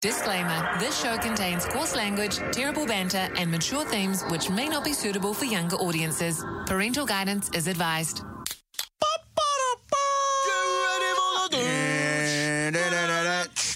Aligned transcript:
Disclaimer 0.00 0.78
This 0.78 0.96
show 1.02 1.18
contains 1.18 1.66
coarse 1.66 1.96
language, 1.96 2.36
terrible 2.52 2.86
banter, 2.86 3.28
and 3.36 3.50
mature 3.50 3.84
themes 3.84 4.22
which 4.30 4.48
may 4.48 4.68
not 4.68 4.84
be 4.84 4.92
suitable 4.92 5.34
for 5.34 5.44
younger 5.44 5.74
audiences. 5.74 6.44
Parental 6.66 7.04
guidance 7.04 7.50
is 7.52 7.66
advised. 7.66 8.22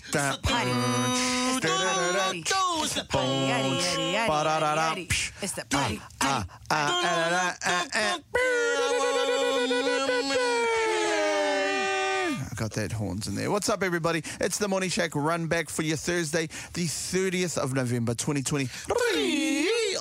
It's 0.05 0.13
the 0.15 0.39
party, 0.45 0.71
yaddy, 3.35 3.75
yaddy, 3.75 4.15
yaddy, 4.15 4.15
yaddy, 4.15 4.29
yaddy. 4.77 5.33
It's 5.43 5.55
the 5.55 5.65
party. 5.65 6.01
I 6.21 6.45
got 12.63 12.71
that 12.73 12.93
horns 12.93 13.27
in 13.27 13.35
there. 13.35 13.51
What's 13.51 13.69
up, 13.69 13.83
everybody? 13.83 14.23
It's 14.41 14.57
the 14.57 14.69
Morning 14.69 14.89
Shack 14.89 15.17
run 15.17 15.49
back 15.49 15.69
for 15.69 15.83
your 15.83 15.97
Thursday, 15.97 16.47
the 16.75 16.85
30th 16.87 17.59
of 17.59 17.75
November, 17.75 18.15
2020. 18.15 18.69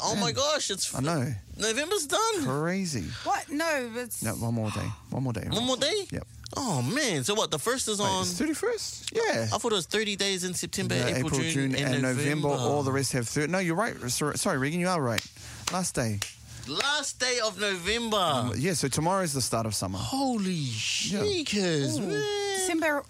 Oh 0.04 0.16
my 0.20 0.32
gosh, 0.32 0.70
it's 0.70 0.94
I 0.94 1.00
know. 1.00 1.34
November's 1.58 2.06
done. 2.06 2.46
Crazy. 2.46 3.06
What? 3.24 3.50
No, 3.50 3.92
it's. 3.96 4.22
No, 4.22 4.34
one 4.34 4.54
more 4.54 4.70
day. 4.70 4.88
One 5.10 5.24
more 5.24 5.34
day. 5.34 5.48
One 5.50 5.66
more 5.66 5.78
day? 5.78 6.06
Yep. 6.12 6.28
Oh 6.56 6.84
man, 6.84 7.24
so 7.24 7.34
what? 7.34 7.50
The 7.50 7.58
first 7.58 7.88
is 7.88 8.00
on. 8.00 8.22
it's 8.22 8.40
31st? 8.40 9.16
Yeah. 9.16 9.44
I 9.52 9.58
thought 9.58 9.72
it 9.72 9.76
was 9.76 9.88
30 9.88 10.16
days 10.18 10.44
in 10.44 10.54
September, 10.54 10.96
No, 10.96 11.08
April, 11.08 11.40
June, 11.42 11.74
and, 11.74 12.02
November. 12.04 12.50
All 12.50 12.84
the 12.84 12.92
rest 12.92 13.14
have 13.14 13.28
30. 13.28 13.52
No, 13.52 13.58
you're 13.58 13.76
right. 13.76 14.00
Sorry, 14.12 14.38
sorry, 14.38 14.60
Regan, 14.60 14.80
you 14.80 14.88
are 14.88 15.02
right. 15.02 15.26
Last 15.74 15.96
day. 15.96 16.20
Last 16.68 17.20
day 17.20 17.40
of 17.44 17.60
November. 17.60 18.52
Yeah, 18.56 18.74
so 18.74 18.88
tomorrow 18.88 19.24
is 19.24 19.34
the 19.34 19.42
start 19.42 19.66
of 19.66 19.74
summer. 19.76 19.98
Holy 19.98 20.66
shakers, 20.66 22.00
man. 22.00 22.10
December. 22.56 23.04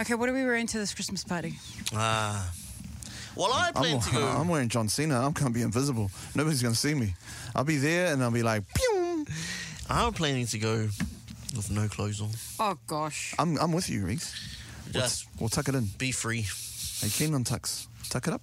Okay, 0.00 0.14
what 0.14 0.28
are 0.28 0.32
we 0.32 0.42
wearing 0.44 0.66
to 0.68 0.78
this 0.78 0.94
Christmas 0.94 1.22
party? 1.24 1.54
Ah. 1.94 2.50
Well, 3.36 3.52
I 3.52 3.70
plan 3.72 3.96
I'm, 3.96 4.00
to 4.00 4.10
go. 4.12 4.26
I'm 4.26 4.48
wearing 4.48 4.68
John 4.68 4.88
Cena. 4.88 5.16
I'm 5.24 5.32
going 5.32 5.52
to 5.52 5.52
be 5.52 5.62
invisible. 5.62 6.10
Nobody's 6.34 6.62
going 6.62 6.74
to 6.74 6.78
see 6.80 6.94
me. 6.94 7.14
I'll 7.54 7.64
be 7.64 7.76
there 7.76 8.12
and 8.12 8.22
I'll 8.22 8.30
be 8.30 8.42
like, 8.42 8.62
pew. 8.74 9.26
I'm 9.88 10.12
planning 10.12 10.46
to 10.46 10.58
go 10.58 10.88
with 11.54 11.70
no 11.70 11.86
clothes 11.88 12.20
on. 12.20 12.30
Oh 12.58 12.78
gosh. 12.86 13.34
I'm, 13.38 13.58
I'm 13.58 13.72
with 13.72 13.90
you, 13.90 14.06
Reese. 14.06 14.34
Just 14.90 15.26
We'll 15.38 15.48
tuck 15.48 15.68
it 15.68 15.74
in. 15.74 15.86
be 15.98 16.12
free. 16.12 16.46
Are 17.02 17.06
you 17.06 17.12
keen 17.12 17.34
on 17.34 17.44
tucks? 17.44 17.88
Tuck 18.08 18.26
it 18.28 18.32
up? 18.32 18.42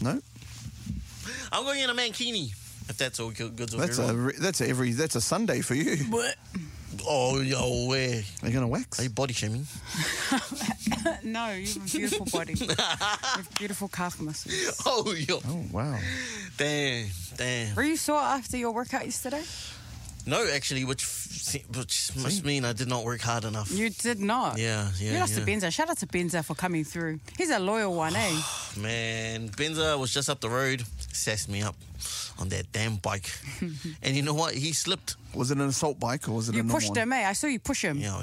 No? 0.00 0.20
I'm 1.52 1.64
going 1.64 1.80
in 1.80 1.90
a 1.90 1.94
mankini. 1.94 2.52
If 2.88 2.96
that's 2.98 3.20
all 3.20 3.30
good, 3.30 3.54
good 3.56 3.68
That's 3.70 3.98
a 3.98 4.14
re- 4.14 4.34
that's 4.38 4.60
a 4.60 4.68
every 4.68 4.92
that's 4.92 5.14
a 5.14 5.20
Sunday 5.20 5.60
for 5.60 5.74
you. 5.74 5.96
What? 6.10 6.34
Oh, 7.06 7.40
yo, 7.40 7.86
where? 7.86 8.22
Are 8.42 8.48
you 8.48 8.52
gonna 8.54 8.66
wax? 8.68 8.98
Are 8.98 9.04
you 9.04 9.10
body 9.10 9.32
shaming? 9.32 9.66
no, 11.22 11.52
you 11.52 11.66
have 11.66 11.76
a 11.76 11.80
beautiful 11.80 12.26
body. 12.26 12.54
you 12.54 12.66
have 12.76 13.48
beautiful 13.58 13.88
calf 13.88 14.20
muscles. 14.20 14.82
Oh, 14.86 15.12
yo. 15.14 15.38
Oh 15.46 15.64
wow! 15.72 15.98
Damn, 16.56 17.06
damn. 17.36 17.76
Were 17.76 17.84
you 17.84 17.96
sore 17.96 18.18
after 18.18 18.56
your 18.56 18.72
workout 18.72 19.04
yesterday? 19.04 19.42
No, 20.26 20.46
actually, 20.52 20.84
which 20.84 21.04
f- 21.04 21.64
which 21.76 22.10
must 22.16 22.44
mean 22.44 22.64
I 22.64 22.72
did 22.72 22.88
not 22.88 23.04
work 23.04 23.20
hard 23.20 23.44
enough. 23.44 23.70
You 23.70 23.88
did 23.90 24.20
not. 24.20 24.58
Yeah, 24.58 24.90
yeah, 24.98 25.12
You 25.12 25.18
lost 25.18 25.32
yeah. 25.38 25.44
to 25.44 25.50
Benza. 25.50 25.72
Shout 25.72 25.88
out 25.90 25.98
to 25.98 26.06
Benza 26.06 26.44
for 26.44 26.54
coming 26.54 26.84
through. 26.84 27.20
He's 27.38 27.50
a 27.50 27.58
loyal 27.58 27.94
one, 27.94 28.14
eh? 28.16 28.40
Man, 28.76 29.48
Benza 29.50 29.98
was 29.98 30.12
just 30.12 30.28
up 30.28 30.40
the 30.40 30.50
road, 30.50 30.82
sassed 31.12 31.48
me 31.48 31.62
up 31.62 31.76
on 32.38 32.48
that 32.50 32.70
damn 32.72 32.96
bike. 32.96 33.30
and 34.02 34.16
you 34.16 34.22
know 34.22 34.34
what? 34.34 34.54
He 34.54 34.72
slipped. 34.72 35.16
Was 35.34 35.50
it 35.50 35.58
an 35.58 35.68
assault 35.68 35.98
bike 36.00 36.28
or 36.28 36.32
was 36.32 36.48
it 36.48 36.54
You 36.54 36.60
a 36.60 36.62
normal 36.62 36.76
pushed 36.76 36.90
one? 36.90 36.98
him, 36.98 37.12
eh? 37.12 37.28
I 37.28 37.32
saw 37.34 37.46
you 37.46 37.58
push 37.60 37.82
him. 37.84 37.98
You 37.98 38.06
know, 38.06 38.22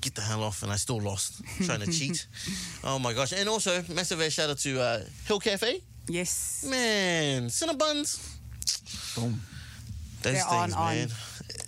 get 0.00 0.14
the 0.14 0.20
hell 0.22 0.42
off, 0.44 0.62
and 0.62 0.70
I 0.72 0.76
still 0.76 1.00
lost 1.00 1.42
trying 1.64 1.80
to 1.80 1.90
cheat. 1.90 2.26
Oh 2.84 2.98
my 2.98 3.12
gosh! 3.12 3.32
And 3.32 3.48
also, 3.48 3.82
massive 3.88 4.20
air 4.20 4.30
shout 4.30 4.48
out 4.50 4.58
to 4.58 4.80
uh, 4.80 5.00
Hill 5.26 5.40
Cafe. 5.40 5.80
Yes. 6.08 6.64
Man, 6.68 7.48
Cinnabons. 7.48 8.34
Boom. 9.16 9.40
Those 10.22 10.34
They're 10.34 10.46
on, 10.46 10.70
things, 10.70 10.74
on. 10.74 10.94
man. 10.94 11.08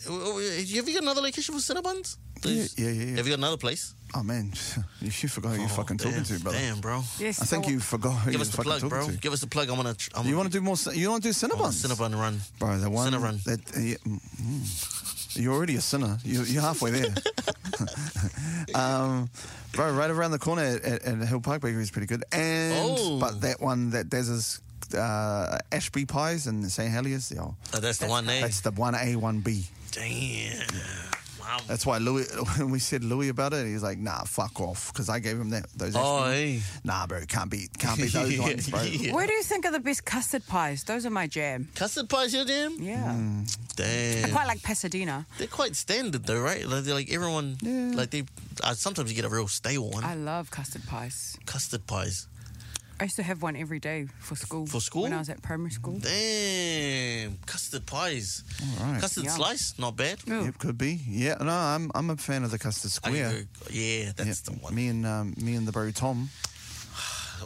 Uh, 0.09 0.41
Have 0.41 0.89
you 0.89 0.95
got 0.95 1.03
another 1.03 1.21
location 1.21 1.55
for 1.55 1.61
Cinnabons? 1.61 2.17
Yeah, 2.45 2.53
yeah, 2.77 2.89
yeah, 2.91 2.91
yeah. 3.05 3.17
Have 3.17 3.27
you 3.27 3.33
got 3.33 3.39
another 3.39 3.57
place? 3.59 3.95
Oh 4.15 4.23
man, 4.25 4.53
you 5.01 5.11
forgot 5.11 5.53
who 5.55 5.61
you're 5.61 5.69
fucking 5.69 5.99
Oh, 6.01 6.05
talking 6.11 6.25
to, 6.25 6.41
brother. 6.41 6.59
Damn, 6.59 6.81
bro. 6.81 7.03
Yes. 7.19 7.41
I 7.41 7.45
think 7.45 7.65
so- 7.65 7.71
you 7.71 7.79
forgot 7.81 8.11
who 8.11 8.31
Give 8.31 8.33
you're 8.35 8.41
us 8.43 8.49
the 8.49 8.57
fucking 8.57 8.65
plug, 8.71 8.81
talking 8.81 8.89
bro. 9.07 9.07
to. 9.09 9.17
Give 9.19 9.33
us 9.33 9.41
the 9.41 9.47
plug. 9.47 9.71
I 9.71 9.73
want 9.73 9.99
to. 9.99 10.11
I'm 10.19 10.27
You 10.27 10.37
want 10.37 10.51
to 10.53 10.59
do 10.59 10.63
more? 10.63 10.77
You 10.93 11.11
want 11.11 11.23
to 11.23 11.29
do 11.29 11.33
Cinnabons? 11.33 11.87
Cinnabon 11.87 12.15
run. 12.19 12.41
bro. 12.59 12.77
The 12.79 12.91
one 12.91 13.13
Cinnarun. 13.13 13.43
that 13.45 13.61
uh, 13.77 13.81
yeah, 13.81 13.95
mm, 14.07 14.21
mm. 14.43 15.37
you're 15.41 15.55
already 15.55 15.77
a 15.77 15.81
sinner. 15.81 16.19
You, 16.25 16.43
you're 16.43 16.63
halfway 16.63 16.91
there. 16.91 17.15
um, 18.75 19.31
bro, 19.73 19.93
right 19.93 20.11
around 20.11 20.33
the 20.33 20.39
corner 20.39 20.63
at, 20.63 20.83
at, 20.85 21.03
at 21.05 21.29
Hill 21.29 21.41
Park 21.41 21.63
Bakery 21.63 21.83
is 21.83 21.91
pretty 21.91 22.07
good. 22.07 22.25
And 22.33 22.75
Oh. 22.99 23.19
but 23.21 23.41
that 23.43 23.61
one 23.61 23.91
that 23.91 24.11
there's 24.11 24.29
is 24.29 24.61
uh, 24.97 25.59
Ashby 25.71 26.05
Pies 26.05 26.47
and 26.47 26.69
St 26.71 26.93
Heliers. 26.93 27.33
Yeah, 27.35 27.43
Oh, 27.75 27.79
that's 27.81 27.99
the 27.99 28.07
one, 28.09 28.29
eh? 28.29 28.41
that's 28.41 28.61
the 28.61 28.73
one 28.73 28.95
A, 28.95 29.15
one 29.17 29.41
B. 29.41 29.67
Damn. 29.93 30.67
Wow. 31.51 31.59
That's 31.67 31.85
why 31.85 31.99
Louis, 31.99 32.27
when 32.59 32.71
we 32.71 32.79
said 32.79 33.03
Louis 33.05 33.29
about 33.29 33.53
it, 33.53 33.67
he's 33.67 33.83
like, 33.83 33.99
"Nah, 33.99 34.23
fuck 34.25 34.61
off," 34.61 34.93
because 34.93 35.09
I 35.09 35.19
gave 35.19 35.39
him 35.39 35.51
that 35.51 35.67
those. 35.77 35.95
Oh, 35.97 36.25
Ashby. 36.25 36.57
eh? 36.57 36.61
Nah, 36.85 37.07
bro, 37.07 37.21
can't 37.27 37.51
beat, 37.51 37.71
can't 37.79 37.99
beat 37.99 38.13
those 38.13 38.39
ones, 38.39 38.69
bro. 38.71 38.83
Yeah. 38.83 39.13
Where 39.15 39.27
do 39.27 39.33
you 39.33 39.43
think 39.43 39.67
are 39.67 39.73
the 39.73 39.81
best 39.81 40.05
custard 40.05 40.47
pies? 40.47 40.85
Those 40.85 41.05
are 41.07 41.11
my 41.11 41.27
jam. 41.27 41.69
Custard 41.75 42.09
pies, 42.09 42.33
your 42.35 42.45
jam? 42.45 42.77
Yeah. 42.79 43.17
Damn. 43.77 44.25
I 44.27 44.31
quite 44.31 44.47
like 44.47 44.63
Pasadena. 44.63 45.27
They're 45.39 45.47
quite 45.49 45.75
standard 45.77 46.25
though, 46.25 46.41
right? 46.41 46.65
Like, 46.67 46.85
they're 46.85 46.95
like 46.95 47.11
everyone, 47.13 47.57
Yeah. 47.63 47.93
like 47.97 48.11
they. 48.11 48.25
Uh, 48.63 48.75
sometimes 48.75 49.11
you 49.11 49.17
get 49.17 49.25
a 49.25 49.35
real 49.35 49.49
stale 49.49 49.91
one. 49.91 50.05
I 50.05 50.15
love 50.15 50.51
custard 50.51 50.87
pies. 50.87 51.37
Custard 51.47 51.87
pies. 51.87 52.27
I 53.01 53.05
used 53.05 53.17
to 53.17 53.23
have 53.23 53.41
one 53.41 53.57
every 53.57 53.81
day 53.81 54.09
for 54.19 54.37
school. 54.37 54.67
For 54.67 54.79
school? 54.79 55.05
When 55.05 55.15
I 55.15 55.19
was 55.19 55.31
at 55.31 55.41
primary 55.41 55.71
school. 55.71 55.99
Damn, 56.01 56.11
custard 57.61 57.87
pies. 57.87 58.43
All 58.81 58.87
right. 58.87 59.01
Custard 59.01 59.25
Yum. 59.25 59.35
slice, 59.35 59.75
not 59.79 59.95
bad. 59.97 60.19
Ooh. 60.29 60.45
Yep, 60.45 60.59
could 60.59 60.79
be. 60.79 60.99
Yeah, 61.07 61.35
no, 61.41 61.51
I'm 61.53 61.91
I'm 61.95 62.09
a 62.11 62.17
fan 62.17 62.43
of 62.45 62.51
the 62.51 62.59
custard 62.59 62.89
I 63.05 63.11
square. 63.11 63.31
can 63.31 63.49
yeah, 63.71 64.13
that's 64.17 64.49
Yeah, 64.49 64.55
the 64.55 64.61
one. 64.63 64.75
Me 64.75 64.89
and 64.89 65.05
um, 65.07 65.35
me 65.37 65.55
and 65.55 65.69
the 65.69 65.73
bro 65.73 65.91
Tom. 65.91 66.31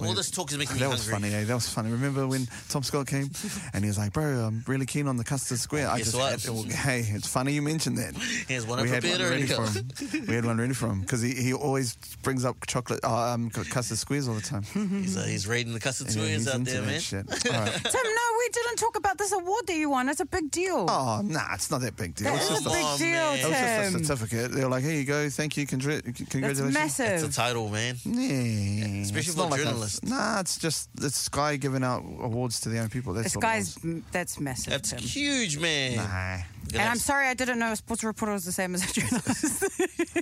All 0.01 0.15
this 0.15 0.31
talk 0.31 0.51
is 0.53 0.59
making 0.59 0.75
me 0.75 0.81
That 0.81 0.91
was 0.91 1.09
funny. 1.09 1.33
Eh? 1.33 1.45
That 1.45 1.55
was 1.55 1.69
funny. 1.69 1.91
Remember 1.91 2.27
when 2.27 2.47
Tom 2.69 2.83
Scott 2.83 3.07
came 3.07 3.31
and 3.73 3.85
he 3.85 3.89
was 3.89 3.99
like, 3.99 4.13
"Bro, 4.13 4.25
I'm 4.25 4.65
really 4.67 4.87
keen 4.87 5.09
on 5.09 5.17
the 5.17 5.25
custard 5.25 5.59
square." 5.59 5.89
I 5.89 5.99
Guess 5.99 6.13
just 6.13 6.17
what? 6.19 6.31
had, 6.43 6.49
well, 6.51 6.63
hey, 6.65 7.05
it's 7.09 7.29
funny 7.29 7.53
you 7.53 7.63
mentioned 7.63 7.99
that. 7.99 8.15
Here's 8.49 8.67
one 8.67 8.83
we 8.83 8.89
had 8.89 9.03
one 9.05 9.13
prepared 9.13 9.31
ready 9.31 9.47
for 9.47 9.67
him. 9.67 10.25
We 10.29 10.35
had 10.35 10.45
one 10.45 10.59
ready 10.59 10.75
for 10.75 10.89
him 10.89 11.01
because 11.03 11.23
he, 11.23 11.35
he 11.35 11.53
always 11.53 11.97
brings 12.23 12.45
up 12.45 12.57
chocolate, 12.67 13.01
uh, 13.05 13.33
um, 13.35 13.51
custard 13.51 13.99
squares 13.99 14.29
all 14.29 14.35
the 14.35 14.41
time. 14.41 14.63
he's, 14.73 15.17
uh, 15.17 15.23
he's 15.23 15.47
raiding 15.47 15.73
the 15.75 15.81
custard 15.81 16.09
And 16.09 16.17
yeah, 16.17 16.23
squares 16.23 16.39
he's 16.45 16.49
out 16.49 16.55
into 16.57 16.73
there, 16.73 16.83
man. 16.83 17.01
shit. 17.01 17.27
All 17.55 17.61
right. 17.61 17.73
Tim, 17.73 17.93
no, 18.05 18.27
we 18.39 18.49
didn't 18.53 18.77
talk 18.77 18.97
about 18.97 19.19
this 19.19 19.33
award 19.33 19.67
that 19.67 19.77
you 19.77 19.91
won. 19.91 20.09
It's 20.09 20.21
a 20.21 20.27
big 20.27 20.51
deal. 20.51 20.87
Oh, 20.89 21.21
nah, 21.25 21.55
it's 21.55 21.71
not 21.71 21.81
that 21.83 21.97
big 21.97 22.15
deal. 22.15 22.27
that 22.33 22.37
It's 22.37 22.45
is 22.45 22.51
just 22.51 22.67
a 22.67 22.69
a, 22.69 22.73
big 22.73 22.83
Come 22.83 22.99
deal, 22.99 23.07
man. 23.09 23.39
it 23.39 23.49
was 23.49 23.93
just 23.93 23.95
a 23.95 24.05
certificate. 24.17 24.53
They 24.53 24.63
were 24.65 24.71
like, 24.71 24.83
"Here 24.85 24.93
you 24.95 25.05
go, 25.05 25.29
thank 25.31 25.57
you, 25.57 25.67
congr- 25.67 26.03
That's 26.05 26.31
congratulations." 26.31 26.75
massive. 26.75 27.07
It's 27.07 27.23
a 27.25 27.33
title, 27.33 27.69
man. 27.69 27.97
Yeah, 28.05 29.03
Especially 29.03 29.19
it's 29.19 29.35
for 29.35 29.39
not 29.41 29.51
like 29.51 29.61
a- 29.61 29.65
journalists. 29.85 30.05
nah, 30.05 30.41
it's 30.41 30.59
just 30.59 30.89
it's 31.01 31.17
Sky 31.17 31.57
giving 31.57 31.83
out 31.85 32.03
awards 32.21 32.61
to 32.61 32.69
their 32.69 32.83
own 32.83 32.89
people. 32.89 33.13
That's 33.15 33.27
This 33.29 33.37
what 33.37 33.43
guy's 33.43 33.77
that's 34.13 34.41
massive. 34.41 34.73
That's 34.73 34.91
Tim. 34.91 34.99
huge, 35.01 35.59
man. 35.59 35.97
Nah. 35.97 36.39
Gonna 36.73 36.79
And 36.79 36.83
have 36.89 36.93
I'm 36.93 36.99
sorry 36.99 37.29
I 37.29 37.35
didn't 37.35 37.59
know 37.59 37.73
a 37.73 37.77
sports 37.77 38.03
reporter 38.05 38.33
was 38.33 38.45
the 38.45 38.53
same 38.53 38.75
as 38.75 38.83
a 38.89 38.93
journalist. 39.01 39.65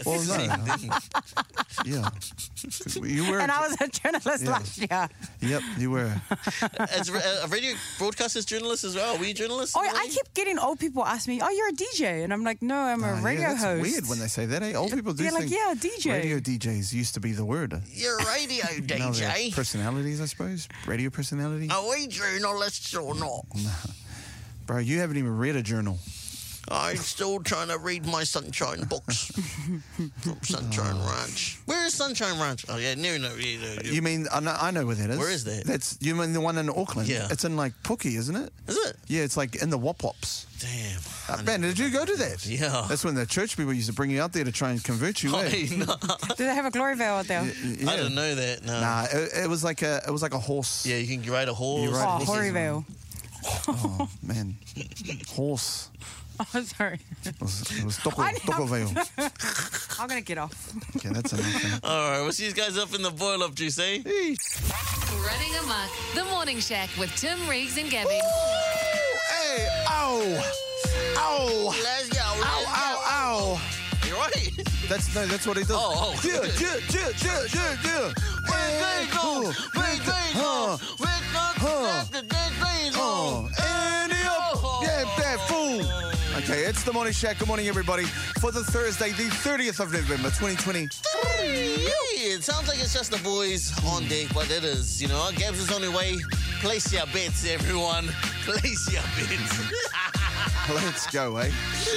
Well, 0.05 0.23
no, 0.27 0.45
yeah, 1.85 2.09
you 3.03 3.31
were. 3.31 3.39
and 3.41 3.51
I 3.51 3.67
was 3.69 3.77
a 3.81 3.89
journalist 3.89 4.45
Yeah. 4.45 4.51
last 4.51 4.79
year. 4.79 5.09
Yep, 5.41 5.63
you 5.79 5.91
were. 5.91 6.15
As 6.79 7.09
a 7.09 7.47
radio 7.49 7.75
broadcaster's 7.99 8.45
journalist 8.45 8.85
as 8.85 8.95
well. 8.95 9.17
Are 9.17 9.19
we 9.19 9.33
journalists? 9.33 9.75
Oh, 9.77 9.83
in 9.83 9.89
a 9.91 9.93
I 9.93 10.03
way? 10.05 10.09
keep 10.09 10.35
getting 10.35 10.59
old 10.59 10.79
people 10.81 11.05
ask 11.05 11.29
me, 11.29 11.41
"Oh, 11.43 11.49
you're 11.49 11.69
a 11.69 11.73
DJ," 11.73 12.25
and 12.25 12.33
I'm 12.33 12.43
like, 12.45 12.63
"No, 12.63 12.77
I'm 12.77 13.03
a 13.03 13.13
Ah, 13.15 13.21
radio 13.23 13.43
yeah, 13.43 13.49
that's 13.53 13.65
host." 13.65 13.83
Weird 13.83 14.09
when 14.09 14.19
they 14.19 14.29
say 14.29 14.47
that. 14.47 14.63
Eh? 14.63 14.75
Old 14.75 14.93
people 14.93 15.13
do 15.13 15.23
They're 15.25 15.33
like, 15.33 15.49
think 15.49 15.55
"Yeah, 15.55 15.75
DJ." 15.75 16.13
radio 16.13 16.39
DJs 16.39 16.93
used 16.93 17.15
to 17.15 17.21
be 17.21 17.33
the 17.33 17.45
word. 17.45 17.81
You're 17.93 18.19
a 18.19 18.25
radio 18.27 18.65
Now 18.65 19.11
they're 19.11 19.31
DJ. 19.31 19.55
personalities, 19.55 20.21
I 20.21 20.27
suppose. 20.27 20.69
Radio 20.87 21.11
personality. 21.11 21.69
Are 21.71 21.89
we 21.89 22.07
journalists 22.07 22.95
or 22.95 23.15
not? 23.15 23.47
Bro, 24.67 24.79
you 24.79 24.99
haven't 25.01 25.17
even 25.17 25.37
read 25.37 25.57
a 25.57 25.63
journal. 25.63 25.99
I'm 26.71 26.97
still 26.97 27.41
trying 27.41 27.69
to 27.69 27.79
read 27.79 28.07
my 28.07 28.23
Sunshine 28.25 28.85
books 28.85 29.27
from 30.21 30.39
Sunshine 30.43 30.97
Oh. 30.97 31.15
Ranch. 31.19 31.59
Where 31.67 31.85
is 31.87 31.93
Sunshine 31.95 32.41
Ranch? 32.41 32.65
Oh 32.69 32.77
yeah, 32.79 32.95
no, 32.95 33.19
no, 33.19 33.35
yeah, 33.35 33.59
no, 33.77 33.83
You 33.91 34.01
mean 34.01 34.27
I 34.33 34.41
know, 34.41 34.57
I 34.59 34.71
know 34.71 34.87
where 34.87 34.95
that 34.95 35.11
is. 35.11 35.19
Where 35.19 35.31
is 35.31 35.45
that? 35.45 35.65
That's 35.65 35.99
you 36.01 36.15
mean 36.15 36.33
the 36.33 36.41
one 36.41 36.57
in 36.59 36.71
Auckland? 36.71 37.09
Yeah. 37.09 37.27
it's 37.31 37.45
in 37.45 37.57
like 37.57 37.73
Pookie, 37.83 38.17
isn't 38.17 38.37
it? 38.37 38.53
Is 38.69 38.77
it? 38.87 38.97
Yeah, 39.09 39.23
it's 39.23 39.37
like 39.37 39.57
in 39.57 39.71
the 39.71 39.77
Wop 39.79 40.03
Wops. 40.03 40.47
Damn. 40.61 41.01
Uh, 41.29 41.43
man, 41.43 41.61
did 41.63 41.79
you 41.79 41.91
go 41.91 42.05
to 42.05 42.17
that? 42.17 42.47
Yeah. 42.47 42.87
That's 42.89 43.05
when 43.05 43.17
the 43.17 43.27
church 43.27 43.57
people 43.57 43.73
used 43.73 43.89
to 43.89 43.93
bring 43.95 44.11
you 44.11 44.23
out 44.23 44.33
there 44.33 44.45
to 44.45 44.53
try 44.53 44.71
and 44.71 44.83
convert 44.83 45.23
you. 45.23 45.35
eh? 45.37 45.49
Hey, 45.49 45.77
no, 45.77 45.87
Do 46.37 46.45
they 46.45 46.55
have 46.55 46.65
a 46.67 46.71
glory 46.71 46.95
veil 46.95 47.15
out 47.15 47.27
there? 47.27 47.43
Yeah. 47.45 47.91
I 47.91 47.97
didn't 47.97 48.15
know 48.15 48.35
that. 48.37 48.65
No. 48.65 48.81
Nah, 48.81 49.07
it, 49.13 49.45
it 49.45 49.49
was 49.51 49.65
like 49.65 49.83
a 49.83 50.01
it 50.07 50.11
was 50.13 50.23
like 50.23 50.35
a 50.35 50.39
horse. 50.39 50.87
Yeah, 50.87 50.97
you 50.99 51.19
can 51.19 51.31
ride 51.33 51.49
a 51.49 51.55
horse. 51.55 51.83
You 51.83 51.91
ride 51.91 52.05
Oh, 52.05 52.11
horses. 52.11 52.29
hoary 52.29 52.51
veil. 52.51 52.85
Oh 53.67 54.09
man, 54.23 54.57
horse. 55.31 55.89
Oh, 56.55 56.63
sorry. 56.63 56.99
It 57.25 57.41
was, 57.41 57.63
it 57.79 57.85
was 57.85 57.97
toko, 57.99 58.23
I 58.23 58.33
know. 58.33 58.39
toko 58.47 58.65
veil. 58.67 58.91
I'm 59.99 60.09
gonna 60.09 60.21
get 60.21 60.39
off. 60.39 60.73
Okay, 60.97 61.11
that's 61.11 61.33
enough. 61.33 61.65
eh? 61.65 61.79
All 61.89 62.11
right, 62.11 62.21
we'll 62.23 62.33
see 62.33 62.47
you 62.47 62.53
guys 62.53 62.77
up 62.77 62.95
in 62.95 63.03
the 63.03 63.11
boil 63.11 63.43
up 63.43 63.55
juice, 63.55 63.79
eh? 63.79 63.99
Running 64.03 65.55
amok. 65.63 65.89
The 66.15 66.25
Morning 66.31 66.59
Shack 66.61 66.91
with 66.99 67.15
Tim 67.17 67.39
Reeves 67.49 67.77
and 67.79 67.89
Gaby. 67.91 68.11
Hey, 69.31 69.69
ow, 69.89 70.43
ow, 71.17 71.75
Let's 71.83 72.09
go. 72.09 72.21
ow, 72.21 72.65
ow, 72.67 73.05
ow. 73.07 73.61
You're 74.07 74.17
right. 74.19 74.51
That's 74.89 75.15
no, 75.15 75.27
that's 75.27 75.47
what 75.47 75.57
he 75.57 75.63
does. 75.65 75.77
Oh, 75.79 76.15
oh. 76.17 76.21
yeah, 76.25 76.43
yeah, 76.61 76.77
yeah, 76.91 77.11
yeah, 77.25 77.45
yeah, 77.55 77.77
yeah. 77.85 78.13
Hey, 78.49 79.09
oh, 79.15 79.51
hey, 79.75 79.99
huh, 80.35 80.77
huh, 80.81 82.05
oh, 82.95 83.49
and 83.59 84.13
up. 84.13 84.83
Yeah, 84.83 85.05
that 85.19 85.39
fool. 85.49 86.02
Okay, 86.45 86.65
it's 86.65 86.83
the 86.83 86.93
morning 86.93 87.13
shack. 87.13 87.39
Good 87.39 87.47
morning, 87.47 87.69
everybody. 87.69 88.03
For 88.41 88.51
the 88.51 88.65
Thursday, 88.65 89.13
the 89.13 89.29
30th 89.29 89.79
of 89.79 89.93
November, 89.93 90.29
2020. 90.29 90.89
It 91.39 92.43
sounds 92.43 92.67
like 92.67 92.81
it's 92.81 92.93
just 92.93 93.13
the 93.13 93.19
boys 93.19 93.73
on 93.87 94.09
deck, 94.09 94.27
but 94.35 94.51
it 94.51 94.65
is. 94.65 95.01
You 95.01 95.07
know, 95.07 95.31
Gabs 95.37 95.61
is 95.61 95.71
on 95.71 95.83
the 95.83 95.93
way. 95.93 96.17
Place 96.61 96.93
your 96.93 97.07
bets, 97.07 97.47
everyone. 97.47 98.07
Place 98.45 98.93
your 98.93 99.03
bets. 99.03 100.19
Let's 100.75 101.07
go, 101.11 101.37
eh? 101.37 101.51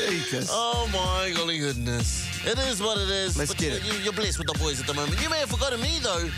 Jeekers. 0.08 0.50
oh 0.52 0.90
my 0.92 1.32
golly 1.36 1.60
goodness. 1.60 2.28
It 2.46 2.60
is 2.60 2.82
what 2.82 2.98
it 2.98 3.10
is. 3.10 3.38
Let's 3.38 3.54
but 3.54 3.60
get 3.60 3.72
you, 3.72 3.78
it. 3.78 3.98
You, 3.98 4.04
you're 4.04 4.14
blessed 4.14 4.38
with 4.38 4.48
the 4.48 4.58
boys 4.60 4.80
at 4.80 4.88
the 4.88 4.94
moment. 4.94 5.22
You 5.22 5.30
may 5.30 5.40
have 5.40 5.50
forgotten 5.50 5.82
me, 5.82 6.00
though, 6.02 6.30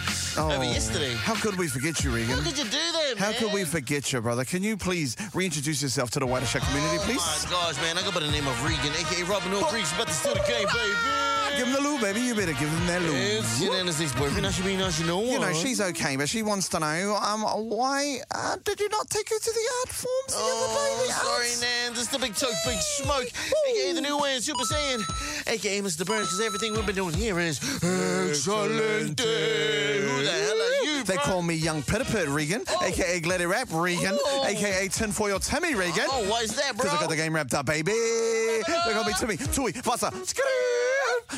over 0.41 0.63
yesterday. 0.63 1.13
How 1.15 1.35
could 1.35 1.57
we 1.57 1.67
forget 1.67 2.03
you, 2.03 2.11
Regan? 2.11 2.37
How 2.37 2.43
could 2.43 2.57
you 2.57 2.63
do 2.63 2.69
that, 2.71 3.13
man? 3.15 3.17
How 3.17 3.31
man? 3.31 3.39
could 3.39 3.53
we 3.53 3.63
forget 3.65 4.11
you, 4.13 4.21
brother? 4.21 4.45
Can 4.45 4.63
you 4.63 4.77
please 4.77 5.17
reintroduce 5.33 5.81
yourself 5.81 6.11
to 6.11 6.19
the 6.19 6.25
wider 6.25 6.45
shack 6.45 6.61
community, 6.63 6.97
please? 6.99 7.19
Oh 7.21 7.41
my 7.45 7.51
gosh, 7.51 7.81
man. 7.81 7.97
I 7.97 8.03
go 8.03 8.11
by 8.11 8.21
the 8.21 8.31
name 8.31 8.47
of 8.47 8.63
Regan, 8.63 8.93
aka 8.93 9.23
Robin 9.23 9.51
Hood 9.51 9.65
Greeks, 9.69 9.91
about 9.93 10.07
to 10.07 10.13
steal 10.13 10.33
the 10.33 10.39
game, 10.47 10.67
baby. 10.67 11.46
Give 11.57 11.67
him 11.67 11.73
the 11.73 11.81
loo, 11.81 11.99
baby. 11.99 12.21
You 12.21 12.35
better 12.35 12.53
give 12.53 12.69
him 12.69 12.87
that 12.87 13.01
loo. 13.01 13.13
It's 13.13 13.61
your 13.61 13.73
Nana's 13.73 13.99
next 13.99 14.13
boyfriend. 14.15 14.45
I 14.45 14.51
should 14.51 14.65
be 14.65 14.77
nice, 14.77 14.99
you 14.99 15.07
know 15.07 15.23
You 15.23 15.39
know, 15.39 15.53
she's 15.53 15.81
okay, 15.81 16.15
but 16.15 16.29
she 16.29 16.43
wants 16.43 16.69
to 16.69 16.79
know 16.79 17.17
um, 17.21 17.41
why 17.69 18.19
uh, 18.33 18.57
did 18.63 18.79
you 18.79 18.89
not 18.89 19.09
take 19.09 19.27
her 19.29 19.39
to 19.39 19.51
the 19.51 19.69
art 19.81 19.89
forms 19.89 20.27
the 20.29 20.35
other 20.37 20.43
day? 20.43 20.47
Oh, 20.49 21.09
sorry, 21.23 21.47
arts? 21.47 21.61
Nan. 21.61 21.93
This 21.93 22.01
is 22.03 22.09
the 22.09 22.19
big 22.19 22.35
toke, 22.35 22.53
big 22.65 22.79
smoke, 22.79 23.27
aka 23.69 23.93
the 23.93 24.01
new 24.01 24.17
way 24.19 24.39
Super 24.39 24.63
Saiyan, 24.63 25.01
aka 25.47 25.81
Mr. 25.81 26.05
Burns, 26.05 26.27
because 26.27 26.41
everything 26.41 26.73
we've 26.73 26.85
been 26.85 26.95
doing 26.95 27.13
here 27.15 27.39
is 27.39 27.57
excellent. 27.83 29.19
Who 29.19 30.23
the 30.23 30.31
hell 30.31 30.61
are 30.61 30.83
you, 30.85 31.03
They 31.03 31.15
bro? 31.15 31.23
call 31.23 31.41
me 31.41 31.55
Young 31.55 31.81
Pitterpit 31.81 32.33
Regan, 32.33 32.63
aka 32.83 33.19
Gladdy 33.19 33.45
Rap 33.49 33.69
Regan, 33.71 34.17
Oh. 34.19 34.45
aka 34.45 34.87
Tinfoil 34.89 35.39
Timmy 35.39 35.73
Regan. 35.75 36.05
Oh, 36.09 36.29
why 36.29 36.41
is 36.41 36.55
that, 36.55 36.75
bro? 36.75 36.83
Because 36.83 36.97
I 36.97 36.99
got 36.99 37.09
the 37.09 37.15
game 37.15 37.33
wrapped 37.33 37.53
up, 37.53 37.65
baby. 37.65 37.91
They 37.93 38.63
call 38.93 39.03
me 39.05 39.13
Timmy, 39.17 39.37
Tui, 39.37 39.71
Vasa, 39.71 40.11
Skiroo. 40.11 40.66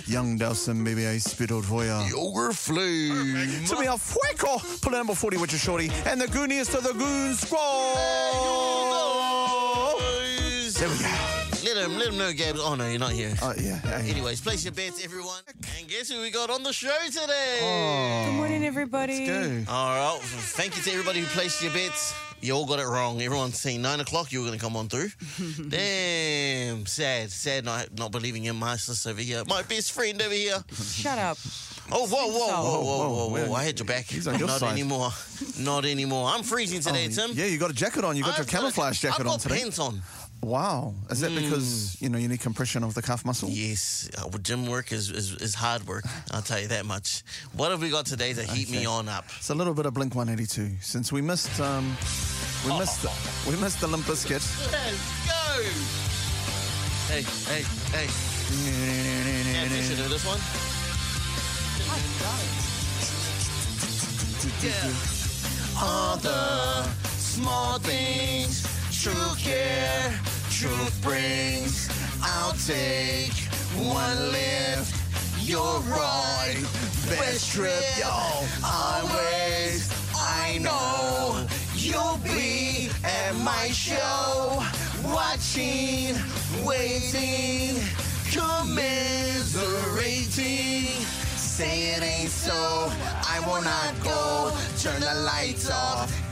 Young 0.05 0.37
Delson, 0.37 0.83
baby, 0.83 1.07
I 1.07 1.17
spittled 1.17 1.65
for 1.65 1.83
ya. 1.85 2.05
Yogurt 2.07 2.55
flame. 2.55 3.65
Timmy 3.65 3.87
a 3.87 3.97
fuego, 3.97 4.61
pull 4.81 4.91
number 4.91 5.15
40 5.15 5.37
with 5.37 5.51
your 5.51 5.59
shorty, 5.59 5.91
and 6.05 6.19
the 6.19 6.27
gooniest 6.27 6.73
of 6.75 6.83
the 6.83 6.93
goon 6.93 7.35
squad. 7.35 7.95
There 10.79 10.89
we 10.89 10.97
go. 10.97 11.28
Let 11.89 11.93
him, 11.93 11.99
let 11.99 12.07
him 12.09 12.17
know, 12.17 12.33
Gabs. 12.33 12.59
Oh, 12.61 12.75
no, 12.75 12.87
you're 12.89 12.99
not 12.99 13.11
here. 13.11 13.33
Oh, 13.41 13.53
yeah. 13.59 13.77
hey. 13.79 14.11
Anyways, 14.11 14.41
place 14.41 14.63
your 14.63 14.73
bets, 14.73 15.03
everyone. 15.03 15.41
And 15.77 15.87
guess 15.87 16.09
who 16.09 16.21
we 16.21 16.29
got 16.31 16.49
on 16.49 16.63
the 16.63 16.73
show 16.73 16.95
today? 17.07 17.59
Oh. 17.61 18.25
Good 18.29 18.35
morning, 18.37 18.65
everybody. 18.65 19.25
Go. 19.27 19.63
All 19.69 19.95
right. 20.15 20.19
Thank 20.21 20.75
you 20.77 20.83
to 20.83 20.91
everybody 20.91 21.19
who 21.21 21.25
placed 21.27 21.61
your 21.63 21.71
bets. 21.73 22.13
You 22.41 22.53
all 22.53 22.65
got 22.65 22.79
it 22.79 22.85
wrong. 22.85 23.21
Everyone's 23.21 23.59
saying 23.59 23.81
nine 23.81 23.99
o'clock 23.99 24.31
you 24.31 24.39
were 24.39 24.45
going 24.47 24.57
to 24.57 24.63
come 24.63 24.77
on 24.77 24.87
through. 24.87 25.09
Damn. 25.69 26.85
Sad. 26.85 27.31
Sad 27.31 27.65
not, 27.65 27.89
not 27.97 28.11
believing 28.11 28.45
in 28.45 28.55
my 28.55 28.77
sis 28.77 29.05
over 29.07 29.19
here. 29.21 29.43
My 29.47 29.61
best 29.63 29.91
friend 29.91 30.21
over 30.21 30.33
here. 30.33 30.63
Shut 30.73 31.17
up. 31.17 31.37
Oh, 31.91 32.05
whoa, 32.05 32.27
whoa, 32.27 32.47
whoa, 32.47 32.81
whoa, 32.81 32.81
whoa, 33.09 33.27
whoa. 33.29 33.45
whoa. 33.47 33.53
I 33.55 33.63
had 33.63 33.79
your 33.79 33.87
back. 33.87 34.05
He's 34.05 34.27
on 34.27 34.37
your 34.37 34.47
Not 34.47 34.59
side. 34.59 34.71
anymore. 34.73 35.09
Not 35.57 35.85
anymore. 35.85 36.29
I'm 36.29 36.43
freezing 36.43 36.81
today, 36.81 37.07
Oh, 37.07 37.11
Tim. 37.27 37.31
Yeah, 37.33 37.45
you 37.45 37.57
got 37.57 37.71
a 37.71 37.73
jacket 37.73 38.03
on. 38.03 38.15
You 38.15 38.21
got 38.23 38.37
your 38.37 38.45
I've 38.45 38.51
got- 38.51 38.59
camouflage 38.59 38.99
jacket 39.01 39.19
I've 39.21 39.25
got 39.25 39.33
on 39.33 39.39
today. 39.39 39.57
pants 39.59 39.79
on. 39.79 40.01
Wow. 40.41 40.93
Is 41.09 41.19
that 41.21 41.35
because, 41.35 42.01
you 42.01 42.09
know, 42.09 42.17
you 42.17 42.27
need 42.27 42.39
compression 42.39 42.83
of 42.83 42.93
the 42.93 43.01
calf 43.01 43.25
muscle? 43.25 43.49
Yes, 43.49 44.09
uh, 44.17 44.27
well, 44.29 44.39
gym 44.39 44.65
work 44.67 44.91
is, 44.91 45.09
is, 45.09 45.33
is 45.35 45.53
hard 45.53 45.85
work. 45.87 46.05
I'll 46.31 46.41
tell 46.41 46.59
you 46.59 46.67
that 46.69 46.85
much. 46.85 47.23
What 47.53 47.71
have 47.71 47.81
we 47.81 47.89
got 47.89 48.05
today 48.05 48.33
to 48.33 48.43
heat 48.43 48.69
me 48.71 48.85
on 48.85 49.09
up? 49.09 49.25
It's 49.37 49.49
a 49.49 49.55
little 49.55 49.73
bit 49.73 49.85
of 49.85 49.93
Blink 49.93 50.15
182 50.15 50.77
since 50.81 51.11
we 51.11 51.21
missed 51.21 51.59
um 51.59 51.85
we 52.65 52.77
missed 52.77 53.05
we 53.47 53.55
missed 53.57 53.81
the 53.81 53.87
Limp 53.87 54.05
Bizkit. 54.05 54.41
Let's 54.71 55.27
go! 55.27 55.63
Hey, 57.13 57.21
hey, 57.21 57.63
hey. 57.91 58.07
Yeah, 59.51 59.75
you 59.75 59.83
should 59.83 59.97
do 59.97 60.07
this 60.07 60.25
one. 60.25 60.39
Yeah. 64.61 64.71
All 65.81 66.17
the 66.17 66.83
small 67.17 67.79
things, 67.79 68.65
true 69.01 69.33
care, 69.37 70.11
truth 70.51 71.01
brings. 71.01 71.89
I'll 72.21 72.51
take 72.67 73.31
one 73.75 74.31
lift. 74.31 74.93
You're 75.41 75.79
right. 75.87 76.61
Best 77.07 77.53
trip, 77.53 77.81
yo. 77.97 78.09
Always. 78.61 79.89
I 80.15 80.57
know 80.59 81.45
you'll 81.75 82.17
be 82.23 82.89
at 83.05 83.33
my 83.35 83.69
show. 83.71 84.61
Watching, 85.05 86.13
waiting, 86.65 87.81
commiserating. 88.33 90.87
Say 91.37 91.93
it 91.93 92.03
ain't 92.03 92.29
so, 92.29 92.51
I 92.53 93.39
will 93.47 93.61
not 93.61 93.93
go. 94.03 94.51
Turn 94.77 94.99
the 94.99 95.15
lights 95.25 95.69
off, 95.71 96.11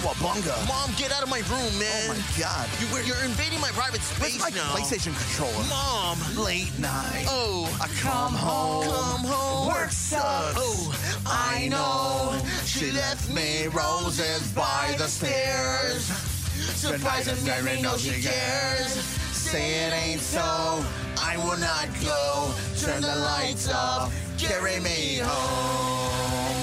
cowabunga 0.00 0.54
Mom, 0.68 0.90
get 0.96 1.12
out 1.12 1.22
of 1.22 1.28
my 1.28 1.38
room, 1.50 1.70
oh 1.74 1.78
man. 1.78 2.10
oh 2.10 2.14
my 2.14 2.40
god 2.40 2.68
You, 2.80 2.86
you're 3.04 3.24
invading 3.24 3.60
my 3.60 3.70
private 3.70 4.00
Where's 4.18 4.34
space 4.34 4.40
my 4.40 4.50
now. 4.50 4.74
PlayStation 4.74 5.14
controller 5.16 5.66
Mom, 5.68 6.18
late 6.36 6.76
night 6.78 7.26
oh, 7.28 7.66
I 7.82 7.88
come 8.00 8.34
home 8.34 8.84
come 8.84 9.24
home. 9.24 9.68
Work 9.68 9.90
sucks. 9.90 10.54
Oh, 10.56 10.94
I 11.26 11.68
know. 11.68 12.38
She 12.64 12.90
left 12.92 13.32
me 13.32 13.66
roses 13.68 14.50
by 14.52 14.94
the 14.98 15.06
stairs. 15.06 16.04
Surprising 16.04 17.36
me, 17.64 17.82
no 17.82 17.96
she 17.96 18.22
cares. 18.22 18.92
Say 19.32 19.86
it 19.86 19.92
ain't 19.92 20.20
so. 20.20 20.84
I 21.20 21.36
will 21.38 21.58
not 21.58 21.88
go. 22.02 22.52
Turn 22.80 23.02
the 23.02 23.14
lights 23.16 23.70
off. 23.72 24.14
Carry 24.38 24.80
me 24.80 25.18
home. 25.22 26.56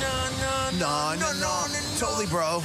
No, 0.00 0.78
No, 0.78 1.14
no 1.14 1.32
no 1.32 1.66
no 1.72 1.87
totally 1.98 2.26
bro 2.26 2.62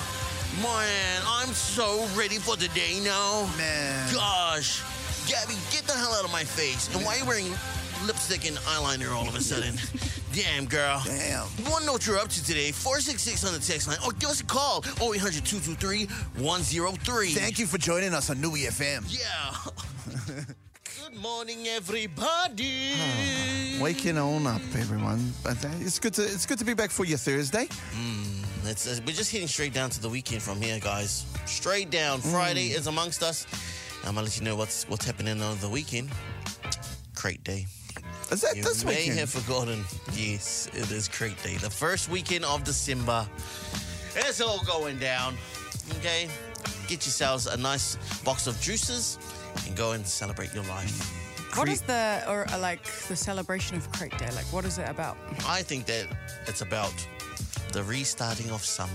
Man, 0.62 1.22
I'm 1.28 1.48
so 1.48 2.06
ready 2.16 2.38
for 2.38 2.56
the 2.56 2.68
day 2.70 3.00
now. 3.04 3.50
man 3.58 4.14
Gosh. 4.14 4.84
Gaby, 5.28 5.58
get 5.72 5.84
the 5.84 5.94
hell 5.94 6.14
out 6.14 6.24
of 6.24 6.32
my 6.32 6.44
face. 6.44 6.94
And 6.94 7.04
why 7.04 7.16
are 7.16 7.18
you 7.18 7.26
wearing 7.26 7.50
lipstick 8.06 8.46
and 8.48 8.58
eyeliner 8.58 9.12
all 9.12 9.28
of 9.28 9.36
a 9.36 9.42
sudden? 9.42 9.76
Damn, 10.34 10.66
girl. 10.66 11.02
Damn. 11.06 11.48
You 11.58 11.72
want 11.72 11.82
to 11.82 11.86
know 11.88 11.94
what 11.94 12.06
you're 12.06 12.20
up 12.20 12.28
to 12.28 12.44
today? 12.46 12.72
466 12.72 13.44
on 13.46 13.54
the 13.54 13.60
text 13.60 13.88
line. 13.88 13.98
Or 14.06 14.12
give 14.12 14.30
us 14.30 14.42
a 14.42 14.46
call. 14.46 14.84
0800 15.02 15.44
223 15.44 16.06
103. 16.44 17.30
Thank 17.32 17.58
you 17.58 17.66
for 17.66 17.80
joining 17.80 18.14
us 18.14 18.30
on 18.30 18.40
Niu 18.42 18.52
FM. 18.52 19.06
Yeah. 19.10 20.44
Good 21.10 21.20
morning, 21.20 21.68
everybody. 21.68 22.94
Waking 23.84 24.18
on 24.18 24.48
up, 24.48 24.62
everyone. 24.76 25.34
But 25.44 25.66
uh, 25.66 25.68
it's 25.82 26.00
good 26.00 26.14
to 26.14 26.24
it's 26.24 26.46
good 26.46 26.58
to 26.58 26.64
be 26.64 26.74
back 26.74 26.90
for 26.90 27.04
your 27.04 27.18
Thursday. 27.18 27.68
It's, 28.64 28.88
uh, 28.88 29.02
we're 29.06 29.12
just 29.12 29.30
heading 29.30 29.50
straight 29.50 29.74
down 29.74 29.90
to 29.90 30.02
the 30.02 30.08
weekend 30.08 30.42
from 30.42 30.62
here, 30.62 30.80
guys. 30.80 31.26
Straight 31.46 31.90
down. 31.90 32.22
Friday 32.22 32.68
is 32.68 32.88
amongst 32.88 33.22
us. 33.22 33.46
I'm 34.06 34.16
gonna 34.16 34.22
let 34.28 34.40
you 34.40 34.46
know 34.46 34.56
what's 34.56 34.88
what's 34.88 35.06
happening 35.06 35.42
on 35.42 35.60
the 35.60 35.68
weekend. 35.68 36.12
Crate 37.14 37.44
Day. 37.44 37.66
Is 38.32 38.40
that 38.40 38.56
You 38.56 38.64
this 38.64 38.86
may 38.86 38.96
weekend? 38.96 39.20
have 39.20 39.30
forgotten. 39.30 39.84
Yes, 40.14 40.70
it 40.74 40.90
is 40.90 41.10
Crate 41.10 41.44
Day. 41.44 41.58
The 41.58 41.70
first 41.70 42.08
weekend 42.08 42.46
of 42.46 42.64
December. 42.64 43.28
It's 44.16 44.40
all 44.40 44.64
going 44.64 44.98
down. 44.98 45.36
Okay? 45.98 46.30
Get 46.88 47.06
yourselves 47.06 47.48
a 47.48 47.58
nice 47.58 47.98
box 48.24 48.48
of 48.48 48.58
juices 48.62 49.20
and 49.68 49.76
go 49.76 49.92
and 49.92 50.08
celebrate 50.08 50.54
your 50.54 50.64
life. 50.64 51.23
What 51.56 51.70
is 51.70 51.82
the 51.82 52.24
or 52.28 52.46
uh, 52.50 52.58
like 52.60 52.84
the 53.08 53.16
celebration 53.16 53.78
of 53.78 53.92
Crate 53.92 54.18
Day? 54.18 54.30
Like, 54.36 54.46
what 54.52 54.66
is 54.66 54.78
it 54.78 54.90
about? 54.90 55.18
I 55.48 55.62
think 55.62 55.86
that 55.86 56.08
it's 56.48 56.62
about 56.62 56.94
the 57.72 57.84
restarting 57.84 58.50
of 58.52 58.64
summer. 58.66 58.92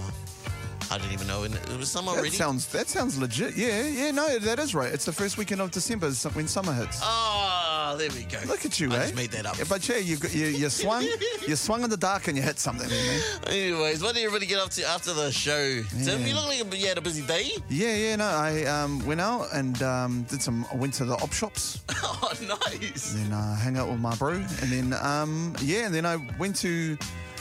I 0.90 0.96
didn't 0.98 1.12
even 1.12 1.26
know 1.26 1.42
when 1.42 1.52
it 1.52 1.78
was 1.78 1.90
summer 1.90 2.12
That 2.12 2.18
already. 2.18 2.34
sounds 2.36 2.66
that 2.68 2.88
sounds 2.88 3.18
legit. 3.18 3.54
Yeah, 3.56 3.82
yeah, 3.86 4.10
no, 4.10 4.38
that 4.38 4.58
is 4.58 4.74
right. 4.74 4.92
It's 4.92 5.04
the 5.04 5.12
first 5.12 5.36
weekend 5.36 5.60
of 5.60 5.70
December 5.70 6.06
is 6.06 6.24
when 6.24 6.48
summer 6.48 6.72
hits. 6.72 6.98
Oh, 7.02 7.57
there 7.96 8.10
we 8.10 8.24
go. 8.24 8.38
Look 8.46 8.64
at 8.64 8.78
you, 8.80 8.92
I 8.92 8.96
eh? 8.96 9.02
just 9.02 9.14
made 9.16 9.30
that 9.32 9.46
up. 9.46 9.58
Yeah, 9.58 9.64
but 9.68 9.88
yeah, 9.88 9.96
you, 9.98 10.16
you 10.30 10.46
you 10.46 10.68
swung, 10.80 11.06
you 11.46 11.56
swung 11.56 11.82
in 11.84 11.90
the 11.90 11.96
dark 11.96 12.28
and 12.28 12.36
you 12.36 12.42
hit 12.42 12.58
something, 12.58 12.88
man. 12.88 13.20
Anyways, 13.46 14.02
what 14.02 14.14
did 14.14 14.24
everybody 14.24 14.46
get 14.46 14.58
up 14.58 14.70
to 14.70 14.84
after 14.88 15.12
the 15.12 15.30
show? 15.30 15.82
Tim, 16.04 16.26
you 16.26 16.34
look 16.34 16.46
like 16.46 16.80
you 16.80 16.86
had 16.86 16.98
a 16.98 17.00
busy 17.00 17.22
day. 17.26 17.50
Yeah, 17.68 17.94
yeah, 17.94 18.16
no, 18.16 18.26
I 18.26 18.64
um, 18.64 19.04
went 19.06 19.20
out 19.20 19.48
and 19.52 19.80
um, 19.82 20.22
did 20.24 20.42
some. 20.42 20.66
I 20.72 20.76
went 20.76 20.94
to 20.94 21.04
the 21.04 21.14
op 21.14 21.32
shops, 21.32 21.80
Oh, 22.02 22.32
nice. 22.42 23.12
then 23.12 23.32
uh, 23.32 23.56
hang 23.56 23.76
out 23.76 23.88
with 23.88 24.00
my 24.00 24.14
bro, 24.16 24.32
and 24.32 24.70
then 24.72 24.92
um, 25.02 25.54
yeah, 25.60 25.86
and 25.86 25.94
then 25.94 26.06
I 26.06 26.16
went 26.38 26.56
to. 26.56 26.96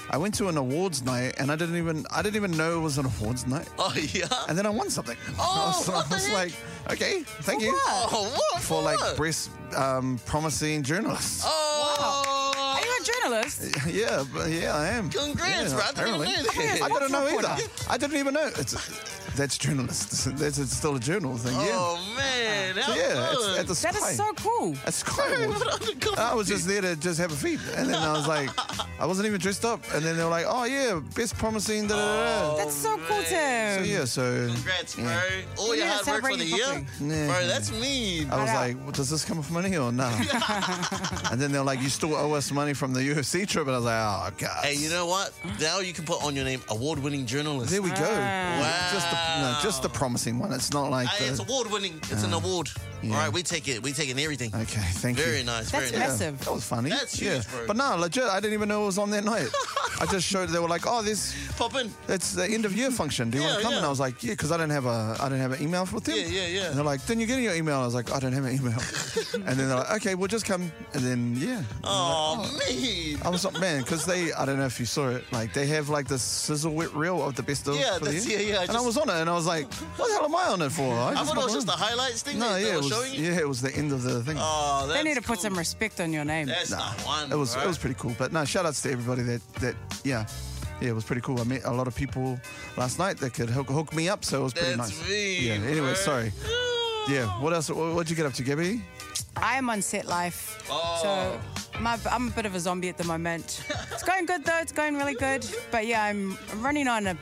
I 0.09 0.17
went 0.17 0.33
to 0.35 0.47
an 0.47 0.57
awards 0.57 1.03
night 1.03 1.35
and 1.37 1.51
I 1.51 1.55
didn't 1.55 1.75
even 1.75 2.05
I 2.11 2.21
didn't 2.21 2.37
even 2.37 2.51
know 2.51 2.77
it 2.77 2.81
was 2.81 2.97
an 2.97 3.05
awards 3.05 3.45
night. 3.45 3.67
Oh, 3.77 3.93
yeah. 4.13 4.27
And 4.47 4.57
then 4.57 4.65
I 4.65 4.69
won 4.69 4.89
something. 4.89 5.17
Oh, 5.39 5.73
I 5.73 5.77
was, 5.77 5.87
what 5.87 6.05
I 6.05 6.07
the 6.09 6.15
was 6.15 6.27
heck? 6.27 6.33
like, 6.35 6.53
okay, 6.93 7.23
thank 7.41 7.61
you. 7.61 7.73
Oh, 7.85 8.31
what? 8.53 8.61
For 8.63 8.81
like 8.81 8.99
what? 8.99 9.17
breast 9.17 9.49
um, 9.75 10.19
promising 10.25 10.83
journalists. 10.83 11.43
Oh, 11.45 12.53
Are 12.57 12.85
you 12.85 12.91
a 13.01 13.03
journalist? 13.03 13.75
Yeah, 13.87 14.23
but 14.33 14.49
yeah, 14.49 14.75
I 14.75 14.87
am. 14.89 15.09
Congrats, 15.09 15.73
yeah, 15.73 15.91
bro. 15.93 16.03
I 16.03 16.05
didn't 16.05 16.19
know. 16.79 16.85
I 16.85 16.89
didn't 16.89 17.11
know 17.11 17.27
either. 17.27 17.57
I 17.89 17.97
didn't 17.97 18.17
even 18.17 18.33
know. 18.33 18.47
It's 18.57 18.73
that's 19.37 19.57
journalist. 19.57 20.25
That's 20.37 20.57
it's 20.57 20.75
still 20.75 20.95
a 20.95 20.99
journal 20.99 21.37
thing. 21.37 21.53
Yeah. 21.53 21.67
Oh, 21.73 22.13
man. 22.17 22.75
So 22.75 22.81
How 22.81 22.95
yeah, 22.95 23.31
it's 23.31 23.45
fun. 23.45 23.59
at 23.59 23.67
the 23.67 23.73
That 23.73 23.95
Sky. 23.95 24.09
is 24.09 24.17
so 24.17 24.33
cool. 24.33 24.75
At 24.85 24.93
Sky 24.93 25.33
Awards. 25.43 25.59
What 25.63 25.73
other 25.73 25.91
company? 25.93 26.17
I 26.17 26.33
was 26.33 26.47
just 26.47 26.67
there 26.67 26.81
to 26.81 26.95
just 26.95 27.19
have 27.19 27.31
a 27.31 27.35
feed, 27.35 27.59
and 27.75 27.89
then 27.89 27.95
I 28.01 28.11
was 28.13 28.27
like, 28.27 28.49
I 28.99 29.05
wasn't 29.05 29.27
even 29.27 29.39
dressed 29.39 29.63
up, 29.65 29.81
and 29.93 30.03
then 30.03 30.17
they 30.17 30.23
were 30.23 30.29
like, 30.29 30.45
oh 30.47 30.65
yeah, 30.65 30.99
best 31.15 31.37
promising. 31.37 31.87
Da, 31.87 31.95
da, 31.95 32.05
da. 32.05 32.49
da. 32.51 32.57
That's 32.57 32.75
so 32.75 32.97
cool, 33.07 33.17
So 33.23 33.29
Tim. 33.29 33.85
yeah, 33.85 34.05
so 34.05 34.47
Congrats, 34.53 34.95
bro. 34.95 35.05
yeah. 35.05 35.21
All 35.57 35.67
your 35.75 35.85
Yeah, 35.85 35.97
hard 36.03 36.23
work 36.23 36.31
for 36.31 36.37
the 36.37 36.45
celebrating 36.45 36.47
year. 36.47 36.65
properly. 36.65 37.09
Yeah. 37.17 37.27
Bro, 37.27 37.47
that's 37.47 37.71
me. 37.71 38.25
I 38.29 38.41
was 38.41 38.49
out. 38.49 38.55
like, 38.55 38.77
well, 38.83 38.91
does 38.91 39.09
this 39.09 39.25
come 39.25 39.41
from 39.41 39.53
money 39.53 39.77
or 39.77 39.91
no? 39.91 40.07
and 41.31 41.39
then 41.41 41.51
they're 41.51 41.63
like, 41.63 41.81
you 41.81 41.89
still 41.89 42.15
owe 42.15 42.33
us 42.33 42.51
money 42.51 42.73
from 42.73 42.93
the 42.93 43.01
UFC 43.01 43.47
trip, 43.47 43.67
and 43.67 43.75
I 43.75 43.79
was 43.79 43.85
like, 43.85 43.95
oh 43.95 44.29
god. 44.37 44.65
Hey, 44.65 44.75
you 44.75 44.89
know 44.89 45.05
what? 45.05 45.31
Now 45.59 45.79
you 45.79 45.93
can 45.93 46.05
put 46.05 46.23
on 46.23 46.35
your 46.35 46.45
name 46.45 46.61
award-winning 46.69 47.25
journalist. 47.25 47.71
There 47.71 47.81
we 47.81 47.89
go. 47.89 47.95
Ah. 48.19 48.89
Just 48.93 49.09
the 49.09 49.17
no, 49.41 49.57
just 49.61 49.81
the 49.83 49.89
promising 49.89 50.39
one. 50.39 50.51
It's 50.53 50.71
not 50.73 50.89
like 50.91 51.07
Hey, 51.07 51.25
the, 51.25 51.31
it's 51.31 51.39
award-winning. 51.39 51.99
It's 52.09 52.23
an 52.23 52.33
award. 52.33 52.69
yeah. 53.01 53.13
All 53.13 53.19
right, 53.19 53.31
we 53.33 53.43
take 53.43 53.67
it. 53.67 53.83
We 53.83 53.91
take 53.93 54.09
it 54.09 54.11
in 54.13 54.19
everything. 54.19 54.53
Okay, 54.53 54.81
thank 55.03 55.17
you. 55.17 55.23
Very 55.25 55.43
nice. 55.43 55.71
That's 55.71 55.91
very 55.91 55.99
nice. 56.01 56.19
massive. 56.19 56.39
That 56.45 56.53
was 56.53 56.63
funny. 56.65 56.89
That's 56.89 57.19
huge, 57.19 57.31
yeah. 57.31 57.41
bro. 57.51 57.67
But 57.67 57.77
no, 57.77 57.95
legit, 57.97 58.23
I 58.23 58.39
didn't 58.39 58.53
even 58.53 58.69
know 58.69 58.83
it 58.83 58.87
was 58.87 58.97
on 58.97 59.09
that 59.11 59.23
night. 59.23 59.47
I 59.99 60.05
just 60.05 60.27
showed. 60.27 60.49
They 60.49 60.59
were 60.59 60.67
like, 60.67 60.83
"Oh, 60.85 61.01
this, 61.01 61.33
Pop 61.57 61.73
in. 61.75 61.91
it's 62.07 62.33
the 62.33 62.45
end 62.45 62.65
of 62.65 62.75
year 62.77 62.91
function. 62.91 63.31
Do 63.31 63.37
you 63.39 63.43
want 63.43 63.53
Yeah, 63.53 63.57
to 63.57 63.63
come?" 63.63 63.71
yeah. 63.71 63.77
And 63.77 63.85
I 63.85 63.89
was 63.89 63.99
like, 63.99 64.21
"Yeah," 64.23 64.33
because 64.33 64.51
I 64.51 64.57
didn't 64.57 64.71
have 64.73 64.85
a, 64.85 65.17
I 65.19 65.23
didn't 65.29 65.41
have 65.41 65.53
an 65.53 65.61
email 65.63 65.85
for 65.87 65.99
them. 65.99 66.15
Yeah, 66.15 66.25
yeah, 66.27 66.47
yeah. 66.47 66.67
And 66.67 66.77
they're 66.77 66.83
like, 66.85 67.03
"Didn't 67.07 67.21
you 67.21 67.27
get 67.27 67.37
in 67.39 67.43
your 67.43 67.55
email?" 67.55 67.77
I 67.79 67.85
was 67.85 67.95
like, 67.95 68.11
"I 68.11 68.19
don't 68.19 68.33
have 68.33 68.45
an 68.45 68.53
email." 68.55 68.77
and 69.33 69.43
then 69.43 69.57
they're 69.67 69.75
like, 69.75 69.91
"Okay, 69.95 70.13
we'll 70.15 70.27
just 70.27 70.45
come." 70.45 70.71
And 70.93 71.03
then 71.03 71.35
yeah, 71.37 71.63
Oh, 71.83 72.41
man. 72.59 73.19
I 73.25 73.29
was 73.29 73.43
like, 73.45 73.59
man, 73.59 73.81
because 73.81 74.05
they, 74.05 74.31
I 74.33 74.45
don't 74.45 74.57
know 74.57 74.65
if 74.65 74.79
you 74.79 74.85
saw 74.85 75.09
it, 75.09 75.23
like 75.31 75.51
they 75.53 75.65
have 75.67 75.89
like 75.89 76.07
this 76.07 76.21
sizzle 76.21 76.73
wet 76.73 76.93
reel 76.93 77.23
of 77.23 77.35
the 77.35 77.43
best 77.43 77.67
of. 77.67 77.75
Yeah, 77.75 77.93
for 77.97 78.05
the 78.05 78.11
that's- 78.11 78.27
year. 78.27 78.39
yeah, 78.41 78.47
yeah, 78.53 78.59
I 78.59 78.61
And 78.63 78.71
I 78.71 78.73
just- 78.75 78.85
was 78.85 78.97
on 78.97 79.09
it, 79.09 79.13
and 79.21 79.29
I 79.29 79.33
was 79.33 79.45
like, 79.45 79.71
"What 79.97 80.07
the 80.07 80.13
hell 80.15 80.25
am 80.25 80.35
I 80.35 80.43
on 80.47 80.61
it 80.61 80.69
for?" 80.71 80.93
I 80.93 81.13
just 81.13 81.33
thought 81.33 81.41
it 81.41 81.43
was 81.43 81.45
got 81.45 81.53
just 81.53 81.67
the 81.67 81.73
on. 81.73 81.79
highlights 81.79 82.21
thing 82.23 82.39
No, 82.39 82.53
that 82.53 82.59
yeah, 82.61 82.65
they 82.65 82.71
it 82.71 82.75
were 82.75 82.81
was, 82.81 82.89
showing 82.89 83.13
you. 83.13 83.21
yeah, 83.31 83.39
it 83.39 83.47
was 83.47 83.61
the 83.61 83.75
end 83.75 83.91
of 83.91 84.03
the 84.03 84.23
thing. 84.23 84.37
Oh, 84.39 84.85
that's 84.87 84.97
They 84.99 85.03
need 85.07 85.15
to 85.15 85.21
put 85.21 85.35
cool. 85.39 85.43
some 85.43 85.57
respect 85.57 85.99
on 85.99 86.11
your 86.13 86.25
name. 86.25 86.47
That's 86.47 86.71
not 86.71 86.93
one. 87.05 87.31
It 87.31 87.35
was 87.35 87.53
bro. 87.53 87.63
it 87.63 87.67
was 87.67 87.77
pretty 87.77 87.95
cool. 87.99 88.15
But 88.17 88.31
no, 88.33 88.45
shout 88.45 88.65
outs 88.65 88.81
to 88.83 88.91
everybody 88.91 89.23
that 89.23 89.41
that 89.55 89.75
yeah. 90.03 90.25
Yeah, 90.79 90.89
it 90.89 90.93
was 90.93 91.05
pretty 91.05 91.21
cool. 91.23 91.39
I 91.41 91.43
met 91.43 91.63
a 91.65 91.71
lot 91.71 91.87
of 91.87 91.95
people 91.95 92.39
last 92.77 92.99
night 92.99 93.17
that 93.17 93.33
could 93.33 93.49
hook, 93.49 93.67
hook 93.67 93.95
me 93.95 94.09
up, 94.09 94.23
so 94.23 94.41
it 94.41 94.43
was 94.43 94.53
pretty 94.53 94.75
That's 94.75 94.91
nice. 94.99 95.09
me, 95.09 95.47
yeah. 95.47 95.53
Anyway, 95.55 95.77
bro. 95.87 95.93
sorry. 95.95 96.31
Yeah. 97.09 97.25
What 97.41 97.51
else? 97.53 97.69
What, 97.71 97.93
what'd 97.95 98.09
you 98.11 98.15
get 98.15 98.27
up 98.27 98.33
to, 98.33 98.43
Gaby? 98.43 98.81
I 99.35 99.55
am 99.57 99.69
on 99.71 99.81
set 99.81 100.05
life. 100.05 100.63
Oh. 100.69 100.99
So 101.01 101.79
my, 101.79 101.97
I'm 102.11 102.27
a 102.27 102.31
bit 102.31 102.45
of 102.45 102.53
a 102.53 102.59
zombie 102.59 102.89
at 102.89 102.97
the 102.97 103.05
moment. 103.05 103.63
It's 103.91 104.03
going 104.03 104.27
good 104.27 104.43
though. 104.45 104.59
It's 104.59 104.71
going 104.71 104.95
really 104.97 105.15
good. 105.15 105.43
But 105.71 105.87
yeah, 105.87 106.03
I'm 106.03 106.37
I'm 106.51 106.61
running 106.61 106.87
on 106.87 107.07
a 107.07 107.17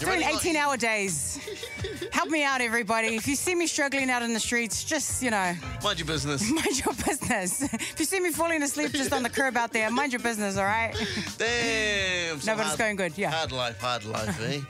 doing 0.00 0.12
running 0.20 0.28
on- 0.28 0.40
18 0.40 0.56
hour 0.56 0.76
days. 0.76 1.38
Help 2.12 2.28
me 2.28 2.42
out, 2.44 2.60
everybody. 2.60 3.14
If 3.16 3.26
you 3.28 3.36
see 3.36 3.54
me 3.54 3.66
struggling 3.66 4.10
out 4.10 4.22
in 4.22 4.32
the 4.34 4.40
streets, 4.40 4.84
just 4.84 5.22
you 5.22 5.30
know, 5.30 5.54
Mind 5.82 5.98
your 5.98 6.06
business. 6.06 6.50
mind 6.50 6.84
your 6.84 6.94
business. 6.94 7.62
If 7.62 7.94
you 7.98 8.04
see 8.04 8.20
me 8.20 8.30
falling 8.30 8.62
asleep 8.62 8.92
just 8.92 9.12
on 9.12 9.22
the 9.22 9.30
curb 9.30 9.56
out 9.56 9.72
there, 9.72 9.90
mind 9.90 10.12
your 10.12 10.20
business, 10.20 10.56
all 10.56 10.64
right? 10.64 10.92
Damn. 11.38 12.38
No, 12.44 12.56
but 12.56 12.66
it's 12.66 12.76
going 12.76 12.96
good, 12.96 13.16
yeah. 13.16 13.30
Hard 13.30 13.52
life, 13.52 13.80
hard 13.80 14.04
life, 14.04 14.40
eh? 14.42 14.60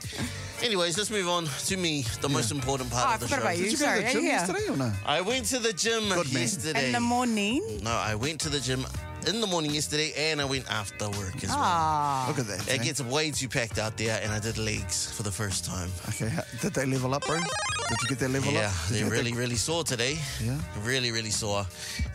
Anyways, 0.65 0.95
let's 0.97 1.09
move 1.09 1.27
on 1.27 1.45
to 1.65 1.77
me, 1.77 2.05
the 2.21 2.29
most 2.29 2.51
important 2.51 2.91
part 2.91 3.09
Oh, 3.09 3.13
of 3.15 3.19
the 3.21 3.25
forgot 3.27 3.37
show. 3.37 3.41
about 3.47 3.57
you. 3.57 3.63
Did 3.63 3.71
you 3.71 3.77
go 3.79 3.85
Sorry, 3.85 3.99
to 4.01 4.05
the 4.05 4.11
gym 4.13 4.21
you 4.21 4.27
yesterday 4.27 4.67
or 4.69 4.77
no? 4.77 4.93
I 5.05 5.21
went 5.21 5.45
to 5.47 5.59
the 5.59 5.73
gym 5.73 6.03
Good 6.09 6.31
man. 6.31 6.41
yesterday. 6.43 6.85
In 6.87 6.91
the 6.91 6.99
morning. 6.99 7.79
no, 7.83 7.89
I 7.91 8.13
went 8.15 8.39
to 8.41 8.49
the 8.49 8.59
gym 8.59 8.85
in 9.27 9.41
the 9.41 9.47
morning 9.47 9.71
yesterday, 9.71 10.13
and 10.31 10.41
I 10.41 10.45
went 10.45 10.69
after 10.71 11.09
work 11.09 11.35
as 11.43 11.49
well. 11.49 11.57
Ah. 11.59 12.25
Look 12.27 12.39
at 12.39 12.47
that. 12.47 12.67
It 12.67 12.79
eh? 12.79 12.83
gets 12.83 13.01
way 13.01 13.31
too 13.31 13.47
packed 13.47 13.77
out 13.79 13.97
there, 13.97 14.19
and 14.23 14.31
I 14.31 14.39
did 14.39 14.57
legs 14.57 15.11
for 15.11 15.23
the 15.23 15.31
first 15.31 15.65
time. 15.65 15.89
Okay. 16.09 16.29
ha- 16.29 16.45
Did 16.61 16.73
they 16.73 16.85
level 16.85 17.13
up, 17.13 17.25
bro? 17.25 17.37
Did 17.37 17.97
you 18.03 18.07
get 18.09 18.19
their 18.19 18.29
level 18.29 18.53
Yeah, 18.53 18.67
up? 18.67 18.73
Did 18.87 18.93
they 18.95 18.99
you 18.99 19.05
get 19.05 19.11
really, 19.11 19.33
really 19.33 19.55
sore 19.55 19.83
today. 19.83 20.17
Yeah? 20.41 20.57
Really, 20.83 21.11
really 21.11 21.29
sore. 21.29 21.65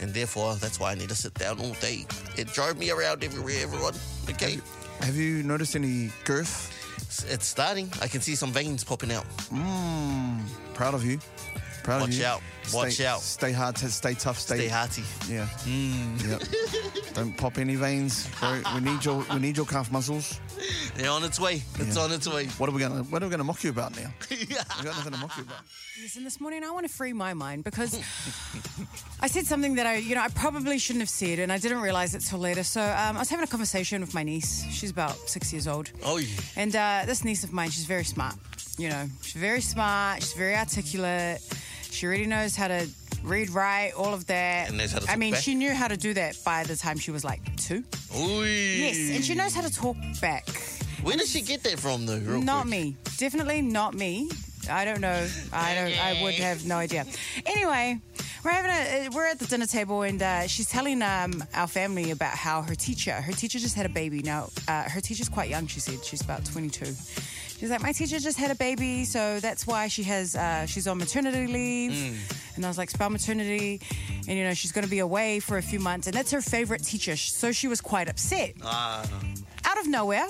And 0.01 0.13
therefore, 0.15 0.55
that's 0.57 0.81
why 0.81 0.93
I 0.93 0.95
need 0.95 1.09
to 1.11 1.15
sit 1.15 1.35
down 1.35 1.61
all 1.61 1.75
day. 1.75 2.07
It 2.37 2.49
drove 2.53 2.79
me 2.79 2.91
around 2.91 3.23
everywhere, 3.23 3.57
everyone. 3.63 3.95
Okay. 4.31 4.59
Have 5.01 5.17
you 5.17 5.43
noticed 5.43 5.77
any 5.77 6.11
girth? 6.25 6.73
It's, 6.99 7.25
it's 7.25 7.47
starting. 7.47 7.91
I 8.01 8.09
can 8.09 8.21
see 8.21 8.35
some 8.35 8.53
veins 8.53 8.85
popping 8.85 9.13
out. 9.13 9.27
Mmm. 9.53 10.41
Proud 10.75 10.95
of 10.95 11.05
you. 11.05 11.19
Proud 11.83 12.01
Watch 12.01 12.11
of 12.11 12.15
you. 12.17 12.25
Watch 12.25 12.33
out. 12.33 12.43
Watch 12.75 12.95
stay, 12.95 13.07
out. 13.07 13.21
Stay 13.21 13.53
hard. 13.53 13.77
t- 13.77 13.87
Stay 13.89 14.15
tough. 14.15 14.39
Stay. 14.39 14.57
Stay 14.57 14.69
hearty. 14.69 15.03
Yeah. 15.29 15.47
Mm. 15.65 16.29
Yep. 16.29 17.15
Don't 17.15 17.37
pop 17.37 17.59
any 17.59 17.77
veins, 17.77 18.29
bro. 18.41 18.61
We 18.75 18.81
need 18.81 19.05
your 19.05 19.25
we 19.33 19.39
need 19.39 19.57
your 19.57 19.67
calf 19.67 19.91
muscles. 19.93 20.41
They're 20.97 21.11
on 21.11 21.25
its 21.25 21.39
way. 21.39 21.63
It's 21.79 21.97
Yeah. 21.97 22.03
on 22.03 22.13
its 22.13 22.27
way. 22.29 22.47
What 22.59 22.69
are 22.69 22.73
we 22.73 22.81
gonna 22.81 23.03
What 23.05 23.23
are 23.23 23.27
we 23.27 23.31
gonna 23.31 23.45
mock 23.45 23.63
you 23.65 23.71
about 23.71 23.97
now? 23.97 24.11
We 24.31 24.47
got 24.47 24.85
nothing 24.97 25.13
to 25.13 25.19
mock 25.19 25.37
you 25.37 25.43
about. 25.45 25.61
Yes, 26.01 26.17
and 26.17 26.27
this 26.27 26.41
morning 26.41 26.63
I 26.63 26.71
want 26.71 26.87
to 26.87 26.93
free 26.93 27.13
my 27.15 27.33
mind 27.35 27.65
because 27.65 27.95
I 29.21 29.29
said 29.29 29.47
something 29.47 29.77
that 29.77 29.87
I, 29.87 29.97
you 29.97 30.15
know, 30.15 30.21
I 30.21 30.29
probably 30.29 30.79
shouldn't 30.79 31.01
have 31.03 31.09
said, 31.09 31.39
and 31.39 31.51
I 31.51 31.57
didn't 31.59 31.81
realize 31.81 32.15
it 32.15 32.21
till 32.21 32.39
later. 32.39 32.63
So 32.65 32.83
um, 32.83 33.17
I 33.17 33.19
was 33.19 33.31
having 33.31 33.45
a 33.45 33.47
conversation 33.49 34.01
with 34.03 34.13
my 34.13 34.23
niece. 34.23 34.65
She's 34.71 34.91
about 34.91 35.17
six 35.29 35.53
years 35.53 35.67
old, 35.67 35.91
Oh, 36.05 36.19
yeah. 36.19 36.29
and 36.57 36.77
uh, 36.77 37.03
this 37.07 37.25
niece 37.25 37.45
of 37.45 37.53
mine, 37.53 37.71
she's 37.71 37.87
very 37.87 38.05
smart. 38.05 38.35
You 38.77 38.91
know, 38.91 39.07
she's 39.23 39.41
very 39.41 39.63
smart. 39.63 40.23
She's 40.23 40.35
very 40.35 40.55
articulate. 40.55 41.41
She 41.97 42.07
already 42.07 42.27
knows 42.27 42.55
how 42.55 42.69
to 42.69 42.87
read, 43.25 43.49
write, 43.49 43.93
all 43.97 44.13
of 44.13 44.27
that. 44.27 44.69
And 44.69 44.77
knows 44.77 44.93
how 44.93 44.99
to 44.99 45.05
I 45.05 45.13
talk 45.13 45.19
mean, 45.19 45.33
back. 45.33 45.43
she 45.43 45.55
knew 45.55 45.73
how 45.73 45.89
to 45.89 45.97
do 45.97 46.13
that 46.13 46.37
by 46.45 46.63
the 46.65 46.77
time 46.77 46.99
she 46.99 47.11
was 47.11 47.25
like 47.25 47.41
two. 47.57 47.83
Ooh. 48.15 48.45
Yes, 48.45 49.17
and 49.17 49.25
she 49.25 49.35
knows 49.35 49.55
how 49.55 49.63
to 49.63 49.73
talk 49.73 49.97
back. 50.21 50.47
Where 51.03 51.17
did 51.17 51.27
she 51.27 51.41
get 51.41 51.63
that 51.63 51.79
from, 51.79 52.05
though? 52.05 52.19
Real 52.19 52.43
Not 52.43 52.63
quick? 52.67 52.71
me. 52.71 52.97
Definitely 53.17 53.63
not 53.63 53.95
me. 53.95 54.29
I 54.71 54.85
don't 54.85 55.01
know. 55.01 55.27
I 55.55 55.75
don't. 55.75 55.99
I 55.99 56.23
would 56.23 56.35
have 56.35 56.67
no 56.67 56.77
idea. 56.77 57.07
Anyway, 57.47 57.99
we're 58.45 58.51
having 58.51 58.71
a. 58.73 59.09
We're 59.17 59.25
at 59.27 59.39
the 59.39 59.47
dinner 59.47 59.65
table, 59.67 60.03
and 60.03 60.21
uh, 60.21 60.47
she's 60.49 60.69
telling 60.69 61.01
um, 61.01 61.43
our 61.55 61.67
family 61.69 62.11
about 62.11 62.35
how 62.35 62.61
her 62.61 62.75
teacher. 62.75 63.13
Her 63.13 63.33
teacher 63.33 63.59
just 63.59 63.75
had 63.75 63.87
a 63.87 63.91
baby. 63.91 64.21
Now, 64.21 64.51
uh, 64.69 64.83
her 64.91 65.01
teacher's 65.01 65.31
quite 65.31 65.49
young. 65.49 65.67
She 65.67 65.81
said 65.81 66.05
she's 66.05 66.21
about 66.21 66.45
22. 66.45 66.85
She's 67.59 67.71
like, 67.71 67.83
my 67.83 67.93
teacher 67.93 68.19
just 68.19 68.39
had 68.39 68.51
a 68.51 68.55
baby, 68.55 69.05
so 69.05 69.41
that's 69.41 69.67
why 69.67 69.89
she 69.89 70.03
has. 70.05 70.37
Uh, 70.37 70.67
she's 70.67 70.87
on 70.87 70.99
maternity 70.99 71.47
leave. 71.47 72.31
And 72.57 72.65
I 72.65 72.69
was 72.69 72.79
like, 72.79 72.91
spell 72.91 73.11
maternity, 73.11 73.81
and 74.29 74.39
you 74.39 74.45
know 74.45 74.55
she's 74.55 74.73
going 74.73 74.85
to 74.85 74.91
be 74.91 75.01
away 75.01 75.41
for 75.41 75.59
a 75.59 75.63
few 75.63 75.79
months, 75.81 76.07
and 76.07 76.15
that's 76.15 76.31
her 76.31 76.41
favorite 76.41 76.83
teacher. 76.83 77.17
So 77.17 77.53
she 77.53 77.69
was 77.69 77.81
quite 77.81 78.09
upset. 78.09 78.55
Ah, 78.63 79.05
Out 79.65 79.79
of 79.79 79.87
nowhere, 79.87 80.27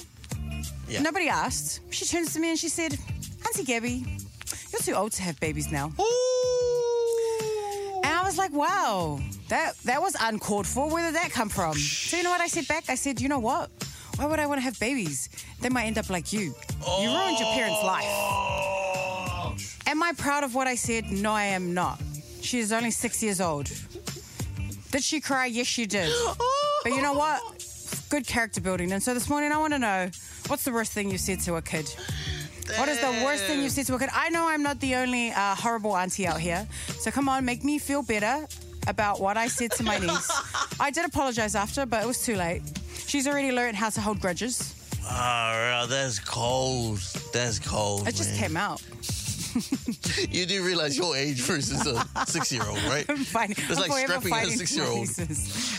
yeah. 0.88 1.02
Nobody 1.02 1.28
asked. 1.28 1.80
She 1.90 2.04
turns 2.04 2.32
to 2.34 2.40
me 2.40 2.50
and 2.50 2.58
she 2.58 2.68
said, 2.68 2.96
Auntie 3.44 3.64
Gaby, 3.64 4.04
you're 4.72 4.80
too 4.82 4.92
old 4.94 5.12
to 5.12 5.22
have 5.22 5.38
babies 5.40 5.70
now. 5.72 5.92
Ooh. 6.00 8.00
And 8.04 8.14
I 8.14 8.22
was 8.24 8.38
like, 8.38 8.52
wow, 8.52 9.18
that, 9.48 9.76
that 9.84 10.00
was 10.00 10.16
uncalled 10.20 10.66
for. 10.66 10.88
Where 10.88 11.06
did 11.06 11.16
that 11.16 11.32
come 11.32 11.48
from? 11.48 11.74
So 11.74 12.16
you 12.16 12.22
know 12.22 12.30
what 12.30 12.40
I 12.40 12.46
said 12.46 12.68
back? 12.68 12.84
I 12.88 12.94
said, 12.94 13.20
you 13.20 13.28
know 13.28 13.40
what? 13.40 13.68
Why 14.16 14.26
would 14.26 14.38
I 14.38 14.46
want 14.46 14.58
to 14.58 14.62
have 14.62 14.78
babies? 14.80 15.28
They 15.60 15.68
might 15.68 15.84
end 15.84 15.98
up 15.98 16.08
like 16.08 16.32
you. 16.32 16.54
You 17.00 17.08
ruined 17.08 17.38
your 17.38 17.52
parents' 17.52 17.82
life. 17.82 18.04
Oh. 18.06 19.54
Am 19.86 20.02
I 20.02 20.12
proud 20.16 20.42
of 20.42 20.54
what 20.54 20.66
I 20.66 20.74
said? 20.74 21.10
No, 21.10 21.32
I 21.32 21.44
am 21.44 21.74
not. 21.74 22.00
She 22.40 22.58
is 22.58 22.72
only 22.72 22.90
six 22.90 23.22
years 23.22 23.40
old. 23.40 23.70
Did 24.90 25.02
she 25.02 25.20
cry? 25.20 25.46
Yes, 25.46 25.66
she 25.66 25.86
did. 25.86 26.10
But 26.82 26.94
you 26.94 27.02
know 27.02 27.14
what? 27.14 27.42
Good 28.10 28.28
character 28.28 28.60
building. 28.60 28.92
And 28.92 29.02
so 29.02 29.12
this 29.12 29.28
morning, 29.28 29.50
I 29.50 29.58
want 29.58 29.72
to 29.72 29.78
know 29.80 30.08
what's 30.46 30.62
the 30.62 30.70
worst 30.70 30.92
thing 30.92 31.10
you 31.10 31.18
said 31.18 31.40
to 31.40 31.56
a 31.56 31.62
kid? 31.62 31.92
What 32.76 32.88
is 32.88 33.00
the 33.00 33.10
worst 33.24 33.42
thing 33.44 33.60
you 33.60 33.70
said 33.70 33.86
to 33.86 33.96
a 33.96 33.98
kid? 33.98 34.08
I 34.14 34.28
know 34.28 34.46
I'm 34.46 34.62
not 34.62 34.78
the 34.78 34.94
only 34.94 35.32
uh, 35.32 35.56
horrible 35.56 35.96
auntie 35.96 36.28
out 36.28 36.38
here. 36.38 36.64
So 37.00 37.10
come 37.10 37.28
on, 37.28 37.44
make 37.44 37.64
me 37.64 37.78
feel 37.80 38.02
better 38.02 38.46
about 38.86 39.20
what 39.20 39.36
I 39.36 39.48
said 39.48 39.72
to 39.72 39.82
my 39.82 39.98
niece. 39.98 40.30
I 40.80 40.92
did 40.92 41.04
apologize 41.04 41.56
after, 41.56 41.86
but 41.86 42.04
it 42.04 42.06
was 42.06 42.22
too 42.22 42.36
late. 42.36 42.62
She's 43.16 43.26
already 43.26 43.50
learned 43.50 43.76
how 43.76 43.88
to 43.88 43.98
hold 44.02 44.20
grudges. 44.20 44.74
Oh, 45.02 45.86
that's 45.88 46.18
cold. 46.18 46.98
That's 47.32 47.58
cold. 47.58 48.06
It 48.06 48.14
just 48.14 48.34
came 48.36 48.58
out. 48.58 48.82
You 50.30 50.44
do 50.44 50.62
realize 50.62 50.98
your 50.98 51.16
age 51.16 51.40
versus 51.40 51.86
a 51.86 52.26
six-year-old, 52.26 52.82
right? 52.84 53.06
I'm 53.08 53.24
fighting. 53.24 53.56
It's 53.58 53.80
like 53.80 53.90
strapping 53.90 54.32
a 54.34 54.44
six-year-old. 54.44 55.08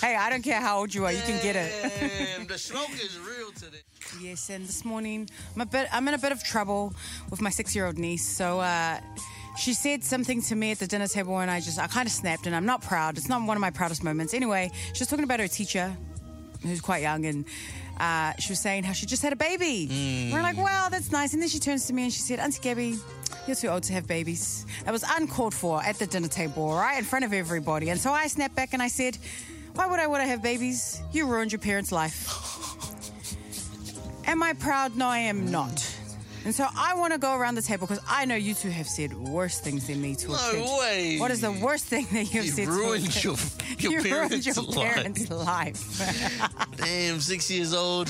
Hey, 0.01 0.15
I 0.15 0.31
don't 0.31 0.41
care 0.41 0.59
how 0.59 0.79
old 0.79 0.95
you 0.95 1.05
are. 1.05 1.11
You 1.11 1.21
can 1.21 1.39
get 1.43 1.55
it. 1.55 2.47
The 2.47 2.57
smoke 2.69 2.89
is 2.93 3.19
real 3.19 3.51
today. 3.51 3.83
Yes, 4.19 4.49
and 4.49 4.65
this 4.65 4.83
morning 4.83 5.29
I'm 5.55 5.61
a 5.61 5.65
bit. 5.67 5.87
I'm 5.93 6.07
in 6.07 6.15
a 6.15 6.17
bit 6.17 6.31
of 6.31 6.43
trouble 6.43 6.93
with 7.29 7.39
my 7.39 7.51
six-year-old 7.51 7.99
niece. 7.99 8.25
So 8.25 8.59
uh, 8.59 8.99
she 9.59 9.75
said 9.75 10.03
something 10.03 10.41
to 10.43 10.55
me 10.55 10.71
at 10.71 10.79
the 10.79 10.87
dinner 10.87 11.07
table, 11.07 11.37
and 11.37 11.51
I 11.51 11.59
just 11.59 11.77
I 11.77 11.85
kind 11.85 12.07
of 12.07 12.11
snapped, 12.11 12.47
and 12.47 12.55
I'm 12.55 12.65
not 12.65 12.81
proud. 12.81 13.15
It's 13.15 13.29
not 13.29 13.43
one 13.43 13.57
of 13.57 13.61
my 13.61 13.71
proudest 13.71 14.03
moments. 14.03 14.33
Anyway, 14.33 14.71
she 14.93 15.01
was 15.01 15.07
talking 15.07 15.25
about 15.25 15.39
her 15.39 15.47
teacher, 15.47 15.95
who's 16.63 16.81
quite 16.81 17.01
young, 17.01 17.25
and. 17.25 17.45
Uh, 17.99 18.31
she 18.37 18.51
was 18.51 18.59
saying 18.59 18.83
how 18.83 18.93
she 18.93 19.07
just 19.07 19.23
had 19.23 19.33
a 19.33 19.35
baby. 19.35 20.29
We're 20.31 20.43
like, 20.43 20.55
wow, 20.55 20.87
that's 20.91 21.11
nice. 21.11 21.33
And 21.33 21.41
then 21.41 21.49
she 21.49 21.57
turns 21.57 21.87
to 21.87 21.93
me 21.93 22.03
and 22.03 22.13
she 22.13 22.19
said, 22.19 22.37
Auntie 22.37 22.61
Gaby, 22.61 22.95
you're 23.47 23.55
too 23.55 23.69
old 23.69 23.81
to 23.83 23.93
have 23.93 24.05
babies. 24.05 24.67
That 24.85 24.91
was 24.91 25.03
uncalled 25.17 25.55
for 25.55 25.81
at 25.81 25.97
the 25.97 26.05
dinner 26.05 26.27
table, 26.27 26.71
right? 26.75 26.99
In 26.99 27.03
front 27.03 27.25
of 27.25 27.33
everybody. 27.33 27.89
And 27.89 27.99
so 27.99 28.11
I 28.11 28.27
snapped 28.27 28.53
back 28.53 28.73
and 28.73 28.83
I 28.83 28.87
said, 28.87 29.17
why 29.73 29.87
would 29.87 29.99
I 29.99 30.05
want 30.05 30.21
to 30.21 30.27
have 30.27 30.43
babies? 30.43 31.01
You 31.11 31.25
ruined 31.25 31.51
your 31.51 31.59
parents' 31.59 31.91
life. 31.91 32.27
Am 34.27 34.43
I 34.43 34.53
proud? 34.53 34.95
No, 34.95 35.07
I 35.07 35.19
am 35.19 35.49
not. 35.49 35.96
And 36.45 36.55
so 36.55 36.65
I 36.77 36.93
want 36.95 37.11
to 37.13 37.19
go 37.19 37.35
around 37.35 37.55
the 37.55 37.61
table 37.61 37.87
because 37.87 38.03
I 38.07 38.25
know 38.25 38.35
you 38.35 38.53
two 38.53 38.69
have 38.69 38.87
said 38.87 39.13
worse 39.13 39.59
things 39.59 39.87
than 39.87 40.01
me 40.01 40.15
to 40.15 40.27
a 40.27 40.31
No 40.31 40.51
kid. 40.51 40.79
way. 40.79 41.17
What 41.19 41.31
is 41.31 41.41
the 41.41 41.51
worst 41.51 41.85
thing 41.85 42.07
that 42.13 42.33
you've 42.33 42.45
You 42.45 42.51
said 42.51 42.65
to 42.65 42.71
a 42.71 42.73
ruined 42.75 43.09
kid? 43.11 43.23
your, 43.23 43.35
your 43.79 44.01
you 44.01 44.13
ruined 44.15 44.45
your 44.45 44.55
life. 44.55 44.75
parents' 44.93 45.29
life. 45.29 46.51
Damn, 46.77 47.19
six 47.19 47.51
years 47.51 47.73
old. 47.73 48.09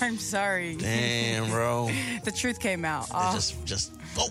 I'm 0.00 0.18
sorry. 0.18 0.76
Damn, 0.76 1.50
bro. 1.50 1.90
The 2.24 2.32
truth 2.32 2.58
came 2.60 2.84
out. 2.84 3.06
Oh, 3.14 3.32
Just, 3.34 3.64
just. 3.64 3.92
Oh, 4.18 4.28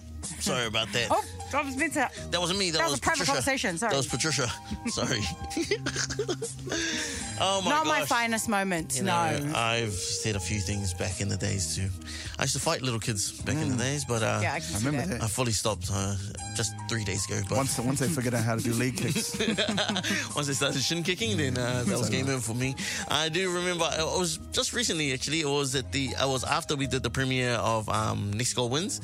sorry 0.48 0.68
about 0.68 0.92
that. 0.94 1.08
oh 1.12 1.24
I 1.54 1.62
was 1.62 1.78
meant. 1.78 1.94
That 1.94 2.12
wasn't 2.40 2.60
me. 2.60 2.72
That, 2.72 2.80
That 2.80 2.90
was 2.90 3.00
a 3.00 3.02
private 3.02 3.20
Patricia. 3.20 3.32
conversation, 3.32 3.78
sorry. 3.78 3.92
That 3.92 3.98
was 3.98 4.08
Patricia. 4.08 4.48
Sorry. 4.88 5.22
oh 7.40 7.62
my 7.64 7.70
Not 7.70 7.86
my 7.86 8.06
finest 8.06 8.50
moment. 8.50 8.98
You 8.98 9.04
no. 9.04 9.12
know, 9.40 9.54
I've 9.56 9.94
said 9.94 10.36
a 10.36 10.40
few 10.40 10.60
things 10.60 10.94
back 10.94 11.22
in 11.22 11.30
the 11.30 11.38
days 11.38 11.76
too. 11.76 11.90
I 12.40 12.44
used 12.44 12.54
to 12.54 12.60
fight 12.60 12.82
little 12.82 13.00
kids 13.00 13.32
back 13.42 13.56
in 13.56 13.70
the 13.72 13.78
days, 13.78 14.06
but 14.06 14.22
uh, 14.24 14.40
yeah, 14.42 14.54
I, 14.54 14.58
I 14.58 14.78
remember 14.80 15.08
that. 15.08 15.20
that. 15.20 15.24
I 15.24 15.28
fully 15.28 15.52
stopped 15.52 15.90
uh, 15.92 16.16
just 16.56 16.74
three 16.90 17.04
days 17.04 17.26
ago. 17.26 17.40
But 17.50 17.58
Once, 17.58 17.80
once 17.80 18.00
they 18.00 18.08
figured 18.08 18.34
out 18.34 18.44
how 18.44 18.56
to 18.56 18.62
do 18.62 18.74
leg 18.74 18.98
kicks, 18.98 19.38
once 20.36 20.48
they 20.48 20.54
started 20.54 20.82
shin 20.82 21.04
kicking, 21.04 21.38
then 21.38 21.58
uh, 21.58 21.84
that 21.88 21.98
was 21.98 22.10
game 22.10 22.28
over 22.30 22.42
for 22.42 22.54
me. 22.54 22.76
I 23.08 23.30
do 23.30 23.52
remember 23.54 23.90
it 23.98 24.04
was 24.06 24.40
just 24.52 24.74
recently 24.74 25.14
actually. 25.14 25.42
It 25.42 25.48
was 25.48 25.76
at 25.76 25.92
the 25.92 26.08
it 26.10 26.28
was 26.28 26.44
after 26.44 26.76
we 26.76 26.88
did 26.88 27.04
the 27.04 27.10
premiere 27.10 27.54
of 27.54 27.88
um, 27.90 28.32
Nick 28.34 28.48
Skull 28.48 28.70
Wins, 28.70 29.02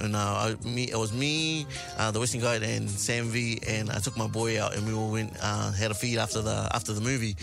and 0.00 0.16
uh, 0.16 0.18
I, 0.18 0.56
me 0.84 0.92
it 0.92 0.98
was 0.98 1.12
me, 1.12 1.66
uh, 1.98 2.10
the 2.10 2.20
Western 2.20 2.40
Guide, 2.40 2.62
and 2.62 2.88
Sam 2.88 3.26
V, 3.26 3.60
and 3.66 3.90
I 3.90 3.98
took 3.98 4.16
my 4.16 4.26
boy 4.26 4.60
out, 4.60 4.74
and 4.76 4.86
we 4.86 4.94
all 4.94 5.10
went 5.10 5.32
uh, 5.42 5.72
had 5.72 5.90
a 5.90 5.94
feed 5.94 6.18
after 6.18 6.42
the 6.42 6.68
after 6.72 6.92
the 6.92 7.00
movie, 7.00 7.36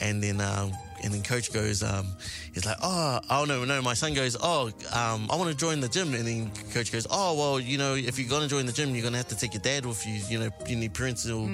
and 0.00 0.22
then. 0.22 0.40
Uh, 0.40 0.70
and 1.06 1.14
then 1.14 1.22
coach 1.22 1.52
goes, 1.52 1.84
um, 1.84 2.04
he's 2.52 2.66
like, 2.66 2.76
oh, 2.82 3.20
oh 3.30 3.44
no, 3.44 3.64
no. 3.64 3.80
My 3.80 3.94
son 3.94 4.12
goes, 4.12 4.36
oh, 4.42 4.72
um, 4.92 5.28
I 5.30 5.36
want 5.36 5.50
to 5.50 5.56
join 5.56 5.78
the 5.78 5.88
gym. 5.88 6.12
And 6.14 6.26
then 6.26 6.50
coach 6.74 6.90
goes, 6.90 7.06
oh, 7.08 7.34
well, 7.34 7.60
you 7.60 7.78
know, 7.78 7.94
if 7.94 8.18
you're 8.18 8.28
gonna 8.28 8.48
join 8.48 8.66
the 8.66 8.72
gym, 8.72 8.92
you're 8.92 9.04
gonna 9.04 9.16
have 9.16 9.28
to 9.28 9.36
take 9.36 9.54
your 9.54 9.62
dad 9.62 9.86
with 9.86 10.04
you. 10.04 10.14
You 10.28 10.40
know, 10.40 10.50
you 10.66 10.74
need 10.74 10.94
parental 10.94 11.48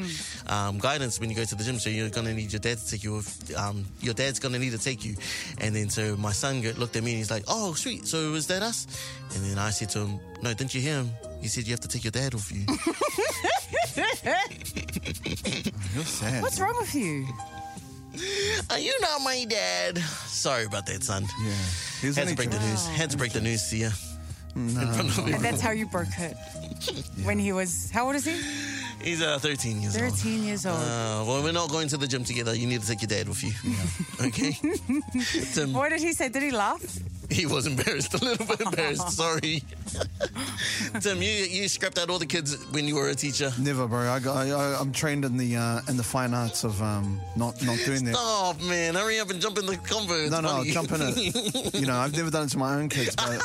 um, 0.46 0.78
guidance 0.78 1.20
when 1.20 1.28
you 1.28 1.36
go 1.36 1.44
to 1.44 1.54
the 1.54 1.62
gym. 1.62 1.78
So 1.78 1.90
you're 1.90 2.08
gonna 2.08 2.32
need 2.32 2.50
your 2.50 2.60
dad 2.60 2.78
to 2.78 2.90
take 2.90 3.04
you. 3.04 3.16
With, 3.16 3.54
um, 3.56 3.84
your 4.00 4.14
dad's 4.14 4.38
gonna 4.38 4.58
need 4.58 4.72
to 4.72 4.78
take 4.78 5.04
you. 5.04 5.16
And 5.58 5.76
then 5.76 5.90
so 5.90 6.16
my 6.16 6.32
son 6.32 6.62
go, 6.62 6.70
looked 6.78 6.96
at 6.96 7.02
me 7.02 7.10
and 7.10 7.18
he's 7.18 7.30
like, 7.30 7.44
oh, 7.46 7.74
sweet. 7.74 8.06
So 8.06 8.32
is 8.32 8.46
that 8.46 8.62
us? 8.62 8.86
And 9.34 9.44
then 9.44 9.58
I 9.58 9.68
said 9.68 9.90
to 9.90 10.06
him, 10.06 10.18
no, 10.40 10.54
didn't 10.54 10.74
you 10.74 10.80
hear 10.80 10.96
him? 10.96 11.10
He 11.42 11.48
said 11.48 11.66
you 11.66 11.72
have 11.72 11.80
to 11.80 11.88
take 11.88 12.04
your 12.04 12.12
dad 12.12 12.32
with 12.32 12.50
you. 12.50 12.64
you're 15.94 16.04
sad. 16.04 16.42
What's 16.42 16.58
wrong 16.58 16.74
with 16.78 16.94
you? 16.94 17.26
Are 18.72 18.78
you 18.78 18.94
not 19.00 19.20
my 19.20 19.44
dad? 19.44 19.98
Sorry 20.26 20.64
about 20.64 20.86
that, 20.86 21.04
son. 21.04 21.24
Yeah. 21.44 21.52
He 22.00 22.06
was 22.06 22.16
Had 22.16 22.28
to 22.28 22.34
break 22.34 22.50
the 22.50 22.56
trying- 22.56 22.70
news. 22.70 22.86
Had 22.86 23.10
to 23.10 23.16
break 23.18 23.32
the 23.32 23.40
news 23.42 23.68
to 23.68 23.76
you. 23.76 23.90
In 24.56 24.70
front 24.70 25.18
of 25.18 25.26
And 25.26 25.44
that's 25.44 25.60
how 25.60 25.72
you 25.72 25.86
broke 25.86 26.08
it. 26.18 26.36
When 27.24 27.38
he 27.38 27.52
was, 27.52 27.90
how 27.90 28.06
old 28.06 28.16
is 28.16 28.24
he? 28.24 28.40
He's 29.02 29.20
uh, 29.22 29.38
13 29.38 29.82
years 29.82 29.96
old. 30.00 30.12
13 30.12 30.44
years 30.44 30.66
old. 30.66 30.76
Uh, 30.76 31.24
well, 31.26 31.42
we're 31.42 31.52
not 31.52 31.70
going 31.70 31.88
to 31.88 31.96
the 31.96 32.06
gym 32.06 32.24
together. 32.24 32.54
You 32.54 32.66
need 32.66 32.80
to 32.80 32.86
take 32.86 33.02
your 33.02 33.08
dad 33.08 33.28
with 33.28 33.42
you. 33.42 33.52
Okay? 34.24 34.52
Tim, 35.52 35.72
what 35.72 35.88
did 35.88 36.00
he 36.00 36.12
say? 36.12 36.28
Did 36.28 36.42
he 36.44 36.52
laugh? 36.52 36.80
he 37.32 37.46
was 37.46 37.66
embarrassed, 37.66 38.14
a 38.14 38.18
little 38.24 38.46
bit 38.46 38.60
embarrassed. 38.60 39.10
Sorry. 39.16 39.62
Tim, 41.00 41.20
you 41.22 41.30
you 41.30 41.66
scrapped 41.68 41.98
out 41.98 42.10
all 42.10 42.18
the 42.18 42.26
kids 42.26 42.56
when 42.72 42.86
you 42.86 42.94
were 42.94 43.08
a 43.08 43.14
teacher. 43.14 43.50
Never, 43.58 43.88
bro. 43.88 44.10
I 44.12 44.20
got, 44.20 44.36
I, 44.46 44.78
I'm 44.78 44.92
trained 44.92 45.24
in 45.24 45.36
the 45.36 45.56
uh, 45.56 45.80
in 45.88 45.96
the 45.96 46.02
fine 46.04 46.34
arts 46.34 46.62
of 46.62 46.80
um, 46.82 47.20
not 47.36 47.60
not 47.64 47.78
doing 47.84 48.04
that. 48.04 48.14
Oh 48.18 48.54
man, 48.68 48.94
hurry 48.94 49.18
up 49.18 49.30
and 49.30 49.40
jump 49.40 49.58
in 49.58 49.66
the 49.66 49.76
convo. 49.76 50.22
It's 50.22 50.30
No, 50.30 50.40
no, 50.40 50.48
funny. 50.48 50.70
jump 50.70 50.92
in 50.92 51.00
it. 51.02 51.74
You 51.74 51.86
know, 51.86 51.96
I've 51.96 52.16
never 52.16 52.30
done 52.30 52.44
it 52.46 52.50
to 52.50 52.58
my 52.58 52.74
own 52.74 52.88
kids, 52.88 53.16
but 53.16 53.40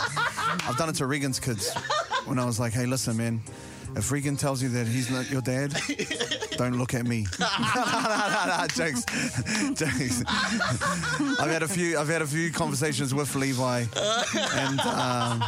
I've 0.68 0.78
done 0.78 0.90
it 0.90 0.96
to 0.96 1.06
Regan's 1.08 1.40
kids. 1.40 1.74
When 2.26 2.38
I 2.40 2.46
was 2.46 2.60
like, 2.60 2.74
hey, 2.74 2.86
listen, 2.86 3.16
man, 3.18 3.42
if 3.98 4.12
Regan 4.12 4.38
tells 4.38 4.62
you 4.62 4.70
that 4.70 4.88
he's 4.88 5.10
not 5.10 5.30
your 5.30 5.42
dad, 5.42 5.76
don't 6.58 6.78
look 6.78 6.94
at 6.94 7.06
me. 7.06 7.26
no, 7.40 7.48
no, 7.76 7.84
no, 8.30 8.58
no, 8.58 8.68
jokes, 8.68 9.04
jokes. 9.74 10.24
I've 11.40 11.50
had 11.50 11.64
a 11.64 11.68
few, 11.68 11.98
I've 11.98 12.08
had 12.08 12.22
a 12.22 12.28
few 12.28 12.52
conversations 12.52 13.14
with 13.14 13.34
Levi, 13.36 13.86
and 14.54 14.80
um, 14.82 15.44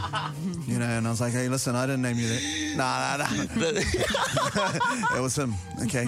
you 0.68 0.80
know, 0.80 0.86
and 0.86 1.08
I 1.08 1.10
was 1.10 1.22
like, 1.22 1.34
hey, 1.34 1.48
listen, 1.48 1.76
I 1.76 1.86
didn't 1.86 2.02
name 2.02 2.18
you 2.18 2.28
that. 2.28 2.74
Nah, 2.76 3.18
nah, 3.18 3.28
nah. 3.28 5.16
it 5.18 5.22
was 5.22 5.38
him. 5.38 5.54
Okay. 5.84 6.08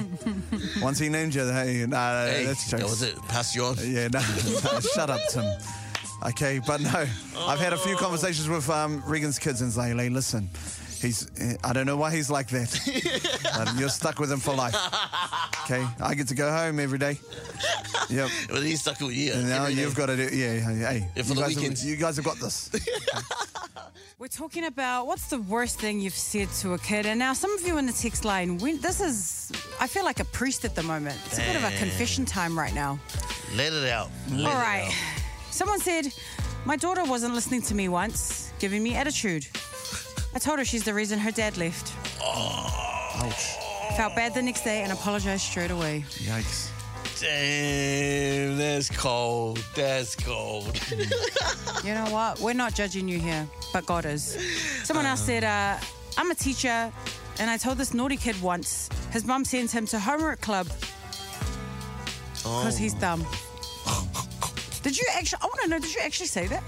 Once 0.81 0.97
he 0.99 1.09
named 1.09 1.35
you, 1.35 1.45
hey, 1.45 1.85
nah, 1.87 1.97
nah 1.97 2.25
Hey, 2.25 2.45
that's 2.45 2.71
that 2.71 2.83
was 2.83 3.01
it. 3.01 3.15
Pass 3.27 3.55
you 3.55 3.65
on. 3.65 3.75
Yeah, 3.83 4.07
no, 4.07 4.19
no, 4.19 4.79
shut 4.79 5.09
up, 5.09 5.21
Tim. 5.29 5.45
Okay, 6.23 6.59
but 6.65 6.81
no, 6.81 7.07
I've 7.37 7.59
had 7.59 7.73
a 7.73 7.77
few 7.77 7.95
conversations 7.97 8.47
with 8.47 8.69
um, 8.69 9.01
Regan's 9.07 9.39
kids 9.39 9.61
and 9.61 9.69
it's 9.69 9.77
like, 9.77 9.95
hey, 9.95 10.09
listen, 10.09 10.49
he's, 11.01 11.27
eh, 11.39 11.55
I 11.63 11.73
don't 11.73 11.85
know 11.85 11.97
why 11.97 12.11
he's 12.15 12.29
like 12.29 12.47
that. 12.49 12.69
but 13.65 13.75
you're 13.77 13.89
stuck 13.89 14.19
with 14.19 14.31
him 14.31 14.39
for 14.39 14.53
life. 14.53 14.75
Okay, 15.63 15.85
I 15.99 16.15
get 16.15 16.27
to 16.29 16.35
go 16.35 16.51
home 16.51 16.79
every 16.79 16.97
day. 16.99 17.19
Yep. 18.09 18.29
But 18.49 18.63
he's 18.63 18.81
stuck 18.81 18.99
with 18.99 19.13
you. 19.13 19.33
And 19.33 19.47
now 19.47 19.67
you've 19.67 19.95
got 19.95 20.07
to 20.07 20.15
do, 20.15 20.35
yeah, 20.35 20.59
hey, 20.59 21.09
Yeah, 21.15 21.23
for 21.23 21.29
you, 21.29 21.35
the 21.35 21.41
guys 21.41 21.55
weekends. 21.55 21.81
have, 21.81 21.89
you 21.89 21.95
guys 21.95 22.15
have 22.17 22.25
got 22.25 22.37
this. 22.39 22.69
We're 24.19 24.27
talking 24.27 24.65
about 24.65 25.07
what's 25.07 25.29
the 25.29 25.39
worst 25.39 25.79
thing 25.79 25.99
you've 25.99 26.13
said 26.13 26.49
to 26.59 26.73
a 26.73 26.77
kid. 26.77 27.07
And 27.07 27.17
now, 27.17 27.33
some 27.33 27.51
of 27.57 27.65
you 27.65 27.79
in 27.79 27.87
the 27.87 27.93
text 27.93 28.23
line, 28.23 28.59
when, 28.59 28.79
this 28.79 29.01
is, 29.01 29.51
I 29.79 29.87
feel 29.87 30.03
like 30.03 30.19
a 30.19 30.25
priest 30.25 30.63
at 30.63 30.75
the 30.75 30.83
moment. 30.83 31.17
It's 31.25 31.39
a 31.39 31.41
bit 31.41 31.55
of 31.55 31.63
a 31.63 31.71
confession 31.77 32.25
time 32.25 32.57
right 32.57 32.73
now. 32.75 32.99
Let 33.55 33.73
it 33.73 33.89
out. 33.89 34.11
Let 34.29 34.45
All 34.45 34.61
it 34.61 34.85
out. 34.85 34.91
Someone 35.49 35.79
said, 35.79 36.13
My 36.65 36.75
daughter 36.75 37.03
wasn't 37.03 37.33
listening 37.33 37.63
to 37.63 37.73
me 37.73 37.89
once, 37.89 38.53
giving 38.59 38.83
me 38.83 38.93
attitude. 38.95 39.47
I 40.33 40.39
told 40.39 40.59
her 40.59 40.65
she's 40.65 40.83
the 40.83 40.93
reason 40.93 41.19
her 41.19 41.31
dad 41.31 41.57
left. 41.57 41.93
Oh. 42.21 42.67
Ouch. 43.23 43.95
Felt 43.97 44.15
bad 44.15 44.33
the 44.33 44.41
next 44.41 44.61
day 44.63 44.81
and 44.83 44.91
apologized 44.91 45.43
straight 45.43 45.71
away. 45.71 46.05
Yikes. 46.19 46.69
Damn, 47.19 48.57
that's 48.57 48.89
cold. 48.89 49.63
That's 49.75 50.15
cold. 50.15 50.79
You 51.83 51.95
know 51.95 52.05
what? 52.11 52.39
We're 52.39 52.53
not 52.53 52.75
judging 52.75 53.07
you 53.07 53.17
here, 53.17 53.47
but 53.73 53.87
God 53.87 54.05
is. 54.05 54.37
Someone 54.83 55.07
else 55.07 55.21
said, 55.21 55.43
uh, 55.43 55.77
I'm 56.15 56.29
a 56.29 56.35
teacher, 56.35 56.91
and 57.39 57.49
I 57.49 57.57
told 57.57 57.79
this 57.79 57.91
naughty 57.91 58.17
kid 58.17 58.39
once 58.39 58.87
his 59.11 59.25
mum 59.25 59.43
sends 59.43 59.71
him 59.71 59.87
to 59.87 59.99
homework 59.99 60.41
club 60.41 60.67
because 62.43 62.77
he's 62.77 62.93
dumb. 62.93 63.25
Did 64.83 64.95
you 64.95 65.05
actually? 65.15 65.39
I 65.41 65.45
want 65.45 65.59
to 65.63 65.67
know. 65.69 65.79
Did 65.79 65.93
you 65.95 66.01
actually 66.01 66.27
say 66.27 66.45
that? 66.47 66.63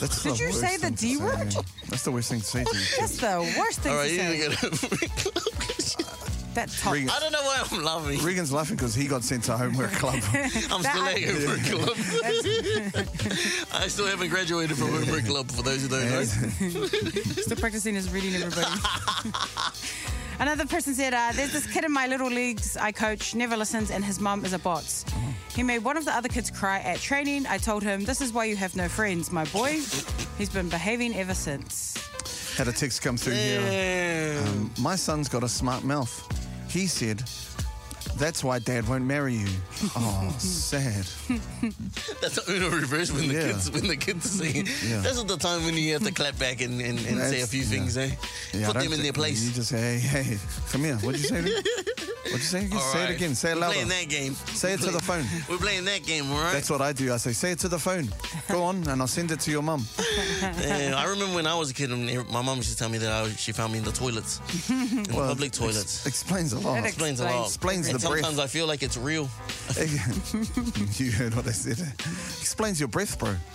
That's 0.00 0.22
Did 0.22 0.38
you 0.38 0.52
say 0.52 0.76
the 0.76 0.90
D 0.90 1.14
say, 1.14 1.24
word? 1.24 1.54
That's 1.88 2.02
the 2.02 2.10
worst 2.12 2.28
thing 2.30 2.40
to 2.40 2.46
say 2.46 2.64
to 2.64 2.76
you. 2.76 2.84
That's 2.98 3.16
the 3.18 3.54
worst 3.58 3.80
thing 3.80 3.92
All 3.92 4.02
to 4.02 4.10
you 4.10 4.18
say. 4.18 4.30
need 4.30 4.42
to 4.42 4.70
get 4.70 6.02
That 6.56 6.70
top. 6.70 6.94
Regan- 6.94 7.10
I 7.10 7.18
don't 7.20 7.32
know 7.32 7.42
why 7.42 7.62
I'm 7.70 7.84
laughing. 7.84 8.22
Regan's 8.24 8.50
laughing 8.50 8.76
because 8.76 8.94
he 8.94 9.06
got 9.06 9.22
sent 9.22 9.44
to 9.44 9.56
homework 9.58 9.92
club. 10.00 10.14
I'm 10.32 10.48
still 10.50 10.80
That- 10.82 11.18
at 11.18 11.34
Homework 11.34 11.64
Club. 11.66 11.96
I 13.74 13.88
still 13.88 14.06
haven't 14.06 14.30
graduated 14.30 14.76
from 14.78 14.88
Homework 14.88 15.26
Club, 15.26 15.50
for 15.50 15.62
those 15.62 15.82
who 15.82 15.88
don't 15.88 16.08
know. 16.10 16.24
Still 16.24 17.56
practicing 17.58 17.94
his 17.94 18.10
reading, 18.10 18.34
everybody. 18.36 18.70
Another 20.38 20.66
person 20.66 20.94
said, 20.94 21.14
uh, 21.14 21.32
There's 21.32 21.52
this 21.52 21.66
kid 21.66 21.84
in 21.84 21.92
my 21.92 22.06
little 22.06 22.28
leagues 22.28 22.76
I 22.76 22.92
coach, 22.92 23.34
never 23.34 23.56
listens, 23.56 23.90
and 23.90 24.04
his 24.04 24.20
mum 24.20 24.44
is 24.44 24.52
a 24.52 24.58
bot. 24.58 25.04
He 25.54 25.62
made 25.62 25.78
one 25.78 25.96
of 25.96 26.04
the 26.04 26.12
other 26.12 26.28
kids 26.28 26.50
cry 26.50 26.80
at 26.80 26.98
training. 26.98 27.46
I 27.46 27.56
told 27.56 27.82
him, 27.82 28.04
This 28.04 28.20
is 28.20 28.32
why 28.32 28.44
you 28.44 28.56
have 28.56 28.76
no 28.76 28.88
friends, 28.88 29.32
my 29.32 29.46
boy. 29.46 29.80
He's 30.36 30.50
been 30.50 30.68
behaving 30.68 31.16
ever 31.16 31.32
since. 31.32 31.96
Had 32.56 32.68
a 32.68 32.72
text 32.72 33.00
come 33.02 33.16
through 33.16 33.34
here. 33.34 33.60
Damn. 33.60 34.70
My 34.78 34.96
son's 34.96 35.28
got 35.28 35.42
a 35.42 35.48
smart 35.48 35.84
mouth. 35.84 36.12
He 36.68 36.86
said, 36.86 37.22
That's 38.18 38.42
why 38.42 38.58
Dad 38.58 38.88
won't 38.88 39.04
marry 39.04 39.34
you. 39.34 39.48
Oh, 39.94 40.34
sad. 40.38 41.04
That's 42.20 42.36
the 42.36 42.44
Uno 42.48 42.70
reverse 42.70 43.12
when 43.12 43.28
the 43.28 43.34
Yeah. 43.34 43.46
kids 43.52 43.70
when 43.70 43.86
the 43.86 43.96
kids 43.96 44.24
are 44.26 44.44
singing. 44.44 44.66
Yeah. 44.86 45.00
This 45.00 45.16
is 45.18 45.24
the 45.24 45.36
time 45.36 45.64
when 45.64 45.74
you 45.74 45.92
have 45.94 46.02
to 46.04 46.12
clap 46.12 46.38
back 46.38 46.60
and, 46.62 46.80
and, 46.80 46.98
and 46.98 47.06
say 47.06 47.12
a 47.12 47.16
That's- 47.18 47.50
few 47.50 47.60
yeah. 47.62 47.66
things, 47.68 47.96
eh? 47.98 48.10
Yeah, 48.52 48.62
I 48.62 48.66
Put 48.66 48.74
don't 48.74 48.84
them 48.84 48.92
in 48.94 48.98
thi- 48.98 49.02
their 49.04 49.12
place. 49.12 49.44
You 49.44 49.52
just 49.52 49.68
say, 49.68 49.98
hey, 49.98 50.22
hey, 50.22 50.38
come 50.70 50.84
here. 50.84 50.96
What'd 50.96 51.20
you 51.20 51.26
say? 51.28 51.36
to 51.36 51.42
me? 51.42 51.54
What'd 52.26 52.40
you 52.40 52.44
say 52.44 52.64
again? 52.64 52.78
All 52.78 52.92
say 52.92 52.98
right. 53.00 53.10
it 53.10 53.16
again. 53.16 53.34
Say 53.34 53.50
it 53.50 53.54
We're 53.54 53.60
louder. 53.60 53.74
playing 53.74 53.88
that 53.88 54.08
game. 54.08 54.34
Say 54.34 54.72
it 54.72 54.80
to 54.80 54.90
the 54.90 55.00
phone. 55.00 55.24
We're 55.48 55.58
playing 55.58 55.84
that 55.84 56.04
game, 56.04 56.30
all 56.32 56.38
right? 56.40 56.52
That's 56.52 56.70
what 56.70 56.80
I 56.80 56.92
do. 56.92 57.12
I 57.12 57.18
say, 57.18 57.32
say 57.32 57.52
it 57.52 57.58
to 57.60 57.68
the 57.68 57.78
phone. 57.78 58.08
Go 58.48 58.62
on, 58.64 58.86
and 58.88 59.00
I'll 59.00 59.06
send 59.06 59.30
it 59.30 59.40
to 59.40 59.50
your 59.50 59.62
mum. 59.62 59.84
Yeah, 60.66 60.94
I 60.96 61.04
remember 61.08 61.34
when 61.34 61.46
I 61.46 61.54
was 61.54 61.70
a 61.70 61.74
kid, 61.74 61.90
and 61.90 62.06
my 62.30 62.42
mom 62.42 62.58
used 62.58 62.70
to 62.70 62.76
tell 62.76 62.88
me 62.88 62.98
that 62.98 63.10
I, 63.10 63.28
she 63.30 63.52
found 63.52 63.72
me 63.72 63.78
in 63.78 63.84
the 63.84 63.90
toilets, 63.92 64.40
in 64.68 65.02
the 65.04 65.14
Well, 65.16 65.28
public 65.28 65.48
ex- 65.48 65.58
toilets. 65.58 66.06
explains 66.06 66.52
a 66.52 66.58
lot. 66.58 66.74
That 66.74 66.86
explains 66.86 67.20
a 67.20 67.24
lot. 67.24 67.46
Explains 67.46 67.86
the 67.86 67.92
breath. 67.98 68.02
Sometimes 68.06 68.38
I 68.38 68.46
feel 68.46 68.66
like 68.66 68.82
it's 68.82 68.96
real. 68.96 69.28
you 70.96 71.10
heard 71.12 71.34
what 71.34 71.46
I 71.46 71.52
said. 71.52 71.78
Explains 72.40 72.78
your 72.80 72.88
breath, 72.88 73.18
bro. 73.18 73.34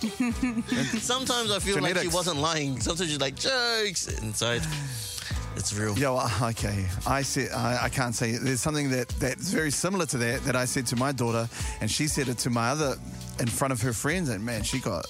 Sometimes 0.98 1.50
I 1.50 1.58
feel 1.58 1.80
like 1.80 1.98
she 1.98 2.08
wasn't 2.08 2.38
lying. 2.38 2.80
Sometimes 2.80 3.10
she's 3.10 3.20
like 3.20 3.36
jokes 3.36 4.08
inside. 4.20 4.62
It's 5.56 5.74
real. 5.74 5.98
Yeah, 5.98 6.10
uh, 6.10 6.28
well, 6.40 6.50
okay. 6.50 6.86
I 7.06 7.22
said 7.22 7.50
I, 7.52 7.84
I 7.84 7.88
can't 7.88 8.14
say 8.14 8.30
it. 8.30 8.40
There's 8.42 8.60
something 8.60 8.90
that 8.90 9.08
that's 9.20 9.50
very 9.50 9.70
similar 9.70 10.06
to 10.06 10.18
that 10.18 10.42
that 10.44 10.56
I 10.56 10.64
said 10.64 10.86
to 10.88 10.96
my 10.96 11.12
daughter, 11.12 11.48
and 11.80 11.90
she 11.90 12.06
said 12.08 12.28
it 12.28 12.38
to 12.38 12.50
my 12.50 12.70
other 12.70 12.96
in 13.38 13.46
front 13.46 13.72
of 13.72 13.80
her 13.82 13.92
friends, 13.92 14.28
and 14.28 14.44
man, 14.44 14.62
she 14.62 14.78
got. 14.80 15.06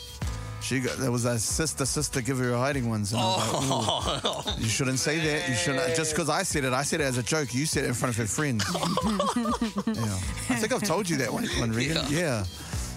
She 0.62 0.80
got 0.80 0.96
there 0.98 1.10
was 1.10 1.24
a 1.24 1.38
sister, 1.38 1.84
sister, 1.84 2.20
give 2.20 2.38
her 2.38 2.56
hiding 2.56 2.88
ones, 2.88 3.12
and 3.12 3.20
was 3.20 3.52
like, 3.52 4.24
Oh, 4.24 4.54
you 4.58 4.68
shouldn't 4.68 5.00
say 5.00 5.18
that. 5.18 5.48
You 5.48 5.54
shouldn't 5.56 5.96
just 5.96 6.12
because 6.14 6.28
I 6.28 6.44
said 6.44 6.64
it. 6.64 6.72
I 6.72 6.82
said 6.82 7.00
it 7.00 7.04
as 7.04 7.18
a 7.18 7.22
joke. 7.22 7.52
You 7.52 7.66
said 7.66 7.84
it 7.84 7.88
in 7.88 7.94
front 7.94 8.14
of 8.14 8.18
her 8.18 8.26
friends. 8.26 8.64
yeah, 8.74 10.18
I 10.48 10.56
think 10.56 10.72
I've 10.72 10.82
told 10.82 11.08
you 11.10 11.16
that 11.18 11.32
one, 11.32 11.46
one 11.58 11.72
Regan. 11.72 11.98
Yeah. 12.08 12.18
Yeah. 12.18 12.44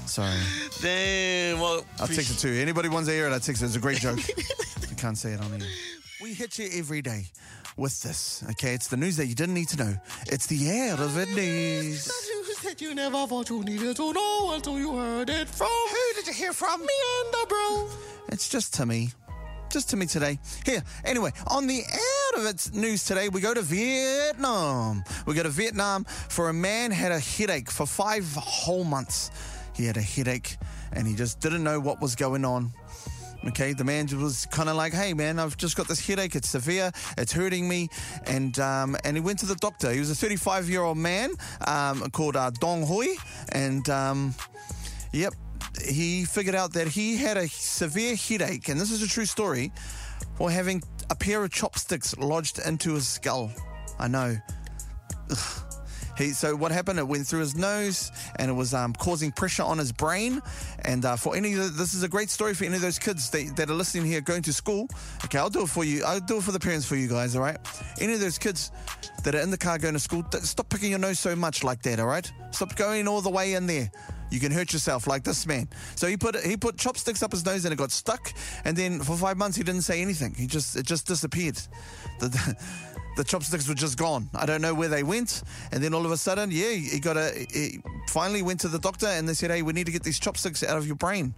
Sorry, 0.05 0.37
damn. 0.81 1.59
Well, 1.59 1.83
I'll 1.99 2.07
text 2.07 2.31
it 2.31 2.37
to 2.41 2.49
you. 2.49 2.61
Anybody 2.61 2.89
wants 2.89 3.07
to 3.09 3.13
hear 3.13 3.27
it, 3.27 3.33
I 3.33 3.39
text 3.39 3.63
it. 3.63 3.65
It's 3.65 3.75
a 3.75 3.79
great 3.79 3.97
joke. 3.97 4.19
you 4.89 4.95
can't 4.95 5.17
say 5.17 5.31
it 5.31 5.41
on 5.41 5.59
here. 5.59 5.67
We 6.21 6.33
hit 6.33 6.59
you 6.59 6.69
every 6.73 7.01
day 7.01 7.25
with 7.75 8.01
this. 8.03 8.43
Okay, 8.51 8.73
it's 8.75 8.87
the 8.87 8.97
news 8.97 9.17
that 9.17 9.25
you 9.25 9.35
didn't 9.35 9.55
need 9.55 9.69
to 9.69 9.77
know. 9.77 9.95
It's 10.27 10.45
the 10.45 10.69
air 10.69 10.93
of 10.93 11.17
it 11.17 11.29
news. 11.29 12.07
That 12.65 12.81
you 12.81 12.95
never 12.95 13.27
thought 13.27 13.49
you 13.49 13.63
needed 13.63 13.95
to 13.95 14.11
know 14.11 14.51
until 14.53 14.77
you 14.77 14.95
heard 14.95 15.29
it 15.29 15.47
from. 15.47 15.67
Who 15.67 16.13
did 16.15 16.27
you 16.27 16.33
hear 16.33 16.51
from? 16.51 16.79
Me 16.79 16.87
and 16.87 17.33
the 17.33 17.45
bro. 17.47 17.89
It's 18.29 18.49
just 18.49 18.73
to 18.75 18.85
me. 18.85 19.11
Just 19.69 19.89
to 19.91 19.97
me 19.97 20.07
today. 20.07 20.39
Here, 20.65 20.81
anyway, 21.03 21.31
on 21.47 21.67
the 21.67 21.83
out 21.83 22.39
of 22.39 22.45
it 22.47 22.71
news 22.73 23.03
today, 23.03 23.29
we 23.29 23.39
go 23.39 23.53
to 23.53 23.61
Vietnam. 23.61 25.03
We 25.27 25.35
go 25.35 25.43
to 25.43 25.49
Vietnam 25.49 26.05
for 26.05 26.49
a 26.49 26.53
man 26.53 26.91
had 26.91 27.11
a 27.11 27.19
headache 27.19 27.69
for 27.69 27.85
five 27.85 28.25
whole 28.33 28.83
months. 28.83 29.29
He 29.75 29.85
had 29.85 29.97
a 29.97 30.01
headache 30.01 30.57
and 30.91 31.07
he 31.07 31.13
just 31.15 31.39
didn't 31.39 31.63
know 31.63 31.79
what 31.79 32.01
was 32.01 32.15
going 32.15 32.45
on. 32.45 32.73
Okay, 33.47 33.73
the 33.73 33.83
man 33.83 34.07
was 34.19 34.47
kind 34.47 34.69
of 34.69 34.75
like, 34.75 34.93
"Hey, 34.93 35.13
man, 35.13 35.37
I've 35.39 35.55
just 35.55 35.75
got 35.75 35.87
this 35.87 36.05
headache. 36.05 36.35
It's 36.35 36.49
severe. 36.49 36.91
It's 37.17 37.31
hurting 37.31 37.67
me." 37.67 37.89
And 38.25 38.57
um, 38.59 38.97
and 39.03 39.15
he 39.15 39.21
went 39.21 39.39
to 39.39 39.45
the 39.45 39.55
doctor. 39.55 39.91
He 39.91 39.99
was 39.99 40.09
a 40.09 40.15
35 40.15 40.69
year 40.69 40.81
old 40.81 40.97
man 40.97 41.31
um, 41.67 42.09
called 42.09 42.35
uh, 42.35 42.49
Dong 42.59 42.85
Hui, 42.85 43.15
and 43.51 43.87
um, 43.89 44.33
Yep. 45.15 45.33
He 45.87 46.25
figured 46.25 46.55
out 46.55 46.73
that 46.73 46.87
he 46.89 47.15
had 47.15 47.37
a 47.37 47.47
severe 47.47 48.15
headache, 48.15 48.67
and 48.67 48.79
this 48.79 48.91
is 48.91 49.01
a 49.01 49.07
true 49.07 49.25
story, 49.25 49.71
for 50.35 50.51
having 50.51 50.83
a 51.09 51.15
pair 51.15 51.43
of 51.43 51.51
chopsticks 51.51 52.17
lodged 52.17 52.59
into 52.59 52.93
his 52.95 53.07
skull. 53.07 53.51
I 53.97 54.09
know. 54.09 54.37
Ugh. 55.31 55.64
He, 56.17 56.29
so 56.29 56.55
what 56.55 56.71
happened? 56.71 56.99
It 56.99 57.07
went 57.07 57.27
through 57.27 57.41
his 57.41 57.55
nose, 57.55 58.11
and 58.37 58.49
it 58.49 58.53
was 58.53 58.73
um, 58.73 58.93
causing 58.93 59.31
pressure 59.31 59.63
on 59.63 59.77
his 59.77 59.91
brain. 59.91 60.41
And 60.83 61.05
uh, 61.05 61.15
for 61.15 61.35
any, 61.35 61.53
this 61.53 61.93
is 61.93 62.03
a 62.03 62.07
great 62.07 62.29
story 62.29 62.53
for 62.53 62.65
any 62.65 62.75
of 62.75 62.81
those 62.81 62.99
kids 62.99 63.29
that, 63.31 63.55
that 63.55 63.69
are 63.69 63.73
listening 63.73 64.05
here, 64.05 64.21
going 64.21 64.41
to 64.43 64.53
school. 64.53 64.87
Okay, 65.25 65.37
I'll 65.37 65.49
do 65.49 65.63
it 65.63 65.69
for 65.69 65.83
you. 65.83 66.03
I'll 66.05 66.19
do 66.19 66.37
it 66.37 66.43
for 66.43 66.51
the 66.51 66.59
parents 66.59 66.85
for 66.85 66.95
you 66.95 67.07
guys. 67.07 67.35
All 67.35 67.41
right. 67.41 67.57
Any 67.99 68.13
of 68.13 68.19
those 68.19 68.37
kids 68.37 68.71
that 69.23 69.35
are 69.35 69.39
in 69.41 69.51
the 69.51 69.57
car 69.57 69.77
going 69.77 69.93
to 69.93 69.99
school, 69.99 70.23
stop 70.41 70.69
picking 70.69 70.91
your 70.91 70.99
nose 70.99 71.19
so 71.19 71.35
much 71.35 71.63
like 71.63 71.81
that. 71.83 71.99
All 71.99 72.07
right. 72.07 72.31
Stop 72.51 72.75
going 72.75 73.07
all 73.07 73.21
the 73.21 73.29
way 73.29 73.53
in 73.53 73.67
there. 73.67 73.91
You 74.31 74.39
can 74.39 74.51
hurt 74.51 74.73
yourself 74.73 75.07
like 75.07 75.23
this 75.23 75.45
man. 75.45 75.69
So 75.95 76.07
he 76.07 76.17
put 76.17 76.35
he 76.37 76.57
put 76.57 76.77
chopsticks 76.77 77.21
up 77.21 77.31
his 77.31 77.45
nose 77.45 77.65
and 77.65 77.73
it 77.73 77.77
got 77.77 77.91
stuck. 77.91 78.33
And 78.63 78.75
then 78.75 78.99
for 78.99 79.15
five 79.15 79.37
months 79.37 79.55
he 79.55 79.63
didn't 79.63 79.83
say 79.83 80.01
anything. 80.01 80.33
He 80.33 80.47
just 80.47 80.75
it 80.75 80.85
just 80.85 81.07
disappeared. 81.07 81.57
The, 82.19 82.29
the, 82.29 82.57
the 83.15 83.23
chopsticks 83.23 83.67
were 83.67 83.75
just 83.75 83.97
gone. 83.97 84.29
I 84.33 84.45
don't 84.45 84.61
know 84.61 84.73
where 84.73 84.89
they 84.89 85.03
went. 85.03 85.43
And 85.71 85.83
then 85.83 85.93
all 85.93 86.05
of 86.05 86.11
a 86.11 86.17
sudden, 86.17 86.51
yeah, 86.51 86.71
he 86.71 86.99
got 86.99 87.17
a. 87.17 87.45
He 87.51 87.81
finally 88.09 88.41
went 88.41 88.59
to 88.61 88.67
the 88.67 88.79
doctor 88.79 89.07
and 89.07 89.27
they 89.27 89.33
said, 89.33 89.51
"Hey, 89.51 89.61
we 89.61 89.73
need 89.73 89.85
to 89.85 89.91
get 89.91 90.03
these 90.03 90.19
chopsticks 90.19 90.63
out 90.63 90.77
of 90.77 90.85
your 90.85 90.95
brain." 90.95 91.33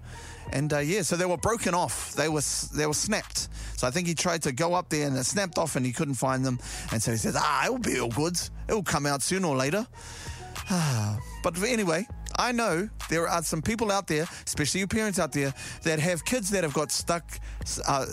And 0.52 0.72
uh, 0.72 0.80
yeah, 0.80 1.02
so 1.02 1.16
they 1.16 1.26
were 1.26 1.38
broken 1.38 1.74
off. 1.74 2.14
They 2.14 2.30
were 2.30 2.42
they 2.74 2.88
were 2.88 2.94
snapped. 2.94 3.50
So 3.78 3.88
I 3.88 3.92
think 3.92 4.08
he 4.08 4.16
tried 4.16 4.44
to 4.44 4.52
go 4.52 4.74
up 4.74 4.90
there 4.90 5.08
and 5.08 5.16
it 5.18 5.26
snapped 5.26 5.58
off, 5.58 5.76
and 5.76 5.86
he 5.86 5.92
couldn't 5.92 6.16
find 6.16 6.46
them. 6.46 6.60
And 6.92 7.02
so 7.02 7.12
he 7.12 7.18
says, 7.18 7.36
"Ah, 7.38 7.66
it'll 7.66 7.78
be 7.78 8.00
all 8.00 8.10
good. 8.10 8.40
It'll 8.68 8.84
come 8.84 9.06
out 9.06 9.22
sooner 9.22 9.48
or 9.48 9.56
later." 9.56 9.88
But 11.44 11.64
anyway, 11.64 12.06
I 12.38 12.52
know 12.52 12.90
there 13.10 13.28
are 13.28 13.44
some 13.44 13.62
people 13.62 13.92
out 13.92 14.08
there, 14.08 14.28
especially 14.46 14.82
you 14.82 14.88
parents 14.88 15.20
out 15.20 15.32
there, 15.32 15.54
that 15.84 16.00
have 16.00 16.24
kids 16.26 16.50
that 16.52 16.64
have 16.64 16.74
got 16.74 16.92
stuck, 16.92 17.40
uh, 17.88 18.06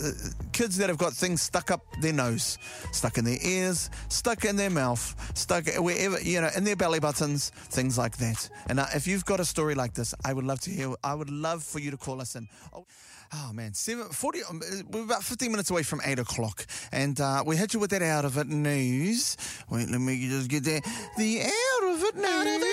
kids 0.52 0.76
that 0.78 0.88
have 0.88 0.98
got 0.98 1.12
things 1.12 1.42
stuck 1.42 1.70
up 1.70 1.82
their 2.00 2.12
nose, 2.12 2.58
stuck 2.92 3.18
in 3.18 3.24
their 3.24 3.38
ears, 3.42 3.90
stuck 4.08 4.44
in 4.44 4.56
their 4.56 4.70
mouth, 4.70 5.14
stuck 5.37 5.66
wherever, 5.76 6.20
you 6.20 6.40
know, 6.40 6.50
in 6.56 6.64
their 6.64 6.76
belly 6.76 7.00
buttons, 7.00 7.50
things 7.50 7.98
like 7.98 8.16
that. 8.18 8.48
And 8.68 8.80
uh, 8.80 8.87
if 8.94 9.06
you've 9.06 9.24
got 9.24 9.40
a 9.40 9.44
story 9.44 9.74
like 9.74 9.94
this, 9.94 10.14
I 10.24 10.32
would 10.32 10.44
love 10.44 10.60
to 10.60 10.70
hear, 10.70 10.94
I 11.02 11.14
would 11.14 11.30
love 11.30 11.62
for 11.62 11.78
you 11.78 11.90
to 11.90 11.96
call 11.96 12.20
us 12.20 12.34
in. 12.34 12.48
Oh, 12.72 12.87
Oh 13.32 13.52
man, 13.52 13.74
seven 13.74 14.04
forty. 14.10 14.40
um, 14.48 14.60
We're 14.90 15.02
about 15.02 15.24
fifteen 15.24 15.50
minutes 15.50 15.70
away 15.70 15.82
from 15.82 16.00
eight 16.04 16.18
o'clock, 16.18 16.66
and 16.92 17.20
uh, 17.20 17.42
we 17.44 17.56
hit 17.56 17.74
you 17.74 17.80
with 17.80 17.90
that 17.90 18.02
out 18.02 18.24
of 18.24 18.38
it 18.38 18.46
news. 18.46 19.37
Wait, 19.70 19.88
let 19.90 20.00
me 20.00 20.28
just 20.28 20.48
get 20.48 20.62
there. 20.64 20.80
The 21.16 21.40
out 21.42 21.94
of 21.94 22.02
it 22.04 22.16
news. 22.16 22.64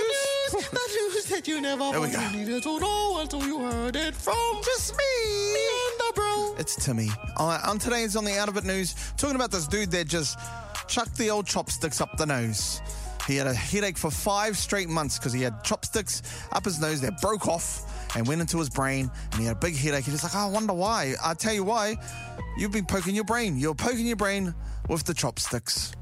The 0.52 0.58
news 1.14 1.26
that 1.28 1.48
you 1.48 1.62
never 1.62 1.92
There 1.92 2.02
we 2.02 2.08
thought 2.10 2.32
go. 2.34 2.38
you 2.38 2.46
needed 2.46 2.64
to 2.64 2.80
know 2.80 3.20
until 3.22 3.44
you 3.46 3.60
heard 3.60 3.96
it 3.96 4.14
from. 4.14 4.62
Just 4.66 4.92
me. 4.98 5.54
Me 5.54 5.60
and 5.90 6.00
the 6.00 6.12
bro. 6.14 6.56
It's 6.60 6.76
Timmy. 6.84 7.08
Uh, 7.38 7.60
on 7.68 7.80
today's 7.80 8.16
on 8.18 8.26
the 8.26 8.38
Out 8.38 8.50
of 8.50 8.58
It 8.58 8.66
news, 8.66 8.94
talking 9.18 9.36
about 9.38 9.52
this 9.52 9.66
dude 9.66 9.92
that 9.92 10.08
just 10.08 10.38
chucked 10.90 11.18
the 11.18 11.30
old 11.30 11.46
chopsticks 11.48 12.02
up 12.02 12.18
the 12.18 12.26
nose. 12.26 12.82
He 13.28 13.38
had 13.38 13.48
a 13.48 13.54
headache 13.54 13.98
for 13.98 14.12
five 14.12 14.58
straight 14.58 14.90
months 14.90 15.18
because 15.18 15.32
he 15.32 15.42
had 15.42 15.64
chopsticks 15.64 16.22
up 16.52 16.66
his 16.66 16.82
nose 16.82 17.00
that 17.02 17.22
broke 17.22 17.48
off 17.48 17.88
and 18.15 18.28
went 18.28 18.41
into 18.41 18.58
his 18.58 18.69
brain, 18.69 19.10
and 19.32 19.39
he 19.39 19.45
had 19.45 19.58
a 19.58 19.60
big 19.60 19.76
headache. 19.76 20.06
He's 20.06 20.24
like, 20.24 20.36
oh, 20.36 20.47
I 20.47 20.50
wonder 20.50 20.74
why. 20.74 21.15
I 21.24 21.34
tell 21.34 21.54
you 21.54 21.63
why. 21.63 21.95
You've 22.58 22.71
been 22.71 22.86
poking 22.86 23.15
your 23.15 23.24
brain. 23.24 23.58
You're 23.58 23.76
poking 23.76 24.06
your 24.06 24.17
brain 24.17 24.54
with 24.89 25.04
the 25.04 25.13
chopsticks. 25.13 25.93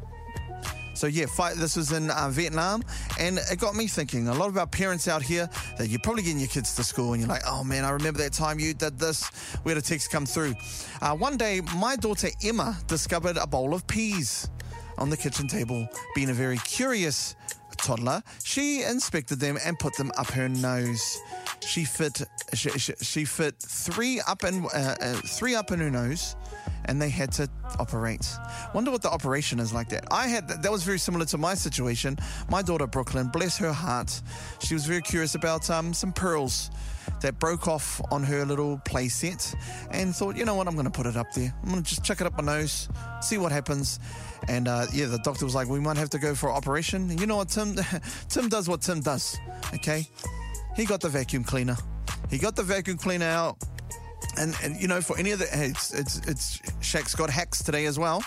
So 1.00 1.08
yeah, 1.08 1.28
fight, 1.28 1.56
this 1.56 1.78
was 1.78 1.94
in 1.94 2.12
uh, 2.12 2.28
Vietnam, 2.30 2.84
and 3.18 3.40
it 3.50 3.58
got 3.58 3.74
me 3.74 3.88
thinking. 3.88 4.28
A 4.28 4.34
lot 4.34 4.50
of 4.50 4.58
our 4.58 4.68
parents 4.68 5.08
out 5.08 5.22
here 5.22 5.50
that 5.78 5.88
you're 5.88 6.02
probably 6.02 6.24
getting 6.24 6.40
your 6.40 6.50
kids 6.50 6.76
to 6.76 6.84
school, 6.84 7.14
and 7.14 7.22
you're 7.22 7.30
like, 7.30 7.44
"Oh 7.48 7.64
man, 7.64 7.86
I 7.86 7.92
remember 7.92 8.20
that 8.20 8.34
time 8.34 8.60
you 8.60 8.74
did 8.74 9.00
this." 9.00 9.32
We 9.64 9.72
had 9.72 9.78
a 9.78 9.82
text 9.82 10.12
come 10.12 10.26
through. 10.26 10.56
Uh, 11.02 11.16
one 11.16 11.38
day, 11.38 11.62
my 11.78 11.96
daughter 11.96 12.28
Emma 12.44 12.78
discovered 12.88 13.38
a 13.38 13.48
bowl 13.48 13.74
of 13.74 13.88
peas 13.88 14.50
on 14.98 15.10
the 15.10 15.16
kitchen 15.16 15.48
table. 15.48 15.88
Being 16.16 16.32
a 16.32 16.34
very 16.34 16.58
curious 16.58 17.38
toddler, 17.78 18.22
she 18.44 18.84
inspected 18.84 19.40
them 19.40 19.58
and 19.64 19.80
put 19.80 19.96
them 19.96 20.12
up 20.18 20.28
her 20.32 20.50
nose. 20.50 21.18
She 21.62 21.86
fit 21.86 22.22
she, 22.54 22.70
she, 22.72 22.94
she 23.02 23.26
fit 23.26 23.56
three 23.60 24.22
up 24.28 24.44
in 24.44 24.66
uh, 24.66 24.96
uh, 25.00 25.14
three 25.26 25.56
up 25.56 25.72
in 25.72 25.80
her 25.80 25.90
nose 25.90 26.36
and 26.86 27.02
they 27.02 27.10
had 27.10 27.32
to 27.34 27.48
operate. 27.80 28.28
Wonder 28.74 28.92
what 28.92 29.02
the 29.02 29.10
operation 29.10 29.60
is 29.60 29.74
like 29.74 29.90
that. 29.90 30.06
I 30.12 30.28
had 30.28 30.48
that 30.48 30.72
was 30.72 30.84
very 30.84 31.00
similar 31.00 31.26
to 31.26 31.38
my 31.38 31.54
situation. 31.54 32.18
My 32.50 32.62
daughter 32.62 32.88
Brooklyn, 32.88 33.28
bless 33.28 33.58
her 33.58 33.74
heart, 33.74 34.22
she 34.60 34.74
was 34.74 34.86
very 34.86 35.02
curious 35.02 35.36
about 35.36 35.70
um, 35.70 35.94
some 35.94 36.12
pearls 36.12 36.72
that 37.22 37.40
broke 37.40 37.68
off 37.68 38.02
on 38.12 38.24
her 38.24 38.46
little 38.46 38.78
play 38.86 39.08
set, 39.08 39.54
and 39.92 40.16
thought, 40.16 40.36
you 40.38 40.46
know 40.46 40.56
what, 40.56 40.68
I'm 40.68 40.74
going 40.74 40.86
to 40.86 40.92
put 40.92 41.06
it 41.06 41.18
up 41.18 41.32
there. 41.34 41.54
I'm 41.64 41.70
going 41.70 41.84
to 41.84 41.90
just 41.90 42.04
chuck 42.04 42.22
it 42.22 42.28
up 42.28 42.38
my 42.38 42.44
nose, 42.44 42.88
see 43.22 43.38
what 43.38 43.52
happens. 43.52 44.00
And 44.48 44.68
uh, 44.68 44.86
yeah, 44.94 45.08
the 45.08 45.18
doctor 45.20 45.46
was 45.46 45.56
like, 45.56 45.68
we 45.68 45.80
might 45.80 45.98
have 45.98 46.10
to 46.12 46.20
go 46.20 46.34
for 46.34 46.50
an 46.50 46.56
operation. 46.56 47.10
And 47.10 47.20
you 47.20 47.28
know 47.28 47.38
what, 47.38 47.50
Tim? 47.50 47.76
Tim 48.30 48.50
does 48.50 48.70
what 48.70 48.82
Tim 48.82 49.02
does. 49.02 49.38
Okay, 49.76 50.08
he 50.80 50.86
got 50.86 51.02
the 51.02 51.10
vacuum 51.10 51.44
cleaner. 51.44 51.76
He 52.30 52.38
got 52.38 52.56
the 52.56 52.64
vacuum 52.64 52.98
cleaner 52.98 53.26
out. 53.26 53.58
And, 54.38 54.56
and 54.64 54.80
you 54.82 54.88
know, 54.88 55.02
for 55.02 55.18
any 55.18 55.32
of 55.32 55.40
the, 55.40 55.48
it's, 55.52 55.94
it's, 55.94 56.20
it's 56.28 56.58
Shaq's 56.80 57.16
got 57.16 57.30
hacks 57.30 57.64
today 57.64 57.86
as 57.86 58.00
well. 58.00 58.24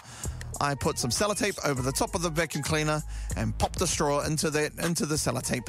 I 0.60 0.74
put 0.74 0.98
some 0.98 1.10
sellotape 1.10 1.58
over 1.66 1.82
the 1.82 1.92
top 1.92 2.14
of 2.14 2.22
the 2.22 2.30
vacuum 2.30 2.62
cleaner 2.62 3.02
and 3.36 3.56
popped 3.58 3.78
the 3.78 3.86
straw 3.86 4.20
into 4.20 4.50
that 4.50 4.72
into 4.84 5.06
the 5.06 5.14
sellotape, 5.14 5.66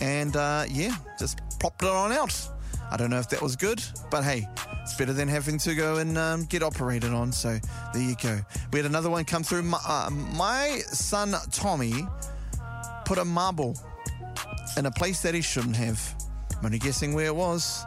and 0.00 0.34
uh, 0.36 0.64
yeah, 0.70 0.96
just 1.18 1.40
popped 1.58 1.82
it 1.82 1.88
on 1.88 2.12
out. 2.12 2.48
I 2.90 2.96
don't 2.96 3.10
know 3.10 3.18
if 3.18 3.28
that 3.30 3.42
was 3.42 3.56
good, 3.56 3.82
but 4.10 4.22
hey, 4.22 4.48
it's 4.82 4.96
better 4.96 5.12
than 5.12 5.28
having 5.28 5.58
to 5.58 5.74
go 5.74 5.96
and 5.96 6.16
um, 6.16 6.44
get 6.44 6.62
operated 6.62 7.12
on. 7.12 7.32
So 7.32 7.58
there 7.92 8.02
you 8.02 8.14
go. 8.22 8.40
We 8.72 8.78
had 8.78 8.86
another 8.86 9.10
one 9.10 9.24
come 9.24 9.42
through. 9.42 9.64
My, 9.64 9.78
uh, 9.86 10.10
my 10.10 10.78
son 10.86 11.34
Tommy 11.50 12.06
put 13.04 13.18
a 13.18 13.24
marble 13.24 13.76
in 14.76 14.86
a 14.86 14.90
place 14.90 15.22
that 15.22 15.34
he 15.34 15.40
shouldn't 15.40 15.76
have. 15.76 16.00
I'm 16.58 16.66
only 16.66 16.78
guessing 16.78 17.14
where 17.14 17.26
it 17.26 17.36
was. 17.36 17.84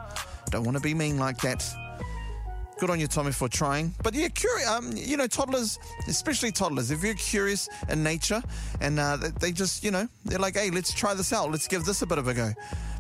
Don't 0.49 0.63
want 0.63 0.77
to 0.77 0.83
be 0.83 0.93
mean 0.93 1.17
like 1.17 1.37
that. 1.41 1.65
Good 2.79 2.91
on 2.91 2.99
you, 2.99 3.07
Tommy, 3.07 3.31
for 3.31 3.49
trying. 3.49 3.95
But 4.03 4.13
yeah, 4.13 4.27
curious. 4.27 4.67
Um, 4.67 4.91
you 4.95 5.17
know, 5.17 5.25
toddlers, 5.25 5.79
especially 6.07 6.51
toddlers, 6.51 6.91
if 6.91 7.03
you're 7.03 7.15
curious 7.15 7.67
in 7.89 8.03
nature, 8.03 8.41
and 8.81 8.99
uh, 8.99 9.17
they 9.39 9.51
just, 9.51 9.83
you 9.83 9.89
know, 9.89 10.07
they're 10.25 10.37
like, 10.37 10.55
hey, 10.55 10.69
let's 10.69 10.93
try 10.93 11.15
this 11.15 11.33
out. 11.33 11.49
Let's 11.49 11.67
give 11.67 11.85
this 11.85 12.03
a 12.03 12.05
bit 12.05 12.19
of 12.19 12.27
a 12.27 12.35
go. 12.35 12.53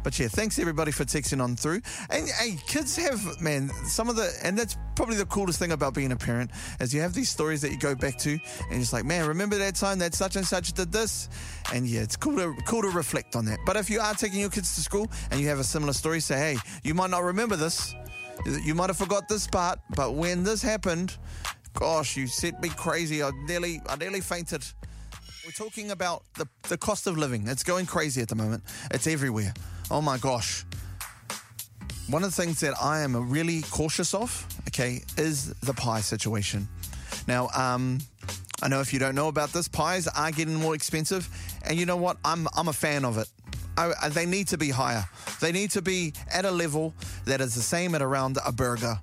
But 0.07 0.17
yeah, 0.19 0.29
thanks 0.29 0.57
everybody 0.57 0.93
for 0.93 1.03
texting 1.03 1.43
on 1.43 1.57
through. 1.57 1.81
And 2.09 2.29
hey, 2.29 2.57
kids 2.65 2.95
have, 2.95 3.41
man, 3.41 3.67
some 3.87 4.07
of 4.07 4.15
the, 4.15 4.31
and 4.41 4.57
that's 4.57 4.77
probably 4.95 5.17
the 5.17 5.25
coolest 5.25 5.59
thing 5.59 5.73
about 5.73 5.93
being 5.93 6.13
a 6.13 6.15
parent, 6.15 6.49
is 6.79 6.93
you 6.93 7.01
have 7.01 7.13
these 7.13 7.29
stories 7.29 7.59
that 7.63 7.71
you 7.71 7.77
go 7.77 7.93
back 7.93 8.17
to, 8.19 8.39
and 8.71 8.81
it's 8.81 8.93
like, 8.93 9.03
man, 9.03 9.27
remember 9.27 9.57
that 9.57 9.75
time 9.75 9.99
that 9.99 10.13
such 10.13 10.37
and 10.37 10.47
such 10.47 10.71
did 10.71 10.93
this? 10.93 11.27
And 11.73 11.85
yeah, 11.85 12.03
it's 12.03 12.15
cool 12.15 12.37
to 12.37 12.55
cool 12.65 12.83
to 12.83 12.87
reflect 12.87 13.35
on 13.35 13.43
that. 13.47 13.59
But 13.65 13.75
if 13.75 13.89
you 13.89 13.99
are 13.99 14.13
taking 14.13 14.39
your 14.39 14.49
kids 14.49 14.75
to 14.75 14.81
school 14.81 15.11
and 15.29 15.41
you 15.41 15.49
have 15.49 15.59
a 15.59 15.63
similar 15.65 15.91
story, 15.91 16.21
say, 16.21 16.37
hey, 16.37 16.57
you 16.85 16.93
might 16.93 17.09
not 17.09 17.23
remember 17.23 17.57
this. 17.57 17.93
You 18.63 18.75
might 18.75 18.89
have 18.89 18.97
forgot 18.97 19.27
this 19.27 19.45
part, 19.45 19.79
but 19.93 20.13
when 20.13 20.45
this 20.45 20.61
happened, 20.61 21.17
gosh, 21.73 22.15
you 22.15 22.27
set 22.27 22.61
me 22.61 22.69
crazy. 22.69 23.21
I 23.21 23.31
nearly, 23.45 23.81
I 23.89 23.97
nearly 23.97 24.21
fainted. 24.21 24.63
We're 25.45 25.51
talking 25.51 25.91
about 25.91 26.23
the, 26.37 26.47
the 26.69 26.77
cost 26.77 27.07
of 27.07 27.17
living. 27.17 27.45
It's 27.49 27.63
going 27.63 27.87
crazy 27.87 28.21
at 28.21 28.29
the 28.29 28.35
moment. 28.35 28.63
It's 28.91 29.05
everywhere. 29.05 29.53
Oh 29.89 30.01
my 30.01 30.17
gosh. 30.17 30.65
One 32.09 32.23
of 32.23 32.35
the 32.35 32.41
things 32.41 32.59
that 32.61 32.73
I 32.81 33.01
am 33.01 33.29
really 33.29 33.61
cautious 33.63 34.13
of, 34.13 34.45
okay, 34.67 35.01
is 35.17 35.53
the 35.61 35.73
pie 35.73 36.01
situation. 36.01 36.67
Now, 37.27 37.49
um, 37.55 37.99
I 38.61 38.67
know 38.67 38.81
if 38.81 38.93
you 38.93 38.99
don't 38.99 39.15
know 39.15 39.27
about 39.27 39.53
this, 39.53 39.67
pies 39.67 40.07
are 40.07 40.31
getting 40.31 40.55
more 40.55 40.75
expensive, 40.75 41.29
and 41.63 41.77
you 41.77 41.85
know 41.85 41.97
what? 41.97 42.17
I'm 42.25 42.47
I'm 42.55 42.67
a 42.67 42.73
fan 42.73 43.05
of 43.05 43.17
it. 43.17 43.27
I, 43.77 44.09
they 44.09 44.25
need 44.25 44.47
to 44.47 44.57
be 44.57 44.69
higher. 44.71 45.05
They 45.39 45.51
need 45.51 45.71
to 45.71 45.81
be 45.81 46.13
at 46.33 46.45
a 46.45 46.51
level 46.51 46.93
that 47.25 47.41
is 47.41 47.53
the 47.53 47.61
same 47.61 47.93
at 47.93 48.01
around 48.01 48.39
a 48.43 48.51
burger. 48.51 48.99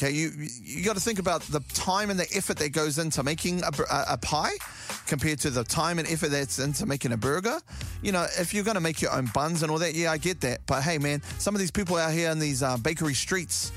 Okay, 0.00 0.12
you 0.12 0.30
you 0.62 0.84
got 0.84 0.94
to 0.94 1.02
think 1.02 1.18
about 1.18 1.42
the 1.42 1.58
time 1.74 2.10
and 2.10 2.20
the 2.20 2.28
effort 2.36 2.56
that 2.58 2.68
goes 2.70 2.98
into 2.98 3.24
making 3.24 3.62
a, 3.64 3.72
a, 4.10 4.16
pie 4.16 4.52
compared 5.08 5.40
to 5.40 5.50
the 5.50 5.64
time 5.64 5.98
and 5.98 6.06
effort 6.06 6.28
that's 6.28 6.60
into 6.60 6.86
making 6.86 7.10
a 7.10 7.16
burger. 7.16 7.58
You 8.00 8.12
know, 8.12 8.24
if 8.38 8.54
you're 8.54 8.62
going 8.62 8.76
to 8.76 8.80
make 8.80 9.02
your 9.02 9.10
own 9.10 9.28
buns 9.34 9.64
and 9.64 9.72
all 9.72 9.78
that, 9.78 9.94
yeah, 9.96 10.12
I 10.12 10.18
get 10.18 10.40
that. 10.42 10.60
But 10.66 10.84
hey, 10.84 10.98
man, 10.98 11.20
some 11.38 11.52
of 11.56 11.58
these 11.58 11.72
people 11.72 11.96
out 11.96 12.12
here 12.12 12.30
in 12.30 12.38
these 12.38 12.62
uh, 12.62 12.76
bakery 12.76 13.14
streets 13.14 13.72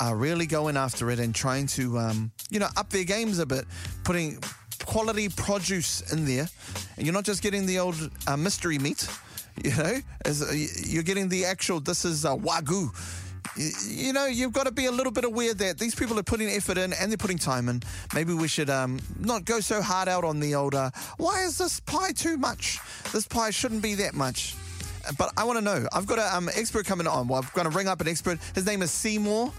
are 0.00 0.16
really 0.16 0.46
going 0.46 0.76
after 0.76 1.08
it 1.12 1.20
and 1.20 1.32
trying 1.32 1.68
to, 1.68 1.98
um, 2.00 2.32
you 2.50 2.58
know, 2.58 2.68
up 2.76 2.90
their 2.90 3.04
games 3.04 3.38
a 3.38 3.46
bit, 3.46 3.64
putting 4.02 4.40
quality 4.86 5.28
produce 5.28 6.12
in 6.12 6.24
there. 6.24 6.48
And 6.96 7.06
you're 7.06 7.14
not 7.14 7.24
just 7.24 7.42
getting 7.42 7.64
the 7.64 7.78
old 7.78 8.10
uh, 8.26 8.36
mystery 8.36 8.80
meat, 8.80 9.08
you 9.64 9.70
know, 9.76 9.98
as, 10.24 10.42
uh, 10.42 10.52
you're 10.84 11.04
getting 11.04 11.28
the 11.28 11.44
actual, 11.44 11.78
this 11.78 12.04
is 12.04 12.24
uh, 12.24 12.34
Wagyu. 12.34 12.90
You 13.56 14.12
know, 14.12 14.26
you've 14.26 14.52
got 14.52 14.66
to 14.66 14.72
be 14.72 14.86
a 14.86 14.92
little 14.92 15.12
bit 15.12 15.24
aware 15.24 15.54
that 15.54 15.78
these 15.78 15.94
people 15.94 16.18
are 16.18 16.22
putting 16.22 16.48
effort 16.48 16.78
in 16.78 16.92
and 16.92 17.10
they're 17.10 17.16
putting 17.16 17.38
time 17.38 17.68
in. 17.68 17.82
Maybe 18.14 18.34
we 18.34 18.48
should 18.48 18.70
um, 18.70 18.98
not 19.18 19.44
go 19.44 19.60
so 19.60 19.80
hard 19.80 20.08
out 20.08 20.24
on 20.24 20.40
the 20.40 20.54
old, 20.54 20.74
uh, 20.74 20.90
why 21.18 21.44
is 21.44 21.58
this 21.58 21.80
pie 21.80 22.12
too 22.12 22.36
much? 22.36 22.80
This 23.12 23.26
pie 23.26 23.50
shouldn't 23.50 23.82
be 23.82 23.94
that 23.96 24.14
much. 24.14 24.56
But 25.18 25.32
I 25.36 25.44
want 25.44 25.58
to 25.58 25.64
know. 25.64 25.86
I've 25.92 26.06
got 26.06 26.18
an 26.18 26.28
um, 26.34 26.50
expert 26.56 26.86
coming 26.86 27.06
on. 27.06 27.28
Well, 27.28 27.42
I'm 27.42 27.48
going 27.54 27.70
to 27.70 27.76
ring 27.76 27.88
up 27.88 28.00
an 28.00 28.08
expert. 28.08 28.38
His 28.54 28.66
name 28.66 28.82
is 28.82 28.90
Seymour. 28.90 29.52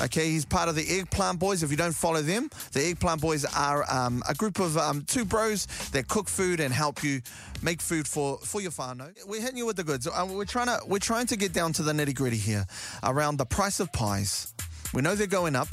Okay, 0.00 0.30
he's 0.30 0.44
part 0.44 0.68
of 0.68 0.76
the 0.76 1.00
Eggplant 1.00 1.40
Boys. 1.40 1.64
If 1.64 1.72
you 1.72 1.76
don't 1.76 1.94
follow 1.94 2.22
them, 2.22 2.50
the 2.72 2.86
Eggplant 2.86 3.20
Boys 3.20 3.44
are 3.44 3.84
um, 3.90 4.22
a 4.28 4.34
group 4.34 4.60
of 4.60 4.76
um, 4.78 5.02
two 5.02 5.24
bros 5.24 5.66
that 5.90 6.06
cook 6.06 6.28
food 6.28 6.60
and 6.60 6.72
help 6.72 7.02
you 7.02 7.20
make 7.62 7.82
food 7.82 8.06
for, 8.06 8.38
for 8.38 8.60
your 8.60 8.70
whānau. 8.70 9.12
We're 9.26 9.40
hitting 9.40 9.56
you 9.56 9.66
with 9.66 9.76
the 9.76 9.82
goods. 9.82 10.06
Uh, 10.06 10.26
we're 10.30 10.44
trying 10.44 10.66
to 10.66 10.78
we're 10.86 11.00
trying 11.00 11.26
to 11.26 11.36
get 11.36 11.52
down 11.52 11.72
to 11.74 11.82
the 11.82 11.92
nitty 11.92 12.14
gritty 12.14 12.36
here 12.36 12.64
around 13.02 13.38
the 13.38 13.44
price 13.46 13.80
of 13.80 13.92
pies. 13.92 14.54
We 14.94 15.02
know 15.02 15.16
they're 15.16 15.26
going 15.26 15.56
up. 15.56 15.68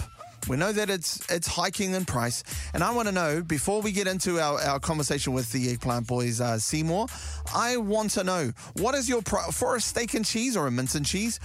We 0.47 0.57
know 0.57 0.71
that 0.71 0.89
it's 0.89 1.23
it's 1.31 1.47
hiking 1.47 1.93
in 1.93 2.05
price, 2.05 2.43
and 2.73 2.83
I 2.83 2.93
want 2.93 3.07
to 3.07 3.11
know 3.11 3.43
before 3.43 3.81
we 3.81 3.91
get 3.91 4.07
into 4.07 4.39
our, 4.39 4.59
our 4.61 4.79
conversation 4.79 5.33
with 5.33 5.51
the 5.51 5.71
Eggplant 5.71 6.07
Boys, 6.07 6.41
uh, 6.41 6.57
Seymour. 6.57 7.07
I 7.53 7.77
want 7.77 8.11
to 8.11 8.23
know 8.23 8.53
what 8.73 8.95
is 8.95 9.07
your 9.07 9.21
pri- 9.21 9.49
for 9.51 9.75
a 9.75 9.81
steak 9.81 10.13
and 10.15 10.25
cheese 10.25 10.57
or 10.57 10.67
a 10.67 10.71
mince 10.71 10.95
and 10.95 11.05
cheese. 11.05 11.39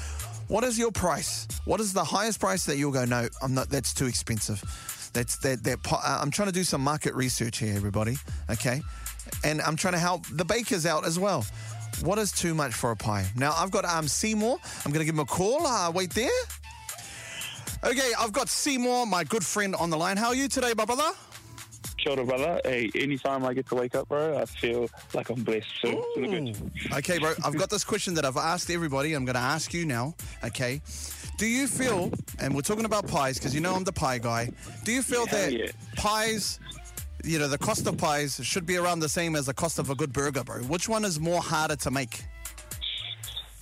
What 0.50 0.64
is 0.64 0.76
your 0.76 0.90
price? 0.90 1.46
What 1.64 1.78
is 1.78 1.92
the 1.92 2.02
highest 2.02 2.40
price 2.40 2.66
that 2.66 2.76
you'll 2.76 2.90
go? 2.90 3.04
No, 3.04 3.28
I'm 3.40 3.54
not. 3.54 3.68
That's 3.68 3.94
too 3.94 4.06
expensive. 4.06 4.60
That's 5.12 5.36
that. 5.38 5.62
That 5.62 5.78
uh, 5.88 6.18
I'm 6.20 6.32
trying 6.32 6.48
to 6.48 6.52
do 6.52 6.64
some 6.64 6.80
market 6.80 7.14
research 7.14 7.58
here, 7.58 7.72
everybody. 7.76 8.16
Okay, 8.50 8.82
and 9.44 9.62
I'm 9.62 9.76
trying 9.76 9.92
to 9.92 10.00
help 10.00 10.26
the 10.26 10.44
bakers 10.44 10.86
out 10.86 11.06
as 11.06 11.20
well. 11.20 11.46
What 12.02 12.18
is 12.18 12.32
too 12.32 12.52
much 12.52 12.74
for 12.74 12.90
a 12.90 12.96
pie? 12.96 13.30
Now 13.36 13.54
I've 13.56 13.70
got 13.70 13.84
um 13.84 14.08
Seymour. 14.08 14.58
I'm 14.84 14.90
going 14.90 14.98
to 14.98 15.04
give 15.04 15.14
him 15.14 15.20
a 15.20 15.24
call. 15.24 15.64
Uh, 15.64 15.92
wait 15.92 16.10
there. 16.14 16.28
Okay, 17.84 18.10
I've 18.18 18.32
got 18.32 18.48
Seymour, 18.48 19.06
my 19.06 19.22
good 19.22 19.46
friend, 19.46 19.76
on 19.76 19.90
the 19.90 19.96
line. 19.96 20.16
How 20.16 20.28
are 20.28 20.34
you 20.34 20.48
today, 20.48 20.72
my 20.76 20.84
brother? 20.84 21.12
Kia 22.00 22.12
ora, 22.12 22.24
brother. 22.24 22.60
Hey, 22.64 22.90
anytime 22.94 23.44
I 23.44 23.52
get 23.52 23.66
to 23.68 23.74
wake 23.74 23.94
up, 23.94 24.08
bro, 24.08 24.38
I 24.38 24.46
feel 24.46 24.88
like 25.12 25.28
I'm 25.28 25.42
blessed. 25.42 25.66
So. 25.82 26.04
Okay, 26.96 27.18
bro. 27.18 27.34
I've 27.44 27.56
got 27.56 27.68
this 27.70 27.84
question 27.84 28.14
that 28.14 28.24
I've 28.24 28.36
asked 28.36 28.70
everybody. 28.70 29.12
I'm 29.12 29.24
going 29.24 29.34
to 29.34 29.40
ask 29.40 29.74
you 29.74 29.84
now. 29.84 30.14
Okay. 30.44 30.80
Do 31.36 31.46
you 31.46 31.66
feel, 31.66 32.10
and 32.38 32.54
we're 32.54 32.62
talking 32.62 32.84
about 32.84 33.06
pies 33.06 33.38
because 33.38 33.54
you 33.54 33.60
know 33.60 33.74
I'm 33.74 33.84
the 33.84 33.92
pie 33.92 34.18
guy. 34.18 34.50
Do 34.84 34.92
you 34.92 35.02
feel 35.02 35.24
Yeah, 35.26 35.32
that 35.32 35.52
yeah. 35.52 35.66
pies, 35.96 36.58
you 37.24 37.38
know, 37.38 37.48
the 37.48 37.58
cost 37.58 37.86
of 37.86 37.96
pies 37.98 38.40
should 38.42 38.66
be 38.66 38.76
around 38.78 39.00
the 39.00 39.08
same 39.08 39.36
as 39.36 39.46
the 39.46 39.54
cost 39.54 39.78
of 39.78 39.90
a 39.90 39.94
good 39.94 40.12
burger, 40.12 40.42
bro? 40.44 40.58
Which 40.64 40.88
one 40.88 41.04
is 41.04 41.20
more 41.20 41.40
harder 41.40 41.76
to 41.76 41.90
make? 41.90 42.24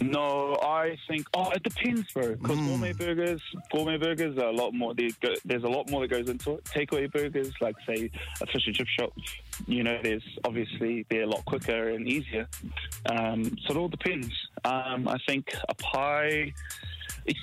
No, 0.00 0.56
I 0.62 0.96
think. 1.08 1.26
Oh, 1.34 1.50
it 1.50 1.62
depends, 1.62 2.11
bro. 2.12 2.34
Because 2.37 2.58
Hmm. 2.58 2.66
gourmet 2.68 2.92
burgers, 2.92 3.42
gourmet 3.72 3.96
burgers 3.96 4.38
are 4.38 4.46
a 4.48 4.52
lot 4.52 4.72
more. 4.72 4.94
go- 4.94 5.34
There's 5.44 5.64
a 5.64 5.68
lot 5.68 5.90
more 5.90 6.02
that 6.02 6.08
goes 6.08 6.28
into 6.28 6.52
it. 6.54 6.64
Takeaway 6.64 7.11
burgers, 7.11 7.52
like 7.61 7.74
say 7.87 8.11
a 8.40 8.46
fish 8.46 8.66
and 8.66 8.76
chip 8.76 8.87
shop, 8.88 9.12
you 9.66 9.82
know, 9.82 9.98
there's 10.02 10.22
obviously 10.44 11.04
they're 11.11 11.22
a 11.24 11.26
lot 11.26 11.44
quicker 11.46 11.88
and 11.90 12.06
easier. 12.06 12.46
Um, 13.11 13.44
so 13.66 13.74
it 13.74 13.76
all 13.76 13.88
depends. 13.88 14.30
Um, 14.64 15.08
I 15.08 15.16
think 15.26 15.52
a 15.68 15.74
pie. 15.74 16.52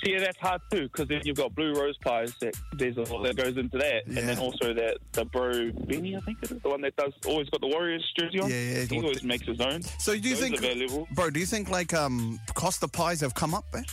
See, 0.04 0.18
that's 0.18 0.38
hard 0.38 0.62
too 0.72 0.84
because 0.84 1.08
then 1.08 1.22
you've 1.24 1.38
got 1.38 1.54
blue 1.54 1.74
rose 1.74 1.98
pies. 2.04 2.34
That 2.42 2.56
there's 2.74 2.98
a 2.98 3.04
lot 3.04 3.24
that 3.24 3.36
goes 3.36 3.58
into 3.58 3.78
that, 3.78 4.06
and 4.08 4.18
then 4.18 4.40
also 4.40 4.74
that 4.74 4.98
the 5.12 5.26
bro 5.26 5.72
Benny, 5.88 6.16
I 6.16 6.20
think 6.22 6.40
it 6.42 6.52
is 6.52 6.62
the 6.62 6.70
one 6.70 6.82
that 6.82 6.96
does 6.96 7.14
always 7.28 7.50
got 7.50 7.62
the 7.62 7.68
Warriors 7.68 8.04
jersey 8.18 8.40
on. 8.40 8.50
Yeah, 8.50 8.56
yeah, 8.56 8.86
he 8.86 8.98
always 8.98 9.24
makes 9.24 9.46
his 9.46 9.62
own. 9.62 9.82
So 10.00 10.14
do 10.18 10.28
you 10.28 10.36
Those 10.36 10.60
think, 10.60 11.16
bro? 11.16 11.30
Do 11.30 11.40
you 11.40 11.46
think 11.46 11.70
like 11.70 11.94
um 11.94 12.40
cost 12.54 12.84
of 12.84 12.92
pies 12.92 13.22
have 13.22 13.36
come 13.36 13.54
up, 13.54 13.66
man? 13.74 13.86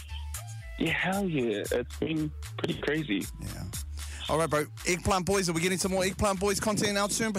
Yeah, 0.79 0.93
hell 0.93 1.29
yeah. 1.29 1.65
It's 1.71 1.97
been 1.99 2.31
pretty 2.57 2.81
crazy. 2.81 3.27
Yeah. 3.41 3.49
All 4.29 4.39
right, 4.39 4.49
bro. 4.49 4.65
Eggplant 4.87 5.27
boys. 5.27 5.49
Are 5.49 5.53
we 5.53 5.61
getting 5.61 5.79
some 5.79 5.93
more 5.93 6.05
eggplant 6.05 6.41
boys 6.41 6.61
content 6.61 6.97
out 6.97 7.13
soon? 7.13 7.33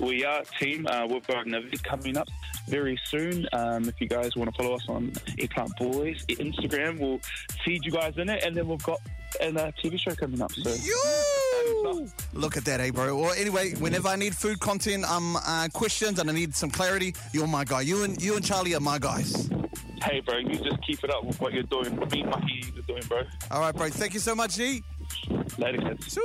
We 0.00 0.24
are 0.24 0.42
team. 0.60 0.86
Uh, 0.86 1.06
we've 1.06 1.26
got 1.26 1.46
an 1.46 1.54
event 1.54 1.82
coming 1.82 2.16
up 2.16 2.28
very 2.68 2.98
soon. 3.06 3.46
Um, 3.52 3.88
if 3.88 4.00
you 4.00 4.08
guys 4.08 4.36
want 4.36 4.54
to 4.54 4.62
follow 4.62 4.76
us 4.76 4.84
on 4.88 5.12
Eggplant 5.38 5.76
Boys 5.76 6.24
Instagram, 6.26 6.98
we'll 6.98 7.20
feed 7.64 7.84
you 7.84 7.90
guys 7.92 8.14
in 8.16 8.28
it, 8.28 8.44
and 8.44 8.56
then 8.56 8.68
we've 8.68 8.82
got 8.82 9.00
a 9.40 9.48
uh, 9.48 9.70
TV 9.82 9.98
show 9.98 10.14
coming 10.14 10.40
up. 10.40 10.52
So 10.52 10.70
You 10.70 11.00
look 12.32 12.56
at 12.56 12.64
that, 12.64 12.80
eh, 12.80 12.90
bro? 12.90 13.16
Well, 13.16 13.32
anyway, 13.32 13.72
whenever 13.74 14.08
I 14.08 14.16
need 14.16 14.34
food 14.34 14.60
content, 14.60 15.04
um, 15.04 15.36
uh, 15.36 15.68
questions, 15.72 16.18
and 16.18 16.28
I 16.30 16.32
need 16.32 16.54
some 16.54 16.70
clarity, 16.70 17.14
you're 17.32 17.46
my 17.46 17.64
guy. 17.64 17.82
You 17.82 18.04
and 18.04 18.20
you 18.20 18.36
and 18.36 18.44
Charlie 18.44 18.74
are 18.74 18.80
my 18.80 18.98
guys. 18.98 19.48
hey, 20.04 20.20
bro, 20.20 20.38
you 20.38 20.54
just 20.54 20.80
keep 20.86 21.02
it 21.04 21.10
up 21.10 21.24
with 21.24 21.40
what 21.40 21.52
you're 21.52 21.62
doing. 21.64 21.96
Me 22.10 22.20
and 22.22 22.30
Mucky, 22.30 22.64
you're 22.74 22.82
doing, 22.84 23.02
bro. 23.08 23.22
All 23.50 23.60
right, 23.60 23.74
bro. 23.74 23.88
Thank 23.90 24.14
you 24.14 24.20
so 24.20 24.34
much, 24.34 24.56
G. 24.56 24.82
Later, 25.56 25.78
kids. 25.78 26.18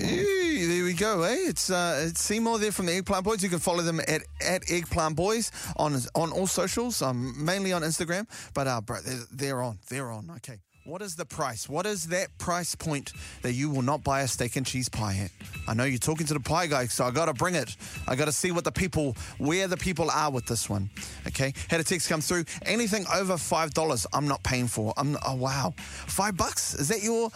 Hey, 0.00 0.66
there 0.66 0.84
we 0.84 0.92
go, 0.92 1.22
eh? 1.22 1.36
It's 1.48 1.70
uh, 1.70 2.06
it's 2.08 2.20
Seymour 2.20 2.58
there 2.58 2.72
from 2.72 2.86
the 2.86 2.92
Eggplant 2.92 3.24
Boys. 3.24 3.42
You 3.42 3.48
can 3.48 3.60
follow 3.60 3.82
them 3.82 4.00
at, 4.00 4.22
at 4.44 4.70
Eggplant 4.70 5.16
Boys 5.16 5.50
on 5.76 5.96
on 6.14 6.32
all 6.32 6.46
socials, 6.46 7.00
um, 7.00 7.32
mainly 7.44 7.72
on 7.72 7.82
Instagram. 7.82 8.26
But 8.54 8.66
uh, 8.66 8.80
bro, 8.80 8.98
they're, 9.00 9.20
they're 9.30 9.62
on, 9.62 9.78
they're 9.88 10.10
on. 10.10 10.30
Okay. 10.36 10.58
What 10.88 11.02
is 11.02 11.16
the 11.16 11.26
price? 11.26 11.68
What 11.68 11.84
is 11.84 12.06
that 12.06 12.28
price 12.38 12.74
point 12.74 13.12
that 13.42 13.52
you 13.52 13.68
will 13.68 13.82
not 13.82 14.02
buy 14.02 14.22
a 14.22 14.26
steak 14.26 14.56
and 14.56 14.64
cheese 14.64 14.88
pie 14.88 15.18
at? 15.22 15.30
I 15.68 15.74
know 15.74 15.84
you're 15.84 15.98
talking 15.98 16.26
to 16.26 16.32
the 16.32 16.40
pie 16.40 16.66
guy, 16.66 16.86
so 16.86 17.04
I 17.04 17.10
got 17.10 17.26
to 17.26 17.34
bring 17.34 17.56
it. 17.56 17.76
I 18.06 18.16
got 18.16 18.24
to 18.24 18.32
see 18.32 18.52
what 18.52 18.64
the 18.64 18.72
people, 18.72 19.14
where 19.36 19.68
the 19.68 19.76
people 19.76 20.10
are 20.10 20.30
with 20.30 20.46
this 20.46 20.70
one. 20.70 20.88
Okay, 21.26 21.52
had 21.68 21.78
a 21.78 21.84
text 21.84 22.08
come 22.08 22.22
through. 22.22 22.46
Anything 22.62 23.04
over 23.14 23.36
five 23.36 23.74
dollars, 23.74 24.06
I'm 24.14 24.26
not 24.26 24.42
paying 24.42 24.66
for. 24.66 24.94
I'm 24.96 25.18
oh 25.26 25.34
wow, 25.34 25.74
five 25.76 26.38
bucks? 26.38 26.72
Is 26.72 26.88
that 26.88 27.02
your? 27.02 27.30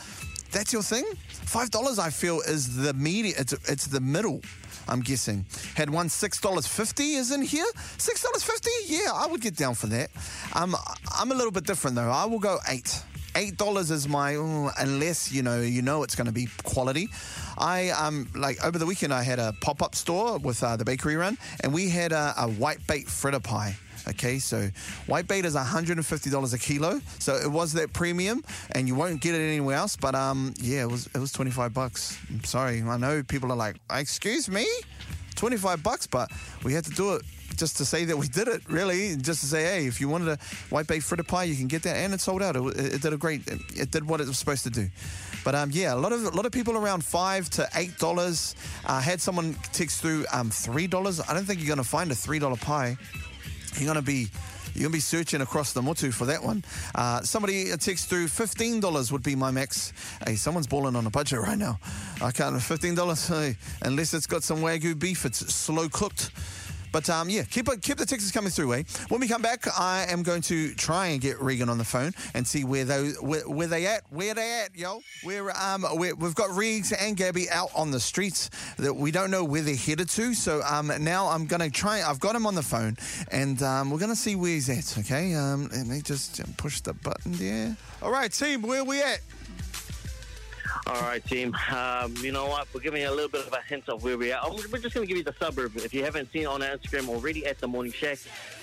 That's 0.51 0.73
your 0.73 0.83
thing? 0.83 1.05
Five 1.29 1.71
dollars, 1.71 1.99
I 1.99 2.09
feel, 2.09 2.41
is 2.41 2.75
the 2.77 2.95
median. 2.95 3.35
It's 3.38 3.53
it's 3.69 3.87
the 3.87 4.01
middle. 4.01 4.41
I'm 4.88 5.01
guessing. 5.01 5.45
Had 5.75 5.91
one 5.91 6.09
six 6.09 6.41
dollars 6.41 6.67
fifty 6.67 7.17
is 7.17 7.31
in 7.31 7.43
here. 7.43 7.67
Six 7.99 8.23
dollars 8.23 8.45
fifty? 8.45 8.71
Yeah, 8.87 9.11
I 9.12 9.27
would 9.27 9.43
get 9.43 9.57
down 9.57 9.75
for 9.75 9.88
that. 9.88 10.09
Um, 10.55 10.75
I'm 11.15 11.31
a 11.33 11.35
little 11.35 11.53
bit 11.53 11.65
different 11.67 11.97
though. 11.97 12.11
I 12.11 12.25
will 12.25 12.41
go 12.41 12.57
eight. 12.71 13.03
Eight 13.35 13.57
dollars 13.57 13.90
is 13.90 14.09
my 14.09 14.35
ooh, 14.35 14.71
unless 14.79 15.33
you 15.33 15.42
know 15.42 15.61
you 15.61 15.83
know 15.83 16.03
it's 16.03 16.14
going 16.14 16.27
to 16.27 16.33
be 16.33 16.49
quality. 16.64 17.09
I 17.59 17.90
um 17.90 18.29
like 18.35 18.64
over 18.64 18.79
the 18.79 18.87
weekend 18.87 19.12
I 19.12 19.23
had 19.23 19.38
a 19.38 19.53
pop 19.61 19.83
up 19.83 19.95
store 19.95 20.38
with 20.38 20.62
uh, 20.62 20.77
the 20.77 20.85
bakery 20.85 21.16
run, 21.16 21.38
and 21.61 21.73
we 21.73 21.88
had 21.88 22.12
a, 22.12 22.35
a 22.38 22.49
white 22.49 22.87
bait 22.87 23.09
fritter 23.09 23.40
pie. 23.40 23.77
Okay, 24.09 24.38
so 24.40 24.68
white 25.07 25.29
bait 25.29 25.45
is 25.45 25.55
$150 25.55 26.55
a 26.55 26.59
kilo. 26.59 27.01
So 27.21 27.37
it 27.37 27.47
was 27.49 27.73
that 27.75 27.92
premium, 27.92 28.42
and 28.73 28.88
you 28.88 28.97
won't 28.97 29.21
get 29.21 29.37
it 29.37 29.40
anywhere 29.47 29.77
else. 29.77 29.97
But 29.97 30.16
um, 30.16 30.55
yeah, 30.61 30.83
it 30.83 30.90
was 30.90 31.07
it 31.14 31.18
was 31.18 31.31
25 31.33 31.73
bucks. 31.73 32.18
I'm 32.29 32.42
sorry, 32.45 32.83
I 32.83 32.97
know 32.97 33.23
people 33.23 33.53
are 33.53 33.57
like, 33.57 33.77
excuse 33.90 34.49
me, 34.49 34.66
25 35.35 35.83
bucks, 35.83 36.07
but 36.07 36.31
we 36.64 36.73
had 36.73 36.85
to 36.85 36.90
do 36.90 37.14
it 37.14 37.23
just 37.57 37.77
to 37.77 37.85
say 37.85 38.05
that 38.07 38.16
we 38.16 38.29
did 38.29 38.49
it, 38.49 38.62
really. 38.68 39.16
Just 39.16 39.40
to 39.40 39.47
say, 39.47 39.62
hey, 39.64 39.87
if 39.87 40.01
you 40.01 40.09
wanted 40.09 40.29
a 40.29 40.38
white 40.71 40.87
bait 40.87 41.01
fritter 41.01 41.23
pie, 41.23 41.45
you 41.45 41.57
can 41.57 41.68
get 41.68 41.83
that, 41.83 41.97
and 41.97 42.14
it 42.14 42.21
sold 42.21 42.42
out. 42.42 42.57
It, 42.57 42.95
it 42.95 43.03
did 43.03 43.12
a 43.12 43.16
great. 43.16 43.47
It, 43.47 43.61
it 43.75 43.90
did 43.90 44.07
what 44.07 44.21
it 44.21 44.27
was 44.27 44.38
supposed 44.38 44.64
to 44.64 44.71
do. 44.71 44.88
But 45.45 45.55
um, 45.55 45.71
yeah, 45.73 45.95
a 45.95 45.97
lot 45.97 46.12
of 46.12 46.25
a 46.25 46.31
lot 46.31 46.47
of 46.47 46.53
people 46.53 46.77
around 46.77 47.05
five 47.05 47.51
to 47.51 47.68
eight 47.75 47.99
dollars. 47.99 48.55
Uh, 48.85 49.01
had 49.01 49.21
someone 49.21 49.55
text 49.73 50.01
through 50.01 50.25
um, 50.33 50.51
three 50.51 50.87
dollars. 50.87 51.21
I 51.21 51.35
don't 51.35 51.45
think 51.45 51.61
you're 51.61 51.68
going 51.68 51.79
to 51.79 51.88
find 51.88 52.11
a 52.11 52.14
three 52.14 52.38
dollar 52.38 52.57
pie. 52.57 52.97
You're 53.77 53.87
going 53.87 53.97
to 53.97 54.03
be 54.03 54.29
you're 54.74 54.82
going 54.82 54.92
to 54.92 54.96
be 54.96 55.00
searching 55.00 55.40
across 55.40 55.72
the 55.72 55.82
motu 55.82 56.11
for 56.11 56.26
that 56.26 56.42
one. 56.42 56.64
Uh, 56.94 57.22
somebody 57.22 57.74
text 57.76 58.08
through 58.08 58.26
$15 58.26 59.12
would 59.12 59.22
be 59.22 59.35
my 59.35 59.50
max. 59.50 59.92
Hey, 60.26 60.37
someone's 60.37 60.66
balling 60.66 60.96
on 60.96 61.06
a 61.06 61.11
budget 61.11 61.40
right 61.40 61.58
now. 61.58 61.78
I 62.22 62.30
can't, 62.30 62.56
$15, 62.56 63.28
hey, 63.28 63.56
unless 63.82 64.14
it's 64.14 64.26
got 64.26 64.42
some 64.42 64.58
Wagyu 64.58 64.98
beef, 64.98 65.24
it's 65.24 65.38
slow 65.54 65.88
cooked. 65.88 66.30
But 66.92 67.09
um, 67.11 67.28
yeah, 67.31 67.42
keep 67.44 67.68
keep 67.81 67.96
the 67.96 68.07
texts 68.07 68.31
coming 68.31 68.50
through, 68.50 68.74
eh? 68.74 68.83
When 69.09 69.20
we 69.20 69.28
come 69.28 69.42
back, 69.42 69.66
I 69.78 70.07
am 70.09 70.22
going 70.22 70.42
to 70.42 70.74
try 70.74 71.09
and 71.09 71.20
get 71.20 71.40
Regan 71.40 71.68
on 71.68 71.78
the 71.78 71.85
phone 71.85 72.12
and 72.35 72.46
see 72.46 72.64
where 72.64 72.85
those 72.85 73.20
where, 73.20 73.48
where 73.48 73.66
they 73.66 73.87
at, 73.87 74.02
where 74.11 74.35
they 74.35 74.61
at, 74.62 74.76
yo. 74.76 75.00
We're 75.24 75.50
um 75.50 75.87
we 75.96 76.12
we've 76.12 76.35
got 76.35 76.50
Regz 76.50 76.92
and 76.98 77.16
Gaby 77.16 77.48
out 77.50 77.70
on 77.74 77.90
the 77.90 78.00
streets 78.00 78.50
that 78.76 78.94
we 78.94 79.11
don't 79.11 79.31
know 79.31 79.42
where 79.44 79.62
they're 79.62 79.74
headed 79.74 80.09
to. 80.11 80.35
So 80.35 80.62
um 80.68 80.92
now 81.00 81.28
I'm 81.28 81.46
gonna 81.46 81.70
try. 81.70 82.02
I've 82.02 82.20
got 82.20 82.37
him 82.37 82.46
on 82.46 82.55
the 82.55 82.62
phone 82.62 82.96
and 83.31 83.62
um, 83.62 83.90
we're 83.90 83.98
gonna 83.98 84.14
see 84.14 84.37
where 84.37 84.50
he's 84.50 84.68
at. 84.68 84.98
Okay, 84.98 85.35
um 85.35 85.68
let 85.72 85.87
me 85.87 86.02
just 86.02 86.40
push 86.59 86.81
the 86.81 86.92
button 86.92 87.33
there. 87.33 87.76
All 88.02 88.11
right, 88.12 88.31
team, 88.31 88.62
where 88.62 88.85
we 88.85 89.00
at? 89.00 89.20
All 90.87 91.01
right, 91.03 91.25
team. 91.25 91.57
Um, 91.75 92.14
you 92.18 92.33
know 92.33 92.47
what? 92.47 92.66
We're 92.75 92.81
giving 92.81 93.03
you 93.03 93.09
a 93.09 93.12
little 93.14 93.29
bit 93.29 93.47
of 93.47 93.53
a 93.53 93.62
hint 93.62 93.88
of 93.88 94.03
where 94.03 94.18
we 94.18 94.33
are. 94.33 94.40
Oh, 94.45 94.55
We're 94.71 94.79
just 94.79 94.95
going 94.95 95.07
to 95.07 95.07
give 95.07 95.16
you 95.16 95.23
the 95.23 95.35
suburb. 95.38 95.77
If 95.77 95.95
you 95.95 96.03
haven't 96.05 96.33
seen 96.33 96.47
on 96.47 96.61
Instagram 96.61 97.09
already 97.09 97.47
at 97.47 97.59
the 97.59 97.68
Morning 97.68 97.92
Shack, 97.92 98.18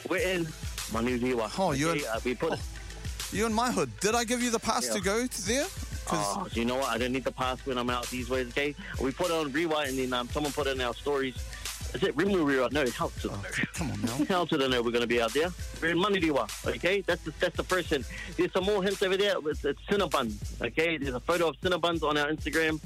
we're 0.09 0.17
in 0.27 0.45
Manurewa. 0.91 1.49
Oh, 1.57 1.71
you're- 1.71 1.93
Okay, 1.97 2.05
uh, 2.07 2.19
we 2.25 2.35
put. 2.35 2.59
You 3.31 3.45
in 3.45 3.53
my 3.53 3.71
hood? 3.71 3.91
Did 4.01 4.15
I 4.15 4.25
give 4.25 4.41
you 4.41 4.49
the 4.51 4.59
pass 4.59 4.87
Yeah. 4.87 4.93
to 4.95 4.99
go 5.01 5.27
to 5.27 5.41
there? 5.47 5.65
Oh, 6.11 6.47
you 6.53 6.65
know 6.65 6.75
what? 6.75 6.89
I 6.89 6.97
don't 6.97 7.13
need 7.13 7.23
the 7.23 7.31
pass 7.31 7.63
when 7.65 7.77
I'm 7.77 7.89
out 7.89 8.07
these 8.09 8.29
ways. 8.29 8.47
Okay, 8.47 8.75
we 8.99 9.11
put 9.11 9.27
it 9.27 9.31
on 9.33 9.51
Rewind, 9.51 9.89
and 9.91 9.97
then 9.99 10.13
um, 10.13 10.27
someone 10.29 10.51
put 10.51 10.65
it 10.67 10.71
in 10.71 10.81
our 10.81 10.95
stories. 10.95 11.35
Is 11.93 12.03
it 12.03 12.15
Rimu 12.15 12.45
Rewind? 12.45 12.73
No, 12.73 12.85
help 12.87 13.15
to 13.21 13.29
the 13.29 13.35
no. 13.35 13.43
come 13.73 13.91
on 13.91 14.01
now. 14.01 14.25
Hell 14.27 14.47
to 14.47 14.57
the 14.57 14.69
no, 14.69 14.81
we're 14.81 14.91
going 14.91 15.01
to 15.01 15.07
be 15.07 15.21
out 15.21 15.33
there. 15.33 15.49
We're 15.81 15.91
in 15.91 16.37
okay? 16.67 17.01
That's 17.01 17.23
the, 17.23 17.33
that's 17.39 17.57
the 17.57 17.63
first 17.63 17.89
hint. 17.89 18.05
There's 18.37 18.51
some 18.53 18.65
more 18.65 18.83
hints 18.83 19.01
over 19.01 19.17
there. 19.17 19.35
It's, 19.45 19.65
it's 19.65 19.81
Cinnabon, 19.89 20.33
okay? 20.61 20.97
There's 20.97 21.15
a 21.15 21.19
photo 21.19 21.49
of 21.49 21.59
Cinnabons 21.61 22.03
on 22.03 22.17
our 22.17 22.27
Instagram. 22.31 22.79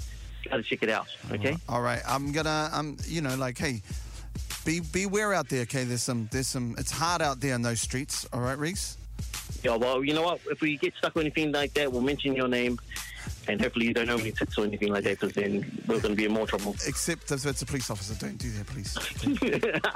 Got 0.49 0.57
to 0.57 0.63
check 0.63 0.83
it 0.83 0.89
out, 0.89 1.07
okay? 1.31 1.57
All 1.67 1.81
right, 1.81 2.01
I'm 2.07 2.31
gonna, 2.31 2.69
um, 2.71 2.97
you 3.05 3.21
know, 3.21 3.35
like, 3.35 3.57
hey, 3.57 3.81
be 4.65 4.79
beware 4.79 5.33
out 5.33 5.49
there. 5.49 5.61
Okay, 5.63 5.83
there's 5.83 6.03
some, 6.03 6.29
there's 6.31 6.47
some. 6.47 6.75
It's 6.77 6.91
hard 6.91 7.21
out 7.21 7.39
there 7.39 7.55
in 7.55 7.61
those 7.61 7.81
streets. 7.81 8.25
All 8.31 8.41
right, 8.41 8.57
Reese. 8.57 8.97
Yeah, 9.63 9.77
well, 9.77 10.03
you 10.03 10.13
know 10.13 10.23
what? 10.23 10.41
If 10.49 10.61
we 10.61 10.77
get 10.77 10.93
stuck 10.95 11.15
or 11.15 11.21
anything 11.21 11.51
like 11.51 11.73
that, 11.75 11.91
we'll 11.91 12.01
mention 12.01 12.35
your 12.35 12.47
name. 12.47 12.79
And 13.47 13.59
hopefully 13.59 13.85
you 13.85 13.93
don't 13.93 14.07
know 14.07 14.17
any 14.17 14.31
tips 14.31 14.57
or 14.57 14.63
anything 14.63 14.91
like 14.91 15.03
that 15.03 15.19
because 15.19 15.33
then 15.33 15.81
we're 15.87 15.99
going 15.99 16.13
to 16.13 16.15
be 16.15 16.25
in 16.25 16.31
more 16.31 16.47
trouble. 16.47 16.75
Except 16.87 17.29
if 17.31 17.45
it's 17.45 17.61
a 17.61 17.65
police 17.65 17.89
officer, 17.89 18.13
don't 18.15 18.37
do 18.37 18.49
that, 18.51 18.67
please. 18.67 18.97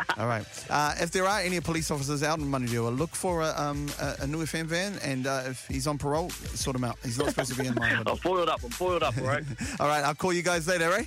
All 0.18 0.28
right. 0.28 0.46
Uh, 0.70 0.96
if 1.00 1.12
there 1.12 1.26
are 1.26 1.40
any 1.40 1.60
police 1.62 1.90
officers 1.90 2.24
out 2.24 2.40
in 2.40 2.46
Manurewa, 2.46 2.98
look 2.98 3.16
for 3.16 3.44
a, 3.44 3.54
um, 3.58 3.88
a, 4.02 4.16
a 4.22 4.28
Niu 4.28 4.40
FM 4.40 4.66
van, 4.66 4.98
and 5.02 5.28
uh, 5.28 5.44
if 5.46 5.66
he's 5.68 5.88
on 5.88 5.98
parole, 5.98 6.30
sort 6.30 6.76
him 6.76 6.84
out. 6.84 6.98
He's 7.04 7.18
not 7.18 7.30
supposed 7.30 7.54
to 7.54 7.62
be 7.62 7.68
in 7.68 7.76
my. 7.76 7.90
I'm 8.06 8.18
foiled 8.18 8.50
up. 8.50 8.62
I'm 8.64 8.70
foiled 8.70 9.04
up, 9.04 9.18
all 9.18 9.26
right? 9.26 9.44
All 9.80 9.88
right, 9.88 10.04
I'll 10.04 10.16
call 10.16 10.34
you 10.34 10.42
guys 10.44 10.68
later, 10.68 10.92
eh? 10.94 11.04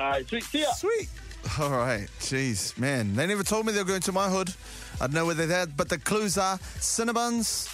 all 0.00 0.10
right, 0.10 0.28
sweet. 0.28 0.42
See 0.44 0.60
ya. 0.62 0.72
Sweet. 0.72 1.08
All 1.60 1.70
right. 1.70 2.08
Jeez, 2.20 2.76
man. 2.78 3.14
They 3.14 3.26
never 3.26 3.42
told 3.42 3.66
me 3.66 3.72
they 3.72 3.78
were 3.78 3.84
going 3.84 4.00
to 4.00 4.12
my 4.12 4.28
hood. 4.28 4.52
I 5.00 5.06
don't 5.06 5.14
know 5.14 5.26
where 5.26 5.34
they're 5.34 5.52
at, 5.52 5.76
but 5.76 5.88
the 5.88 5.98
clues 5.98 6.38
are 6.38 6.58
Cinnabons, 6.78 7.68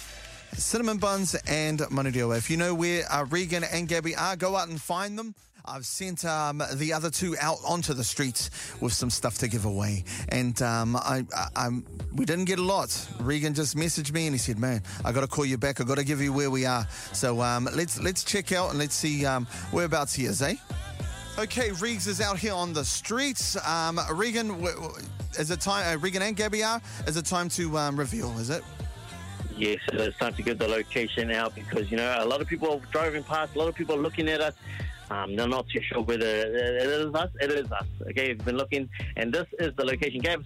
Cinnamon 0.53 0.97
Buns, 0.97 1.35
and 1.47 1.79
Manurewa. 1.79 2.37
If 2.37 2.49
you 2.49 2.57
know 2.57 2.73
where 2.73 3.03
uh, 3.11 3.25
Regan 3.29 3.63
and 3.63 3.87
Gaby 3.87 4.15
are, 4.15 4.35
go 4.35 4.55
out 4.55 4.69
and 4.69 4.81
find 4.81 5.17
them. 5.17 5.35
I've 5.63 5.85
sent 5.85 6.25
um, 6.25 6.63
the 6.73 6.93
other 6.93 7.11
two 7.11 7.35
out 7.39 7.57
onto 7.65 7.93
the 7.93 8.03
streets 8.03 8.49
with 8.81 8.93
some 8.93 9.11
stuff 9.11 9.37
to 9.39 9.47
give 9.47 9.65
away, 9.65 10.03
and 10.29 10.59
um, 10.61 10.95
I, 10.95 11.23
I, 11.55 11.69
we 12.13 12.25
didn't 12.25 12.45
get 12.45 12.57
a 12.57 12.63
lot. 12.63 13.07
Regan 13.19 13.53
just 13.53 13.75
messaged 13.75 14.11
me 14.11 14.25
and 14.25 14.33
he 14.33 14.39
said, 14.39 14.57
"Man, 14.57 14.81
I 15.05 15.11
got 15.11 15.21
to 15.21 15.27
call 15.27 15.45
you 15.45 15.57
back. 15.57 15.79
I 15.79 15.83
got 15.83 15.99
to 15.99 16.03
give 16.03 16.19
you 16.19 16.33
where 16.33 16.49
we 16.49 16.65
are." 16.65 16.87
So 17.13 17.41
um, 17.41 17.69
let's 17.75 17.99
let's 18.01 18.23
check 18.23 18.51
out 18.51 18.71
and 18.71 18.79
let's 18.79 18.95
see 18.95 19.25
um, 19.25 19.45
whereabouts 19.71 20.15
he 20.15 20.25
is, 20.25 20.41
eh? 20.41 20.55
Okay, 21.39 21.69
Regz 21.69 22.07
is 22.07 22.19
out 22.19 22.37
here 22.37 22.53
on 22.53 22.73
the 22.73 22.83
streets. 22.83 23.55
Um, 23.65 23.99
Regan, 24.11 24.51
is 25.39 25.49
it 25.49 25.61
time? 25.61 25.95
Uh, 25.95 25.99
Regan 25.99 26.21
and 26.21 26.35
Gaby 26.35 26.61
are. 26.61 26.81
Is 27.07 27.15
it 27.15 27.25
time 27.25 27.47
to 27.49 27.77
um, 27.77 27.97
reveal? 27.97 28.37
Is 28.37 28.49
it? 28.49 28.63
Yes, 29.55 29.79
it's 29.93 30.17
time 30.17 30.33
to 30.33 30.43
give 30.43 30.59
the 30.59 30.67
location 30.67 31.31
out 31.31 31.55
because, 31.55 31.89
you 31.89 31.97
know, 31.97 32.17
a 32.19 32.25
lot 32.25 32.41
of 32.41 32.47
people 32.47 32.73
are 32.73 32.81
driving 32.91 33.23
past, 33.23 33.55
a 33.55 33.59
lot 33.59 33.69
of 33.69 33.75
people 33.75 33.95
are 33.95 34.01
looking 34.01 34.27
at 34.27 34.41
us. 34.41 34.55
Um, 35.09 35.35
they're 35.35 35.47
not 35.47 35.67
too 35.69 35.81
sure 35.81 36.01
whether 36.01 36.25
it 36.25 36.55
is 36.55 37.13
us. 37.15 37.29
It 37.39 37.51
is 37.51 37.71
us. 37.71 37.85
Okay, 38.09 38.29
we've 38.29 38.45
been 38.45 38.57
looking, 38.57 38.89
and 39.15 39.33
this 39.33 39.47
is 39.59 39.73
the 39.75 39.85
location. 39.85 40.21
Gabs, 40.21 40.45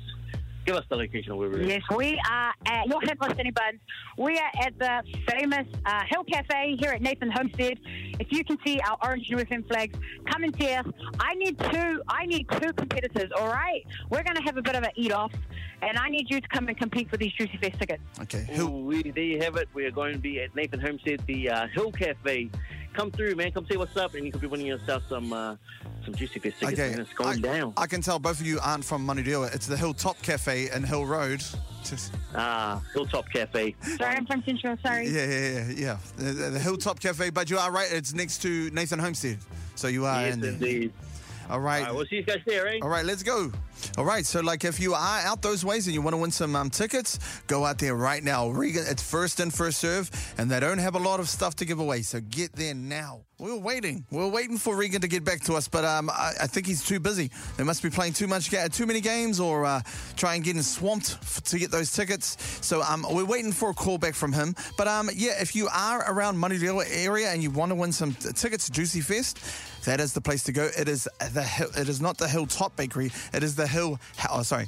give 0.66 0.76
us 0.76 0.84
the 0.90 0.96
location 0.96 1.32
of 1.32 1.38
where 1.38 1.50
we're 1.50 1.62
at. 1.62 1.68
Yes, 1.68 1.82
we 1.96 2.20
are 2.30 2.54
at 2.66 2.88
your 2.88 3.00
head 3.02 3.18
City 3.38 3.52
Buns. 3.52 3.80
We 4.18 4.38
are 4.38 4.52
at 4.62 4.78
the 4.80 5.04
famous 5.32 5.68
uh, 5.86 6.04
Hill 6.10 6.24
Cafe 6.24 6.76
here 6.80 6.92
at 6.92 7.02
Nathan 7.02 7.32
Homestead. 7.32 7.80
If 8.20 8.32
you 8.32 8.44
can 8.44 8.58
see 8.66 8.80
our 8.80 8.98
orange 9.04 9.30
UFM 9.30 9.68
flags, 9.68 9.98
come 10.30 10.44
and 10.44 10.56
see 10.60 10.74
us. 10.74 10.86
I 11.20 11.36
need 11.36 11.58
two. 11.60 12.02
I 12.10 12.26
need 12.26 12.48
two 12.50 12.74
competitors. 12.74 13.32
All 13.38 13.48
right, 13.48 13.86
we're 14.10 14.24
going 14.24 14.36
to 14.36 14.44
have 14.44 14.58
a 14.58 14.62
bit 14.62 14.76
of 14.76 14.84
an 14.84 14.92
eat 14.96 15.12
off, 15.12 15.32
and 15.82 15.98
I 15.98 16.10
need 16.10 16.30
you 16.30 16.42
to 16.42 16.48
come 16.48 16.68
and 16.68 16.78
compete 16.78 17.10
for 17.10 17.18
these 17.18 17.32
Juicy 17.34 17.58
Fest 17.58 17.80
tickets. 17.80 18.04
Okay. 18.22 18.48
Ooh, 18.60 18.70
we, 18.70 19.12
there 19.12 19.24
you 19.24 19.42
have 19.42 19.56
it. 19.58 19.70
We 19.74 19.86
are 19.86 19.92
going 19.92 20.14
to 20.14 20.20
be 20.20 20.42
at 20.42 20.56
Nathan 20.56 20.80
Homestead, 20.80 21.22
the 21.28 21.50
uh, 21.50 21.68
Hill 21.68 21.92
Cafe. 21.92 22.50
Come 22.96 23.12
through, 23.12 23.36
man. 23.36 23.52
Come 23.52 23.66
see 23.70 23.76
what's 23.76 23.96
up, 23.98 24.14
and 24.16 24.26
you 24.26 24.32
could 24.32 24.40
be 24.42 24.48
winning 24.48 24.68
yourself 24.68 25.04
some 25.10 25.34
uh, 25.34 25.56
some 26.06 26.16
Juicy 26.16 26.40
Fest 26.40 26.60
tickets. 26.60 26.80
Okay. 26.80 26.92
man. 26.92 27.00
It's 27.02 27.14
going 27.14 27.40
I, 27.46 27.58
down. 27.60 27.74
I 27.76 27.88
can 27.88 28.02
tell 28.02 28.20
both 28.20 28.40
of 28.40 28.46
you 28.48 28.58
aren't 28.64 28.86
from 28.86 29.06
Manurewa. 29.06 29.54
It's 29.54 29.68
the 29.68 29.76
Hilltop 29.76 30.22
Cafe 30.22 30.70
in 30.74 30.84
Hill 30.84 31.06
Road. 31.06 31.44
Just, 31.84 32.14
Ah, 32.34 32.82
Hilltop 32.94 33.30
Cafe. 33.32 33.76
Sorry, 33.98 34.16
I'm 34.16 34.26
from 34.26 34.42
Central. 34.44 34.78
Sorry. 34.82 35.08
yeah, 35.10 35.26
yeah, 35.26 35.40
yeah, 35.40 35.70
yeah. 35.76 35.98
The, 36.18 36.24
the- 36.32 36.50
the 36.52 36.60
Hilltop 36.60 37.00
Cafe, 37.00 37.30
but 37.32 37.50
you 37.50 37.58
are 37.58 37.70
right. 37.72 37.88
It's 37.92 38.14
next 38.14 38.42
to 38.44 38.70
Nathan 38.72 38.98
Homestead, 39.00 39.38
so 39.76 39.88
you 39.90 40.06
are 40.06 40.22
yes, 40.22 40.34
in 40.36 40.40
there. 40.42 40.52
indeed. 40.52 40.94
All 41.50 41.54
All 41.56 41.60
right. 41.60 41.84
right, 41.84 41.94
we'll 41.94 42.06
see 42.06 42.18
you 42.18 42.24
guys 42.24 42.42
there, 42.46 42.68
eh? 42.68 42.80
All 42.82 42.90
right, 42.90 43.06
let's 43.06 43.24
go. 43.24 43.52
All 43.98 44.06
right, 44.06 44.26
so 44.26 44.40
like 44.42 44.64
if 44.64 44.80
you 44.80 44.94
are 44.94 45.20
out 45.22 45.42
those 45.42 45.64
ways 45.64 45.86
and 45.86 45.94
you 45.94 46.02
want 46.02 46.14
to 46.14 46.18
win 46.18 46.32
some 46.32 46.56
um, 46.56 46.70
tickets, 46.70 47.20
go 47.48 47.66
out 47.66 47.78
there 47.78 47.94
right 47.96 48.24
now. 48.24 48.50
Regan, 48.50 48.84
it's 48.88 49.04
first 49.04 49.40
in, 49.40 49.52
first 49.52 49.80
serve, 49.80 50.10
and 50.38 50.50
they 50.50 50.60
don't 50.60 50.78
have 50.80 50.96
a 50.96 51.00
lot 51.00 51.20
of 51.20 51.30
stuff 51.30 51.56
to 51.58 51.66
give 51.66 51.80
away, 51.80 52.02
so 52.02 52.20
get 52.22 52.54
there 52.54 52.74
now. 52.74 53.22
We 53.38 53.52
We're 53.52 53.58
waiting. 53.60 54.06
We 54.12 54.18
We're 54.20 54.30
waiting 54.30 54.58
for 54.58 54.76
Regan 54.78 55.02
to 55.02 55.08
get 55.10 55.24
back 55.26 55.42
to 55.42 55.56
us, 55.56 55.68
but 55.68 55.84
um, 55.84 56.10
I, 56.10 56.32
I 56.44 56.48
think 56.48 56.66
he's 56.66 56.84
too 56.86 57.00
busy. 57.02 57.30
They 57.58 57.64
must 57.66 57.84
be 57.84 57.90
playing 57.90 58.14
too 58.14 58.28
much, 58.28 58.50
too 58.72 58.86
many 58.86 59.02
games, 59.02 59.40
or 59.42 59.66
uh, 59.66 59.82
trying 60.16 60.42
getting 60.42 60.62
swamped 60.62 61.18
f- 61.22 61.44
to 61.44 61.60
get 61.60 61.70
those 61.70 61.92
tickets. 61.92 62.38
So 62.66 62.82
um, 62.82 63.06
we're 63.12 63.26
waiting 63.26 63.52
for 63.52 63.72
a 63.72 63.74
call 63.74 63.98
back 63.98 64.16
from 64.16 64.32
him. 64.32 64.56
But 64.78 64.88
um, 64.88 65.10
yeah, 65.14 65.34
if 65.42 65.54
you 65.54 65.68
are 65.72 66.12
around 66.12 66.38
Moneydale 66.38 66.86
area 66.90 67.30
and 67.30 67.44
you 67.44 67.52
want 67.52 67.72
to 67.72 67.76
win 67.76 67.92
some 67.92 68.14
t- 68.14 68.32
tickets 68.32 68.66
to 68.68 68.72
Juicy 68.72 69.02
Fest, 69.02 69.38
that 69.86 70.00
is 70.00 70.14
the 70.14 70.22
place 70.22 70.44
to 70.44 70.52
go. 70.52 70.70
It 70.78 70.88
is 70.88 71.08
the 71.34 71.44
Hill, 71.44 71.70
it 71.78 71.90
is 71.90 72.02
not 72.02 72.18
the 72.18 72.28
Hilltop 72.28 72.76
Bakery. 72.76 73.12
It 73.34 73.44
is 73.44 73.56
the 73.56 73.68
Hill. 73.68 74.00
Oh, 74.30 74.44
sorry, 74.44 74.68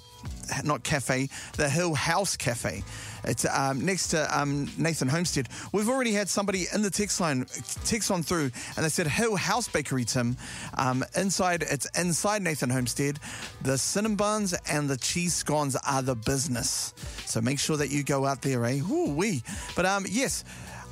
not 0.64 0.84
cafe. 0.84 1.30
The 1.58 1.70
Hill 1.70 1.94
House 1.94 2.38
Cafe. 2.38 2.84
It's 3.24 3.46
um, 3.46 3.84
next 3.84 4.10
to 4.10 4.40
um, 4.40 4.72
Nathan 4.78 5.08
Homestead. 5.08 5.50
We've 5.74 5.90
already 5.90 6.14
had 6.14 6.30
somebody 6.30 6.66
in 6.74 6.82
the 6.82 6.90
text 6.90 7.20
line 7.20 7.46
text 7.84 8.10
on 8.10 8.24
through, 8.24 8.52
and 8.76 8.86
they 8.86 8.90
said 8.90 9.08
Hill 9.08 9.36
House 9.36 9.68
Bakery, 9.68 10.06
Tim. 10.06 10.38
Um, 10.78 11.04
inside, 11.16 11.64
it's 11.64 11.88
inside 12.00 12.42
Nathan 12.42 12.70
Homestead. 12.70 13.20
The 13.62 13.78
cinnamon 13.78 14.16
buns 14.16 14.54
and 14.70 14.90
the 14.90 14.98
cheese 14.98 15.34
scones 15.34 15.76
are 15.76 16.02
the 16.02 16.16
business. 16.16 16.94
So 17.26 17.42
make 17.42 17.60
sure 17.60 17.78
that 17.78 17.90
you 17.90 18.04
go 18.04 18.26
out 18.26 18.42
there, 18.42 18.64
eh? 18.66 18.80
Ooh 18.90 19.14
wee. 19.14 19.44
But 19.76 19.86
um, 19.86 20.06
yes. 20.10 20.44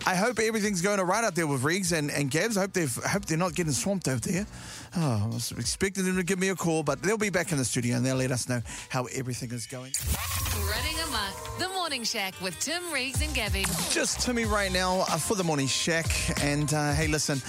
I 0.05 0.15
hope 0.15 0.39
everything's 0.39 0.81
going 0.81 0.99
all 0.99 1.05
right 1.05 1.23
out 1.23 1.35
there 1.35 1.47
with 1.47 1.63
Regz 1.63 1.91
and, 1.91 2.11
and 2.11 2.29
Gabs. 2.29 2.57
I 2.57 2.61
hope 2.61 2.73
they've 2.73 2.99
I 3.03 3.09
hope 3.09 3.25
they're 3.25 3.37
not 3.37 3.55
getting 3.55 3.73
swamped 3.73 4.07
out 4.07 4.21
there. 4.21 4.45
Oh, 4.95 5.21
I 5.23 5.27
was 5.27 5.51
expecting 5.51 6.05
them 6.05 6.15
to 6.15 6.23
give 6.23 6.39
me 6.39 6.49
a 6.49 6.55
call, 6.55 6.83
but 6.83 7.01
they'll 7.01 7.17
be 7.17 7.29
back 7.29 7.51
in 7.51 7.57
the 7.57 7.65
studio 7.65 7.97
and 7.97 8.05
they'll 8.05 8.15
let 8.15 8.31
us 8.31 8.47
know 8.47 8.61
how 8.89 9.05
everything 9.05 9.51
is 9.51 9.65
going. 9.65 9.93
Running 10.69 10.99
amok. 11.07 11.59
The 11.59 11.69
Morning 11.69 12.03
Shack 12.03 12.39
with 12.41 12.59
Tim 12.59 12.91
Reeves 12.91 13.21
and 13.21 13.33
Gaby. 13.33 13.65
Just 13.89 14.19
Timmy 14.21 14.45
right 14.45 14.71
now 14.71 15.01
uh, 15.01 15.17
for 15.17 15.35
the 15.35 15.43
morning 15.43 15.67
shack. 15.67 16.05
And 16.43 16.73
uh, 16.73 16.93
hey, 16.93 17.07
listen, 17.07 17.41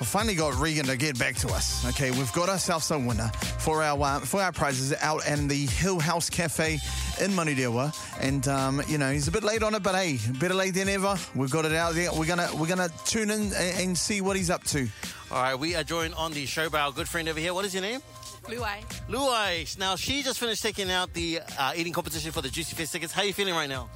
we 0.00 0.06
finally 0.06 0.34
got 0.34 0.58
Regan 0.58 0.86
to 0.86 0.96
get 0.96 1.18
back 1.18 1.36
to 1.36 1.48
us. 1.48 1.86
Okay, 1.86 2.10
we've 2.10 2.32
got 2.32 2.48
ourselves 2.48 2.90
a 2.90 2.98
winner 2.98 3.30
for 3.58 3.82
our 3.82 4.00
uh, 4.00 4.20
for 4.20 4.40
our 4.40 4.52
prizes 4.52 4.92
out 5.00 5.26
in 5.26 5.48
the 5.48 5.66
Hill 5.66 6.00
House 6.00 6.28
Cafe 6.28 6.78
in 7.20 7.30
Manurewa. 7.30 7.94
And 8.20 8.46
um, 8.48 8.82
you 8.88 8.98
know 8.98 9.12
he's 9.12 9.28
a 9.28 9.32
bit 9.32 9.44
late 9.44 9.62
on 9.62 9.74
it, 9.74 9.82
but 9.82 9.94
hey, 9.94 10.18
better 10.40 10.54
late 10.54 10.74
than 10.74 10.88
ever. 10.88 11.16
We've 11.34 11.50
got 11.50 11.64
it 11.64 11.72
out 11.72 11.94
there. 11.94 12.12
We're 12.12 12.26
gonna 12.26 12.48
we're 12.54 12.66
gonna 12.66 12.90
tune 13.04 13.30
in 13.30 13.40
and, 13.40 13.54
and 13.54 13.98
see 13.98 14.20
what 14.20 14.36
he's 14.36 14.50
up 14.50 14.64
to. 14.64 14.88
All 15.30 15.42
right, 15.42 15.58
we 15.58 15.74
are 15.74 15.84
joined 15.84 16.14
on 16.14 16.32
the 16.32 16.46
show 16.46 16.68
by 16.68 16.80
our 16.80 16.92
good 16.92 17.08
friend 17.08 17.28
over 17.28 17.40
here. 17.40 17.54
What 17.54 17.64
is 17.64 17.74
your 17.74 17.82
name? 17.82 18.00
Luai. 18.44 18.84
Luai. 19.08 19.78
Now, 19.78 19.96
she 19.96 20.22
just 20.22 20.38
finished 20.38 20.62
taking 20.62 20.90
out 20.90 21.12
the 21.14 21.40
uh, 21.58 21.72
eating 21.74 21.92
competition 21.92 22.30
for 22.30 22.42
the 22.42 22.50
Juicy 22.50 22.76
Fest 22.76 22.92
tickets. 22.92 23.12
How 23.12 23.22
are 23.22 23.24
you 23.24 23.32
feeling 23.32 23.54
right 23.54 23.68
now? 23.68 23.88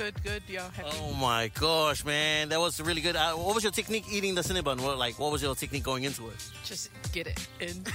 Good, 0.00 0.22
good. 0.24 0.42
You're 0.48 0.62
happy. 0.62 0.88
Oh 1.02 1.12
my 1.20 1.48
gosh, 1.48 2.06
man, 2.06 2.48
that 2.48 2.58
was 2.58 2.80
really 2.80 3.02
good. 3.02 3.16
Uh, 3.16 3.32
what 3.32 3.54
was 3.54 3.62
your 3.62 3.70
technique 3.72 4.06
eating 4.10 4.34
the 4.34 4.42
cinnamon? 4.42 4.80
What, 4.82 4.96
like, 4.96 5.18
what 5.18 5.30
was 5.30 5.42
your 5.42 5.54
technique 5.54 5.82
going 5.82 6.04
into 6.04 6.26
it? 6.28 6.42
Just 6.64 6.88
get 7.12 7.26
it 7.26 7.46
in. 7.60 7.84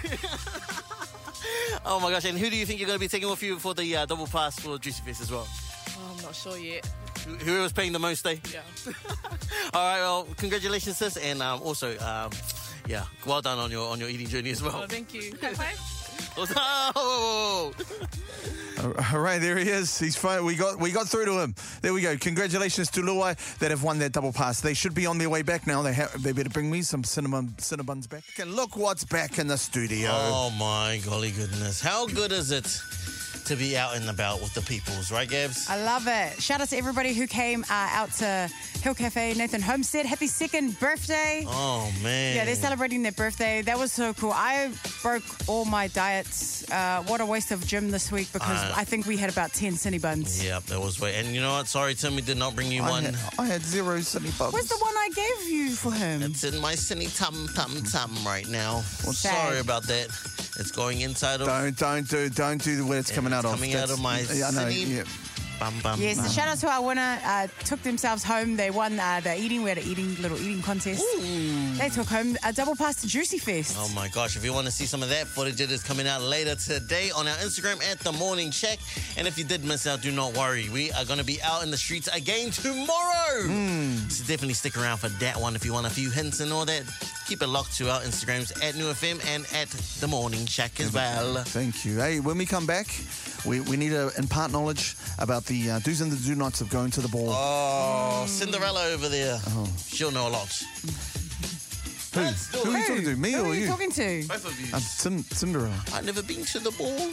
Oh 1.86 2.00
my 2.00 2.10
gosh, 2.10 2.26
and 2.26 2.38
who 2.40 2.50
do 2.50 2.56
you 2.58 2.66
think 2.66 2.80
you're 2.80 2.88
going 2.88 2.98
to 2.98 3.04
be 3.04 3.08
taking 3.08 3.30
with 3.30 3.44
you 3.44 3.60
for 3.60 3.74
the 3.76 3.96
uh, 3.98 4.06
double 4.08 4.26
pass 4.26 4.60
for 4.60 4.80
Juicy 4.80 5.04
Fest 5.04 5.22
as 5.22 5.32
well? 5.32 5.48
oh, 5.90 6.16
I'm 6.18 6.24
not 6.24 6.34
sure 6.34 6.58
yet. 6.58 6.88
Who- 7.28 7.36
Whoever's 7.36 7.72
paying 7.74 7.92
the 7.92 8.00
most, 8.00 8.26
eh? 8.26 8.38
Yeah. 8.52 8.62
All 9.74 9.86
right, 9.86 10.00
well, 10.00 10.28
congratulations, 10.38 10.98
sis, 10.98 11.18
and 11.18 11.42
um, 11.44 11.62
also, 11.62 11.98
um, 12.00 12.32
yeah, 12.88 13.04
well 13.28 13.42
done 13.42 13.60
on 13.60 13.70
your 13.70 13.88
on 13.92 14.00
your 14.00 14.10
eating 14.10 14.28
journey 14.28 14.50
as 14.52 14.64
well. 14.64 14.82
Oh, 14.84 14.88
thank 14.88 15.14
you. 15.14 15.34
High. 16.38 16.92
Oh, 16.96 17.74
All 19.14 19.20
right, 19.20 19.40
there 19.40 19.58
he 19.58 19.70
is. 19.70 19.98
He's 19.98 20.16
fine. 20.16 20.44
We 20.46 20.56
got 20.56 20.80
we 20.80 20.92
got 20.92 21.08
through 21.08 21.26
to 21.26 21.40
him. 21.40 21.56
There 21.82 21.94
we 21.94 22.02
go. 22.02 22.18
Congratulations 22.18 22.90
to 22.92 23.02
Luai 23.02 23.38
that 23.60 23.72
have 23.72 23.84
won 23.84 24.00
that 24.00 24.12
double 24.12 24.34
pass. 24.34 24.60
They 24.62 24.74
should 24.74 24.94
be 24.94 25.06
on 25.06 25.18
their 25.18 25.30
way 25.30 25.42
back 25.44 25.66
now. 25.66 25.82
They 25.82 25.94
have, 25.94 26.22
they 26.22 26.34
better 26.34 26.50
bring 26.50 26.70
me 26.70 26.82
some 26.82 27.04
cinnamon 27.04 27.56
cinnabuns 27.58 28.10
back. 28.10 28.24
And 28.38 28.54
look 28.54 28.76
what's 28.76 29.06
back 29.06 29.40
in 29.40 29.48
the 29.48 29.58
studio. 29.58 30.10
Oh 30.12 30.50
my 30.60 31.00
golly 31.06 31.32
goodness. 31.32 31.80
How 31.82 32.06
good 32.06 32.32
is 32.34 32.52
it 32.52 32.66
to 33.46 33.56
be 33.56 33.78
out 33.78 33.96
and 33.96 34.10
about 34.10 34.42
with 34.42 34.54
the 34.54 34.62
peoples, 34.62 35.12
right, 35.12 35.28
Gabs? 35.30 35.70
I 35.70 35.82
love 35.84 36.08
it. 36.08 36.42
Shout 36.42 36.62
out 36.62 36.70
to 36.70 36.78
everybody 36.78 37.14
who 37.14 37.28
came 37.28 37.64
uh, 37.64 37.90
out 37.92 38.12
to 38.14 38.50
Hill 38.82 38.94
Cafe, 38.96 39.34
Nathan 39.36 39.62
Homestead. 39.62 40.06
Happy 40.06 40.28
second 40.28 40.80
birthday. 40.80 41.44
Oh 41.48 41.92
man. 42.04 42.36
Yeah, 42.36 42.46
they're 42.46 42.56
celebrating 42.56 43.04
their 43.04 43.12
birthday. 43.12 43.62
That 43.62 43.78
was 43.78 43.92
so 43.92 44.14
cool. 44.14 44.32
I 44.34 44.72
broke 45.02 45.24
all 45.48 45.66
my 45.66 45.88
diets. 45.88 46.70
Uh, 46.72 47.04
what 47.04 47.22
a 47.22 47.26
waste 47.26 47.52
of 47.52 47.66
gym 47.66 47.92
this 47.92 48.12
week 48.12 48.32
because 48.34 48.58
Uh, 48.64 48.74
I 48.76 48.84
think 48.84 49.06
we 49.06 49.18
had 49.18 49.30
about 49.30 49.54
10 49.54 49.74
Cinny 49.74 50.00
buns. 50.02 50.44
Yep, 50.44 50.64
that 50.66 50.80
was 50.80 51.00
way. 51.00 51.16
And 51.16 51.28
you 51.36 51.42
know 51.42 51.54
what? 51.54 51.68
Sorry, 51.68 51.94
Timmy 51.96 52.22
did 52.22 52.38
not 52.38 52.56
bring 52.56 52.72
you 52.72 52.84
I 52.84 52.90
one. 52.90 53.04
had, 53.04 53.16
I 53.40 53.46
had 53.46 53.62
zero 53.62 54.00
sunny 54.02 54.32
Buns. 54.38 54.54
Where's 54.54 54.68
the 54.68 54.78
one 54.78 54.94
I 54.96 55.10
gave 55.16 55.50
you 55.52 55.70
for 55.72 55.92
him? 55.92 56.22
It's 56.24 56.44
in 56.44 56.60
my 56.60 56.74
cinny 56.74 57.08
tum 57.18 57.48
tum 57.56 57.84
tum 57.84 58.16
right 58.26 58.48
now. 58.48 58.84
Well, 59.04 59.14
sorry 59.14 59.60
about 59.60 59.84
that. 59.84 60.08
It's 60.58 60.72
going 60.72 61.02
inside 61.02 61.42
of. 61.42 61.48
Don't 61.48 61.78
don't 61.78 62.08
do 62.10 62.30
don't 62.30 62.64
do 62.64 62.86
where 62.88 63.00
it's 63.00 63.12
coming 63.12 63.34
it's 63.34 63.35
out 63.36 63.46
of. 63.46 63.52
coming 63.52 63.72
yeah, 63.72 65.04
yeah. 65.04 65.04
Bum, 65.60 65.74
bum. 65.82 66.02
Yes, 66.02 66.18
so 66.18 66.28
shout 66.30 66.48
out 66.50 66.58
to 66.60 66.70
our 66.70 66.84
winner. 66.86 67.18
Uh, 67.24 67.48
took 67.64 67.82
themselves 67.82 68.24
home. 68.24 68.56
They 68.58 68.70
won 68.72 69.00
uh, 69.00 69.22
the 69.24 69.40
eating. 69.40 69.64
We 69.64 69.70
had 69.70 69.78
an 69.78 69.86
eating 69.88 70.16
little 70.22 70.38
eating 70.38 70.62
contest. 70.62 71.04
They 71.78 71.90
took 71.90 72.08
home 72.08 72.36
a 72.44 72.52
double 72.52 72.76
pass 72.76 73.02
to 73.02 73.08
Juicy 73.08 73.38
Fest. 73.38 73.78
Oh 73.80 73.90
my 73.96 74.08
gosh, 74.10 74.36
if 74.36 74.44
you 74.44 74.52
want 74.54 74.66
to 74.66 74.72
see 74.72 74.86
some 74.86 75.02
of 75.02 75.10
that 75.10 75.28
footage, 75.28 75.62
it 75.62 75.72
is 75.72 75.82
coming 75.82 76.08
out 76.08 76.22
later 76.22 76.56
today 76.56 77.10
on 77.12 77.28
our 77.28 77.36
Instagram 77.38 77.82
at 77.90 78.00
The 78.00 78.12
Morning 78.12 78.52
Shack. 78.52 78.80
And 79.18 79.28
if 79.28 79.38
you 79.38 79.46
did 79.46 79.64
miss 79.64 79.88
out, 79.88 80.02
do 80.02 80.12
not 80.12 80.36
worry. 80.36 80.68
We 80.70 80.92
are 80.92 81.06
going 81.06 81.20
to 81.20 81.26
be 81.26 81.42
out 81.42 81.64
in 81.64 81.72
the 81.72 81.78
streets 81.78 82.08
again 82.10 82.52
tomorrow. 82.52 83.48
So 84.10 84.24
definitely 84.26 84.54
stick 84.56 84.78
around 84.78 84.98
for 84.98 85.10
that 85.10 85.38
one 85.40 85.56
if 85.56 85.66
you 85.66 85.74
want 85.74 85.88
a 85.88 85.90
few 85.90 86.10
hints 86.10 86.40
and 86.42 86.52
all 86.52 86.66
that. 86.66 86.84
Keep 87.28 87.42
it 87.42 87.48
locked 87.48 87.76
to 87.78 87.90
our 87.90 88.02
Instagrams 88.02 88.52
at 88.64 88.76
Niu 88.76 88.86
FM 88.86 89.26
and 89.34 89.46
at 89.54 89.70
The 90.00 90.08
Morning 90.08 90.46
Shack 90.46 90.80
as 90.80 90.94
well. 90.94 91.36
Thank 91.46 91.86
you. 91.86 91.98
Hey, 91.98 92.20
when 92.20 92.38
we 92.38 92.46
come 92.46 92.66
back, 92.66 92.88
we, 93.46 93.62
we 93.62 93.78
need 93.78 93.90
to 93.90 94.12
impart 94.18 94.52
knowledge 94.52 94.96
about 95.20 95.45
the 95.48 95.72
uh, 95.72 95.80
do's 95.80 96.02
and 96.02 96.12
the 96.12 96.18
do 96.18 96.36
nots 96.36 96.62
of 96.62 96.70
going 96.70 96.92
to 96.92 97.02
the 97.02 97.08
ball. 97.10 97.30
Oh, 97.30 98.26
Cinderella 98.28 98.86
over 98.94 99.10
there. 99.10 99.38
Oh. 99.50 99.68
She'll 99.88 100.12
know 100.12 100.28
a 100.28 100.30
lot. 100.30 100.50
Who? 102.14 102.22
Who 102.22 102.72
are 102.72 102.78
you 102.80 102.86
talking 102.88 103.04
to? 103.06 103.16
Me 103.18 103.32
Who 103.34 103.42
or 103.44 103.46
are 103.48 103.54
you 103.56 103.62
you? 103.62 103.68
talking 103.68 103.92
to? 103.92 104.26
Both 104.28 104.46
of 104.46 104.60
you. 104.60 104.68
I'm 104.74 104.80
Cin- 104.82 105.24
Cinderella. 105.24 105.76
I've 105.94 106.06
never 106.06 106.24
been 106.24 106.46
to 106.46 106.60
the 106.60 106.72
ball. 106.72 107.12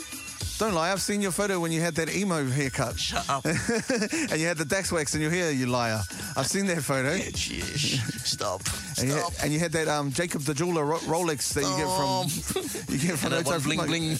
Don't 0.62 0.74
lie. 0.74 0.92
I've 0.92 1.02
seen 1.02 1.20
your 1.20 1.32
photo 1.32 1.58
when 1.58 1.72
you 1.72 1.80
had 1.80 1.96
that 1.96 2.14
emo 2.14 2.46
haircut 2.46 2.96
Shut 2.96 3.28
up. 3.28 3.44
and 3.46 4.38
you 4.40 4.46
had 4.46 4.56
the 4.58 4.64
Dax 4.64 4.92
wax 4.92 5.12
in 5.16 5.20
your 5.20 5.32
hair. 5.32 5.50
You 5.50 5.66
liar. 5.66 6.00
I've 6.36 6.46
seen 6.46 6.66
that 6.66 6.82
photo. 6.84 7.18
Stop. 7.18 8.60
And 8.96 9.08
you, 9.08 9.14
had, 9.14 9.24
Stop. 9.24 9.32
and 9.42 9.52
you 9.52 9.58
had 9.58 9.72
that 9.72 9.88
um, 9.88 10.12
Jacob 10.12 10.42
the 10.42 10.54
jeweler 10.54 10.84
Ro- 10.84 10.98
Rolex 10.98 11.52
that 11.54 11.62
you 11.64 11.76
get 11.76 11.88
from 11.98 12.94
you 12.94 12.98
get 13.08 13.18
from 13.18 13.32
And 13.32 13.44
that 13.44 13.50
one 13.50 13.60
bling 13.60 13.76
Flight. 13.78 13.88
bling 13.88 14.16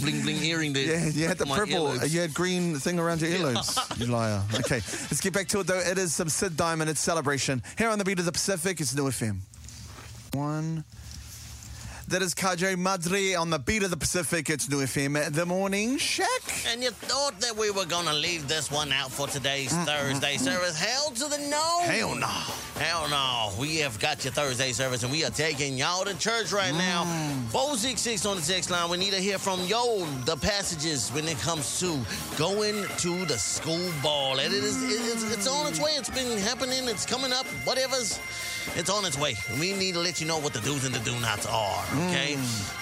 bling 0.00 0.22
bling 0.22 0.42
earring 0.44 0.72
there. 0.72 0.98
Yeah, 0.98 1.08
you 1.10 1.28
had 1.28 1.36
the 1.36 1.44
My 1.44 1.58
purple. 1.58 1.88
earlobes. 1.88 2.10
You 2.10 2.20
had 2.20 2.32
green 2.32 2.76
thing 2.76 2.98
around 2.98 3.20
your 3.20 3.30
earlobes. 3.30 4.00
you 4.00 4.06
liar. 4.06 4.42
Okay, 4.60 4.76
let's 5.10 5.20
get 5.20 5.34
back 5.34 5.48
to 5.48 5.60
it 5.60 5.66
though. 5.66 5.78
It 5.78 5.98
is 5.98 6.14
some 6.14 6.30
Sid 6.30 6.56
Diamond. 6.56 6.88
It's 6.88 7.00
celebration 7.00 7.62
here 7.76 7.90
on 7.90 7.98
the 7.98 8.04
beat 8.06 8.18
of 8.18 8.24
the 8.24 8.32
Pacific. 8.32 8.80
It's 8.80 8.94
Niu 8.94 9.04
FM. 9.04 9.40
One. 10.32 10.84
That 12.10 12.22
is 12.22 12.34
Kajo 12.34 12.76
Madre 12.76 13.34
on 13.34 13.50
the 13.50 13.60
beat 13.60 13.84
of 13.84 13.90
the 13.90 13.96
Pacific. 13.96 14.50
It's 14.50 14.68
Niu 14.68 14.78
FM. 14.78 15.32
The 15.32 15.46
morning 15.46 15.96
shack. 15.96 16.26
And 16.66 16.82
you 16.82 16.90
thought 16.90 17.38
that 17.38 17.56
we 17.56 17.70
were 17.70 17.84
gonna 17.84 18.12
leave 18.12 18.48
this 18.48 18.68
one 18.68 18.90
out 18.90 19.12
for 19.12 19.28
today's 19.28 19.72
Thursday 19.72 20.36
service? 20.36 20.76
Hell 20.76 21.12
to 21.12 21.28
the 21.28 21.38
no! 21.48 21.80
Hell 21.82 22.16
no. 22.16 22.26
Hell 22.82 23.08
no! 23.08 23.52
We 23.60 23.76
have 23.76 24.00
got 24.00 24.24
your 24.24 24.32
Thursday 24.32 24.72
service, 24.72 25.04
and 25.04 25.12
we 25.12 25.24
are 25.24 25.30
taking 25.30 25.78
y'all 25.78 26.04
to 26.04 26.18
church 26.18 26.50
right 26.50 26.74
now. 26.74 27.04
Mm. 27.04 27.44
Four 27.50 27.76
six 27.76 28.00
six 28.00 28.26
on 28.26 28.38
the 28.38 28.42
text 28.42 28.72
line. 28.72 28.90
We 28.90 28.96
need 28.96 29.12
to 29.12 29.20
hear 29.20 29.38
from 29.38 29.60
yo 29.66 30.04
the 30.24 30.36
passages 30.36 31.10
when 31.10 31.28
it 31.28 31.38
comes 31.38 31.78
to 31.78 31.96
going 32.36 32.86
to 32.98 33.24
the 33.26 33.38
school 33.38 33.88
ball. 34.02 34.40
And 34.40 34.52
it 34.52 34.64
is 34.64 34.82
it 34.82 35.00
is 35.00 35.32
it's 35.32 35.46
on 35.46 35.68
its 35.68 35.78
way. 35.78 35.92
It's 35.92 36.10
been 36.10 36.38
happening. 36.38 36.88
It's 36.88 37.06
coming 37.06 37.32
up. 37.32 37.46
Whatever's. 37.64 38.18
It's 38.76 38.90
on 38.90 39.04
its 39.04 39.18
way. 39.18 39.36
We 39.58 39.72
need 39.72 39.94
to 39.94 40.00
let 40.00 40.20
you 40.20 40.26
know 40.26 40.38
what 40.38 40.52
the 40.52 40.60
do's 40.60 40.84
and 40.84 40.94
the 40.94 41.00
do 41.00 41.18
nots 41.20 41.46
are. 41.46 41.84
Okay. 42.08 42.36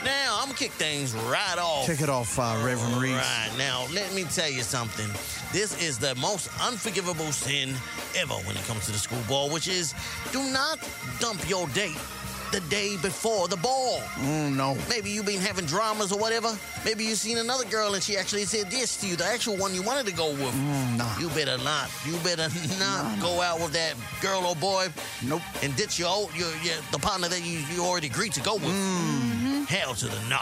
Now 0.05 0.39
I'm 0.39 0.47
gonna 0.47 0.59
kick 0.59 0.73
things 0.73 1.15
right 1.15 1.59
off. 1.59 1.87
Kick 1.87 2.01
it 2.01 2.09
off, 2.09 2.39
uh, 2.39 2.61
Reverend 2.65 3.01
Reeves. 3.01 3.17
Right 3.17 3.51
now, 3.57 3.87
let 3.93 4.13
me 4.15 4.25
tell 4.25 4.51
you 4.51 4.63
something. 4.63 5.09
This 5.53 5.81
is 5.83 5.99
the 5.99 6.15
most 6.17 6.51
unforgivable 6.61 7.33
sin 7.33 7.75
ever 8.17 8.35
when 8.35 8.57
it 8.57 8.65
comes 8.65 8.87
to 8.87 8.93
the 8.93 8.99
school 8.99 9.23
ball, 9.29 9.51
which 9.51 9.67
is 9.69 9.95
do 10.33 10.43
not 10.51 10.79
dump 11.21 11.49
your 11.49 11.67
date 11.69 11.97
the 12.53 12.61
day 12.69 12.97
before 12.97 13.49
the 13.49 13.57
ball. 13.57 14.01
Mm, 14.17 14.57
no. 14.57 14.77
Maybe 14.89 15.11
you've 15.11 15.27
been 15.27 15.41
having 15.41 15.67
dramas 15.67 16.13
or 16.13 16.19
whatever. 16.19 16.57
Maybe 16.85 17.05
you've 17.05 17.19
seen 17.19 17.39
another 17.39 17.65
girl 17.65 17.95
and 17.95 18.03
she 18.03 18.17
actually 18.17 18.45
said 18.45 18.71
this 18.71 18.97
to 18.99 19.07
you, 19.07 19.17
the 19.17 19.25
actual 19.25 19.57
one 19.57 19.75
you 19.75 19.83
wanted 19.83 20.07
to 20.07 20.13
go 20.13 20.31
with. 20.31 20.55
Mm, 20.55 20.99
nah. 20.99 21.19
You 21.19 21.29
better 21.31 21.59
not. 21.59 21.91
You 22.07 22.17
better 22.19 22.49
not 22.79 23.21
go 23.21 23.41
out 23.41 23.61
with 23.61 23.73
that 23.73 23.95
girl 24.21 24.45
or 24.45 24.57
boy. 24.57 24.89
Nope. 25.23 25.43
And 25.63 25.75
ditch 25.77 25.99
your 25.99 26.09
old, 26.09 26.35
your, 26.35 26.51
your 26.63 26.77
the 26.93 26.99
partner 26.99 27.29
that 27.29 27.45
you, 27.45 27.61
you 27.75 27.85
already 27.85 28.09
agreed 28.09 28.33
to 28.35 28.41
go 28.41 28.55
with. 28.55 28.65
Mm-hmm. 28.65 29.65
Hell 29.65 29.95
to 29.95 30.07
the 30.07 30.21
no. 30.29 30.41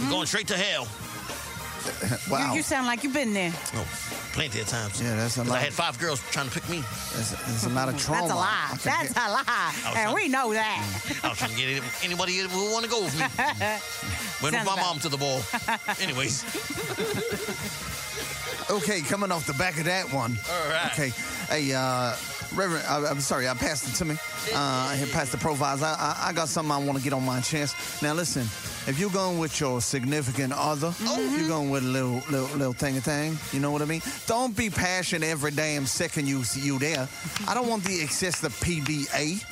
You're 0.00 0.10
going 0.10 0.26
straight 0.26 0.48
to 0.48 0.56
hell. 0.56 0.88
Wow. 2.30 2.50
You, 2.50 2.56
you 2.58 2.62
sound 2.62 2.86
like 2.86 3.02
you've 3.04 3.12
been 3.12 3.34
there. 3.34 3.52
Oh, 3.74 3.86
plenty 4.32 4.60
of 4.60 4.66
times. 4.66 5.00
Yeah, 5.02 5.14
that's 5.16 5.36
a 5.36 5.40
'Cause 5.40 5.50
lot. 5.50 5.58
I 5.58 5.62
had 5.62 5.72
five 5.72 5.98
girls 5.98 6.20
trying 6.30 6.48
to 6.48 6.52
pick 6.54 6.66
me. 6.68 6.82
There's, 7.12 7.30
there's 7.30 7.64
a 7.64 7.68
lot 7.70 7.88
of 7.88 7.98
trauma. 7.98 8.22
That's 8.22 8.32
a 8.32 8.36
lie. 8.36 8.78
That's 8.82 9.10
it- 9.10 9.16
a 9.16 9.30
lie. 9.30 9.74
And 9.86 9.92
trying- 9.94 10.14
we 10.14 10.28
know 10.28 10.52
that. 10.54 11.20
I 11.22 11.28
was 11.28 11.38
trying 11.38 11.50
to 11.50 11.56
get 11.56 11.82
anybody 12.02 12.36
who 12.38 12.72
want 12.72 12.84
to 12.84 12.90
go 12.90 13.02
with 13.02 13.14
me. 13.18 13.24
Went 14.42 14.42
with 14.42 14.52
my 14.52 14.60
about- 14.62 14.78
mom 14.78 14.98
to 15.00 15.08
the 15.08 15.18
ball. 15.18 15.42
Anyways, 16.00 16.44
Okay, 18.70 19.02
coming 19.02 19.30
off 19.30 19.46
the 19.46 19.52
back 19.54 19.76
of 19.78 19.84
that 19.84 20.10
one. 20.12 20.38
All 20.50 20.68
right. 20.70 20.90
Okay, 20.92 21.12
hey, 21.48 21.72
uh, 21.74 22.16
Reverend, 22.54 22.84
I, 22.88 23.04
I'm 23.10 23.20
sorry, 23.20 23.46
I 23.46 23.52
passed 23.54 23.86
it 23.88 23.94
to 23.96 24.04
me. 24.06 24.14
Uh, 24.54 24.56
I 24.90 24.94
had 24.96 25.10
passed 25.10 25.32
the 25.32 25.38
profiles. 25.38 25.82
I, 25.82 25.92
I, 25.92 26.28
I 26.28 26.32
got 26.32 26.48
something 26.48 26.72
I 26.72 26.78
want 26.78 26.96
to 26.96 27.04
get 27.04 27.12
on 27.12 27.24
my 27.24 27.40
chest. 27.42 28.02
Now, 28.02 28.14
listen, 28.14 28.46
if 28.86 28.98
you're 28.98 29.10
going 29.10 29.38
with 29.38 29.58
your 29.60 29.80
significant 29.80 30.52
other, 30.52 30.92
if 31.00 31.38
you're 31.38 31.48
going 31.48 31.70
with 31.70 31.84
a 31.84 31.86
little, 31.86 32.22
little, 32.30 32.56
little 32.56 32.72
thing 32.72 33.00
thing, 33.00 33.38
you 33.52 33.60
know 33.60 33.70
what 33.70 33.82
I 33.82 33.86
mean? 33.86 34.02
Don't 34.26 34.56
be 34.56 34.68
passionate 34.70 35.26
every 35.26 35.50
damn 35.50 35.86
second 35.86 36.26
you 36.28 36.44
see 36.44 36.60
you 36.60 36.78
there. 36.78 37.08
I 37.48 37.54
don't 37.54 37.68
want 37.68 37.84
the 37.84 38.00
excessive 38.02 38.52
PDA. 38.60 39.42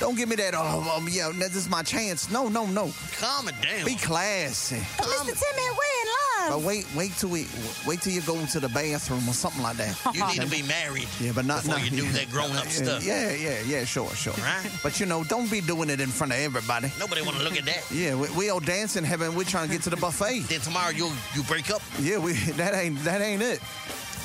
Don't 0.00 0.16
give 0.16 0.28
me 0.28 0.36
that, 0.36 0.54
oh, 0.56 0.94
um, 0.96 1.08
yeah, 1.10 1.30
this 1.34 1.54
is 1.54 1.68
my 1.68 1.82
chance. 1.82 2.30
No, 2.30 2.48
no, 2.48 2.66
no. 2.66 2.92
calm 3.18 3.48
it 3.48 3.54
down. 3.62 3.84
Be 3.84 3.94
classy. 3.94 4.76
Mr. 4.76 5.24
Timmy, 5.24 5.68
we're 5.70 6.02
in 6.02 6.11
love. 6.50 6.62
But 6.62 6.66
wait, 6.66 6.86
wait 6.94 7.12
till 7.16 7.30
we 7.30 7.46
wait 7.86 8.00
till 8.00 8.12
you 8.12 8.20
go 8.22 8.44
to 8.44 8.60
the 8.60 8.68
bathroom 8.68 9.28
or 9.28 9.32
something 9.32 9.62
like 9.62 9.76
that. 9.76 9.98
You 10.14 10.26
need 10.26 10.40
to 10.40 10.46
be 10.48 10.62
married. 10.62 11.08
Yeah, 11.20 11.32
but 11.34 11.44
not 11.44 11.62
before 11.62 11.78
not, 11.78 11.90
you 11.90 12.02
do 12.02 12.08
that 12.12 12.30
grown 12.30 12.52
up 12.56 12.64
yeah, 12.64 12.70
stuff. 12.70 13.04
Yeah, 13.04 13.32
yeah, 13.32 13.60
yeah, 13.66 13.84
sure, 13.84 14.10
sure. 14.10 14.34
Right. 14.34 14.70
But 14.82 15.00
you 15.00 15.06
know, 15.06 15.24
don't 15.24 15.50
be 15.50 15.60
doing 15.60 15.90
it 15.90 16.00
in 16.00 16.08
front 16.08 16.32
of 16.32 16.38
everybody. 16.38 16.92
Nobody 16.98 17.22
want 17.22 17.36
to 17.36 17.44
look 17.44 17.56
at 17.56 17.64
that. 17.64 17.90
Yeah, 17.90 18.14
we, 18.14 18.28
we 18.30 18.50
all 18.50 18.60
dancing 18.60 19.04
heaven. 19.04 19.34
We're 19.34 19.44
trying 19.44 19.68
to 19.68 19.72
get 19.72 19.82
to 19.82 19.90
the 19.90 19.96
buffet. 19.96 20.40
Then 20.48 20.60
tomorrow 20.60 20.90
you 20.90 21.10
you 21.34 21.42
break 21.44 21.70
up. 21.70 21.82
Yeah, 22.00 22.18
we 22.18 22.32
that 22.56 22.74
ain't 22.74 23.02
that 23.04 23.20
ain't 23.20 23.42
it. 23.42 23.60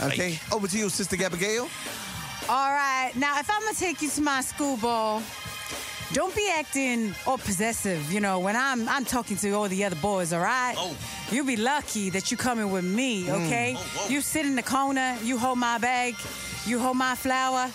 Okay, 0.01 0.34
Fake. 0.34 0.53
over 0.53 0.68
to 0.68 0.78
you, 0.78 0.89
Sister 0.89 1.15
Gabrielle. 1.15 1.68
All 2.49 2.72
right. 2.72 3.11
Now, 3.15 3.39
if 3.39 3.49
I'm 3.51 3.61
going 3.61 3.74
to 3.74 3.80
take 3.80 4.01
you 4.01 4.09
to 4.09 4.22
my 4.22 4.39
school 4.39 4.78
ball, 4.78 5.22
don't 6.14 6.36
be 6.36 6.49
acting 6.55 7.14
all 7.26 7.38
possessive, 7.38 8.12
you 8.12 8.20
know, 8.20 8.39
when 8.39 8.55
I'm 8.55 8.88
I'm 8.88 9.05
talking 9.05 9.38
to 9.38 9.51
all 9.51 9.68
the 9.68 9.84
other 9.84 9.95
boys, 9.97 10.34
all 10.34 10.41
right? 10.41 10.76
Oh. 10.78 10.95
You 11.32 11.43
be 11.43 11.58
lucky 11.58 12.10
that 12.12 12.32
you 12.32 12.38
coming 12.38 12.72
with 12.72 12.86
me, 12.86 13.26
mm. 13.26 13.45
okay? 13.45 13.76
Oh. 13.78 14.08
You 14.10 14.22
sit 14.22 14.45
in 14.45 14.55
the 14.55 14.64
corner, 14.64 15.18
you 15.24 15.38
hold 15.38 15.58
my 15.58 15.78
bag, 15.78 16.16
you 16.66 16.80
hold 16.80 16.97
my 16.97 17.16
flower. 17.16 17.70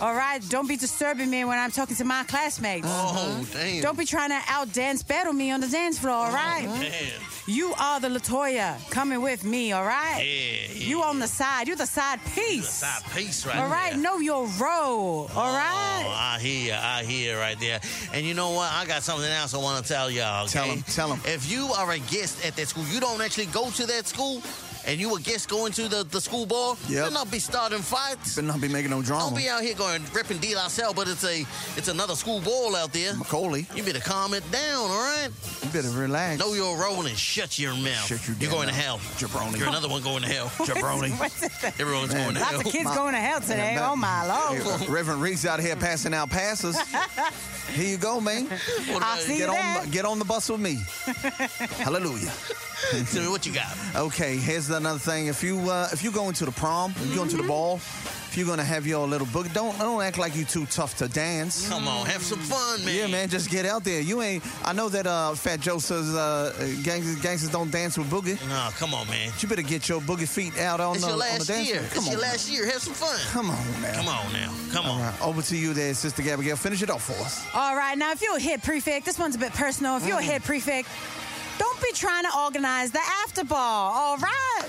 All 0.00 0.14
right, 0.14 0.40
don't 0.48 0.68
be 0.68 0.76
disturbing 0.76 1.28
me 1.28 1.44
when 1.44 1.58
I'm 1.58 1.72
talking 1.72 1.96
to 1.96 2.04
my 2.04 2.22
classmates. 2.24 2.86
Oh 2.88 3.44
damn. 3.52 3.82
Don't 3.82 3.98
be 3.98 4.04
trying 4.04 4.30
to 4.30 4.40
out 4.48 4.72
dance 4.72 5.02
battle 5.02 5.32
me 5.32 5.50
on 5.50 5.60
the 5.60 5.66
dance 5.66 5.98
floor, 5.98 6.14
all 6.14 6.30
oh, 6.30 6.34
right? 6.34 6.66
Oh, 6.68 6.80
Damn. 6.80 7.20
You 7.48 7.72
are 7.80 7.98
the 7.98 8.08
Latoya 8.08 8.78
coming 8.90 9.22
with 9.22 9.42
me, 9.42 9.72
all 9.72 9.84
right? 9.84 10.18
Yeah, 10.22 10.68
yeah. 10.72 10.86
You 10.86 11.02
on 11.02 11.18
the 11.18 11.26
side. 11.26 11.66
You're 11.66 11.76
the 11.76 11.86
side 11.86 12.20
piece. 12.34 12.66
The 12.80 12.86
Side 12.86 13.02
piece 13.16 13.46
right 13.46 13.56
All 13.56 13.68
right, 13.68 13.92
there. 13.94 14.02
know 14.02 14.18
your 14.18 14.46
role. 14.60 15.30
All 15.34 15.50
Oh, 15.50 15.54
right. 15.56 16.34
I 16.36 16.38
hear, 16.40 16.78
I 16.80 17.02
hear 17.04 17.38
right 17.38 17.58
there. 17.58 17.80
And 18.12 18.24
you 18.26 18.34
know 18.34 18.50
what? 18.50 18.70
I 18.70 18.84
got 18.86 19.02
something 19.02 19.28
else 19.30 19.54
I 19.54 19.58
want 19.58 19.82
to 19.84 19.92
tell 19.92 20.10
y'all. 20.10 20.44
Okay? 20.44 20.52
Tell 20.60 20.70
'em, 20.70 20.82
tell 20.82 21.12
'em. 21.12 21.20
If 21.24 21.50
you 21.50 21.72
are 21.72 21.90
a 21.90 21.98
guest 21.98 22.44
at 22.44 22.54
that 22.56 22.68
school, 22.68 22.84
you 22.92 23.00
don't 23.00 23.20
actually 23.22 23.46
go 23.46 23.70
to 23.70 23.86
that 23.86 24.06
school, 24.06 24.42
and 24.86 25.00
you 25.00 25.14
a 25.16 25.20
guest 25.20 25.48
going 25.48 25.72
to 25.72 25.88
the, 25.88 26.04
the 26.04 26.20
school 26.20 26.46
ball, 26.46 26.76
Yep. 26.88 27.04
you'll 27.04 27.10
not 27.12 27.30
be 27.30 27.38
starting 27.38 27.80
fights. 27.80 28.36
Better 28.36 28.46
not 28.46 28.60
be 28.60 28.68
making 28.68 28.90
no 28.90 29.02
drama. 29.02 29.24
Don't 29.30 29.36
be 29.36 29.48
out 29.48 29.62
here 29.62 29.74
going 29.74 30.02
ripping 30.12 30.38
De 30.38 30.54
La 30.54 30.68
Salle, 30.68 30.94
but 30.94 31.08
it's 31.08 31.24
a 31.24 31.44
it's 31.76 31.88
another 31.88 32.14
school 32.14 32.40
ball 32.40 32.74
out 32.76 32.92
there. 32.92 33.12
McAuley, 33.14 33.66
You 33.76 33.82
better 33.82 34.00
calm 34.00 34.34
it 34.34 34.48
down, 34.50 34.90
all 34.90 34.98
right? 34.98 35.28
you 35.62 35.68
better 35.70 35.90
relax. 35.90 36.38
Know 36.40 36.54
your 36.54 36.76
role 36.80 37.04
and 37.06 37.16
shut 37.16 37.58
your 37.58 37.74
mouth. 37.74 38.06
Shut 38.06 38.26
your 38.26 38.36
You're 38.36 38.50
damn 38.50 38.58
going 38.58 38.68
to 38.68 38.74
hell. 38.74 38.98
Jabroni. 39.18 39.58
You're 39.58 39.68
another 39.68 39.88
one 39.88 40.02
going 40.02 40.22
to 40.22 40.28
hell. 40.28 40.46
Jabroni. 40.66 41.10
What's 41.18 41.40
that? 41.60 41.78
Everyone's 41.80 42.12
Man. 42.14 42.24
going 42.24 42.34
to 42.36 42.44
hell. 42.44 42.52
Lots 42.58 42.62
hell. 42.62 42.66
of 42.68 42.72
kids 42.72 42.84
My- 42.84 42.94
going 42.94 43.14
to 43.14 43.20
hell 43.20 43.40
today. 43.40 43.72
Yeah, 43.74 43.90
oh 43.90 43.96
my 43.96 44.08
Hey, 44.54 44.60
lord. 44.62 44.82
uh, 44.82 44.92
Reverend 44.92 45.22
Reese 45.22 45.44
out 45.46 45.60
here 45.60 45.76
passing 45.76 46.14
out 46.14 46.30
passes. 46.30 46.78
Here 47.74 47.86
you 47.86 47.98
go, 47.98 48.20
man. 48.20 48.48
I'll 48.90 48.96
about- 48.96 49.18
see 49.20 49.34
you 49.34 49.46
Get 49.46 49.50
there. 49.50 49.80
on, 49.82 49.90
get 49.90 50.04
on 50.06 50.18
the 50.18 50.24
bus 50.24 50.48
with 50.48 50.60
me. 50.60 50.78
Hallelujah. 51.84 52.32
Tell 53.12 53.22
me 53.22 53.28
what 53.28 53.44
you 53.46 53.52
got. 53.52 53.76
Okay, 53.96 54.36
here's 54.36 54.70
another 54.70 54.98
thing. 54.98 55.26
If 55.26 55.42
you 55.42 55.58
uh, 55.70 55.88
if 55.92 56.02
you 56.04 56.10
go 56.10 56.28
into 56.28 56.44
the 56.44 56.52
prom, 56.52 56.92
if 56.96 57.08
you 57.10 57.16
go 57.16 57.22
into 57.22 57.36
the 57.36 57.42
ball, 57.42 57.76
if 57.76 58.34
you're 58.36 58.46
gonna 58.46 58.64
have 58.64 58.86
your 58.86 59.06
little 59.06 59.26
book, 59.28 59.52
don't 59.52 59.76
don't 59.78 60.00
act 60.02 60.16
like 60.18 60.36
you're 60.36 60.46
too 60.46 60.64
tough 60.66 60.96
to 60.98 61.08
dance. 61.08 61.68
Come 61.68 61.88
on, 61.88 62.06
have 62.06 62.22
some 62.22 62.38
fun, 62.38 62.84
man. 62.84 62.94
Yeah, 62.94 63.06
man, 63.08 63.28
just 63.28 63.50
get 63.50 63.66
out 63.66 63.82
there. 63.84 64.00
You 64.00 64.22
ain't. 64.22 64.44
I 64.64 64.72
know 64.72 64.88
that 64.90 65.06
uh, 65.06 65.34
Fat 65.34 65.60
Joe 65.60 65.78
says 65.78 66.14
uh, 66.14 66.52
gangsters, 66.84 67.20
gangsters 67.20 67.50
don't 67.50 67.70
dance 67.70 67.98
with 67.98 68.08
boogie. 68.10 68.38
No, 68.48 68.68
come 68.78 68.94
on, 68.94 69.06
man. 69.08 69.30
But 69.32 69.42
you 69.42 69.48
better 69.48 69.62
get 69.62 69.88
your 69.88 70.00
boogie 70.00 70.28
feet 70.28 70.56
out 70.58 70.78
on 70.80 70.94
It's 70.96 71.04
the, 71.04 71.10
your 71.16 71.22
on 71.22 71.38
the 71.40 71.44
dance 71.44 71.68
year. 71.68 71.78
floor. 71.80 71.88
Come 71.90 71.98
It's 71.98 72.06
on, 72.06 72.12
your 72.12 72.20
man. 72.20 72.30
last 72.30 72.50
year. 72.50 72.66
Have 72.66 72.82
some 72.82 72.94
fun. 72.94 73.18
Come 73.32 73.50
on 73.50 73.82
now. 73.82 73.92
Come 73.94 74.08
on 74.08 74.32
now. 74.32 74.54
Come 74.72 74.84
on. 74.86 74.90
All 74.92 75.00
right, 75.00 75.22
over 75.22 75.42
to 75.42 75.56
you 75.56 75.72
there, 75.74 75.94
Sister 75.94 76.22
Gabrielle. 76.22 76.56
Finish 76.56 76.82
it 76.82 76.90
off 76.90 77.02
for 77.04 77.20
us. 77.24 77.44
All 77.54 77.74
right, 77.76 77.98
now 77.98 78.12
if 78.12 78.22
you're 78.22 78.36
a 78.36 78.40
head 78.40 78.62
prefect, 78.62 79.04
this 79.06 79.18
one's 79.18 79.34
a 79.34 79.38
bit 79.38 79.52
personal. 79.52 79.96
If 79.96 80.06
you're 80.06 80.18
a 80.18 80.22
head 80.22 80.44
prefect, 80.44 80.88
don't 81.58 81.82
be 81.82 81.92
trying 81.92 82.24
to 82.24 82.30
organize 82.36 82.90
the 82.90 83.00
after 83.24 83.44
ball. 83.44 83.92
All 83.94 84.16
right. 84.18 84.68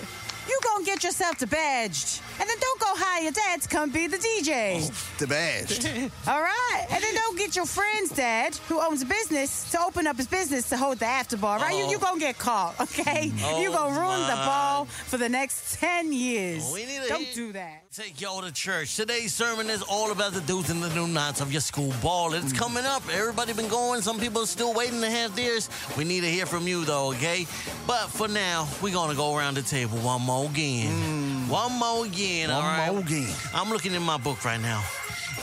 You 0.50 0.60
gonna 0.64 0.84
get 0.84 1.04
yourself 1.04 1.38
to 1.38 1.48
badged. 1.48 2.22
And 2.40 2.50
then 2.50 2.58
don't 2.60 2.80
go 2.80 2.88
hire 2.90 3.22
your 3.22 3.32
dad 3.32 3.62
to 3.62 3.70
come 3.70 3.92
be 3.92 4.08
the 4.08 4.18
DJ. 4.18 4.82
Oh, 4.82 5.18
the 5.20 5.28
badge. 5.28 5.86
All 6.28 6.42
right. 6.42 6.86
And 6.90 7.04
then 7.04 7.14
don't 7.14 7.38
get 7.38 7.56
your 7.56 7.68
friend's 7.68 8.10
dad, 8.12 8.56
who 8.68 8.82
owns 8.82 9.04
a 9.04 9.06
business, 9.06 9.70
to 9.72 9.80
open 9.80 10.08
up 10.08 10.18
his 10.18 10.26
business 10.26 10.68
to 10.70 10.78
hold 10.78 10.98
the 10.98 11.06
after 11.06 11.38
ball, 11.38 11.60
right? 11.60 11.78
You, 11.78 11.86
you 11.86 11.98
oh. 11.98 12.00
gonna 12.00 12.20
get 12.20 12.40
caught, 12.40 12.80
okay? 12.82 13.32
Oh, 13.44 13.62
you 13.62 13.70
gonna 13.72 14.00
ruin 14.00 14.22
the 14.22 14.42
ball 14.44 14.86
for 14.86 15.18
the 15.18 15.30
next 15.30 15.80
10 15.80 16.12
years. 16.12 16.66
Oh, 16.68 16.74
we 16.74 16.86
need 16.86 17.02
don't 17.08 17.34
do 17.36 17.52
that. 17.54 17.84
Take 17.92 18.22
y'all 18.22 18.42
to 18.42 18.52
church. 18.52 18.96
Today's 18.96 19.34
sermon 19.34 19.70
is 19.70 19.82
all 19.84 20.12
about 20.12 20.34
the 20.34 20.42
do's 20.42 20.70
and 20.70 20.82
the 20.82 20.90
do 20.90 21.08
nots 21.08 21.42
of 21.42 21.52
your 21.52 21.62
school 21.62 21.94
ball. 22.02 22.34
It's 22.34 22.54
coming 22.54 22.86
up. 22.86 23.04
Everybody 23.12 23.54
been 23.54 23.68
going. 23.68 24.02
Some 24.02 24.20
people 24.20 24.44
are 24.44 24.48
still 24.48 24.74
waiting 24.74 25.02
to 25.02 25.10
have 25.10 25.36
theirs. 25.36 25.70
We 25.98 26.04
need 26.06 26.22
to 26.22 26.30
hear 26.30 26.46
from 26.46 26.68
you 26.68 26.86
though, 26.86 27.10
okay? 27.10 27.46
But 27.86 28.08
for 28.08 28.28
now, 28.28 28.68
we're 28.82 28.94
gonna 28.94 29.16
go 29.16 29.36
around 29.36 29.56
the 29.56 29.62
table 29.62 29.98
one 29.98 30.22
more 30.22 30.39
again. 30.48 30.92
Mm. 30.92 31.50
One 31.50 31.74
more 31.80 32.06
again. 32.06 32.50
all 32.52 32.62
One 32.62 32.78
right? 32.80 32.92
more 32.92 33.00
again. 33.02 33.34
I'm 33.54 33.70
looking 33.70 33.94
in 33.94 34.02
my 34.04 34.18
book 34.18 34.44
right 34.46 34.62
now, 34.62 34.84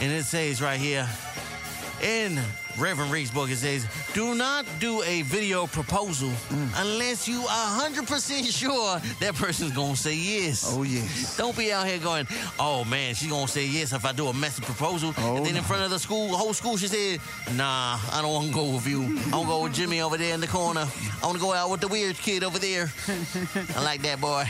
and 0.01 0.12
it 0.12 0.24
says 0.24 0.61
right 0.62 0.78
here 0.78 1.09
in 2.03 2.38
Reverend 2.79 3.11
Reed's 3.11 3.31
book, 3.31 3.51
it 3.51 3.57
says, 3.57 3.87
"Do 4.12 4.35
not 4.35 4.66
do 4.79 5.03
a 5.03 5.22
video 5.22 5.66
proposal 5.66 6.29
mm. 6.29 6.68
unless 6.77 7.27
you 7.27 7.41
are 7.41 7.81
100% 7.81 8.59
sure 8.61 9.01
that 9.20 9.35
person's 9.35 9.72
gonna 9.72 9.97
say 9.97 10.14
yes." 10.14 10.64
Oh 10.72 10.83
yes. 10.83 11.37
Don't 11.37 11.57
be 11.57 11.72
out 11.72 11.87
here 11.87 11.99
going, 11.99 12.27
oh 12.59 12.85
man, 12.85 13.14
she's 13.14 13.31
gonna 13.31 13.49
say 13.49 13.66
yes 13.66 13.93
if 13.93 14.05
I 14.05 14.12
do 14.12 14.29
a 14.29 14.35
messy 14.35 14.62
proposal. 14.62 15.14
Oh, 15.18 15.37
and 15.37 15.47
then 15.47 15.57
in 15.57 15.62
front 15.62 15.83
of 15.83 15.91
the 15.91 15.99
school, 15.99 16.31
the 16.31 16.37
whole 16.37 16.55
school, 16.55 16.77
she 16.77 16.89
said, 16.89 17.20
nah, 17.57 17.99
I 18.12 18.20
don't 18.22 18.33
wanna 18.33 18.53
go 18.53 18.74
with 18.74 18.87
you. 18.87 19.18
I 19.33 19.37
wanna 19.37 19.49
go 19.49 19.62
with 19.62 19.74
Jimmy 19.74 20.01
over 20.01 20.16
there 20.16 20.35
in 20.35 20.41
the 20.41 20.47
corner. 20.47 20.87
I 21.22 21.27
wanna 21.27 21.39
go 21.39 21.53
out 21.53 21.70
with 21.70 21.81
the 21.81 21.89
weird 21.89 22.16
kid 22.16 22.45
over 22.45 22.59
there. 22.59 22.93
I 23.77 23.83
like 23.83 24.03
that 24.03 24.20
boy. 24.20 24.45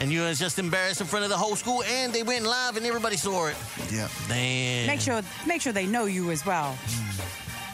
And 0.00 0.10
you 0.10 0.22
was 0.22 0.38
just 0.38 0.58
embarrassed 0.58 1.02
in 1.02 1.06
front 1.06 1.24
of 1.24 1.30
the 1.30 1.36
whole 1.36 1.54
school, 1.56 1.82
and 1.84 2.10
they 2.10 2.22
went 2.22 2.46
live 2.46 2.76
and 2.78 2.86
everybody 2.86 3.16
saw 3.18 3.48
it. 3.48 3.56
Yeah. 3.92 4.08
Damn. 4.28 4.86
Make 4.86 5.00
sure 5.00 5.20
make 5.46 5.60
sure 5.60 5.74
they 5.74 5.86
know 5.86 6.06
you 6.06 6.30
as 6.30 6.44
well. 6.46 6.74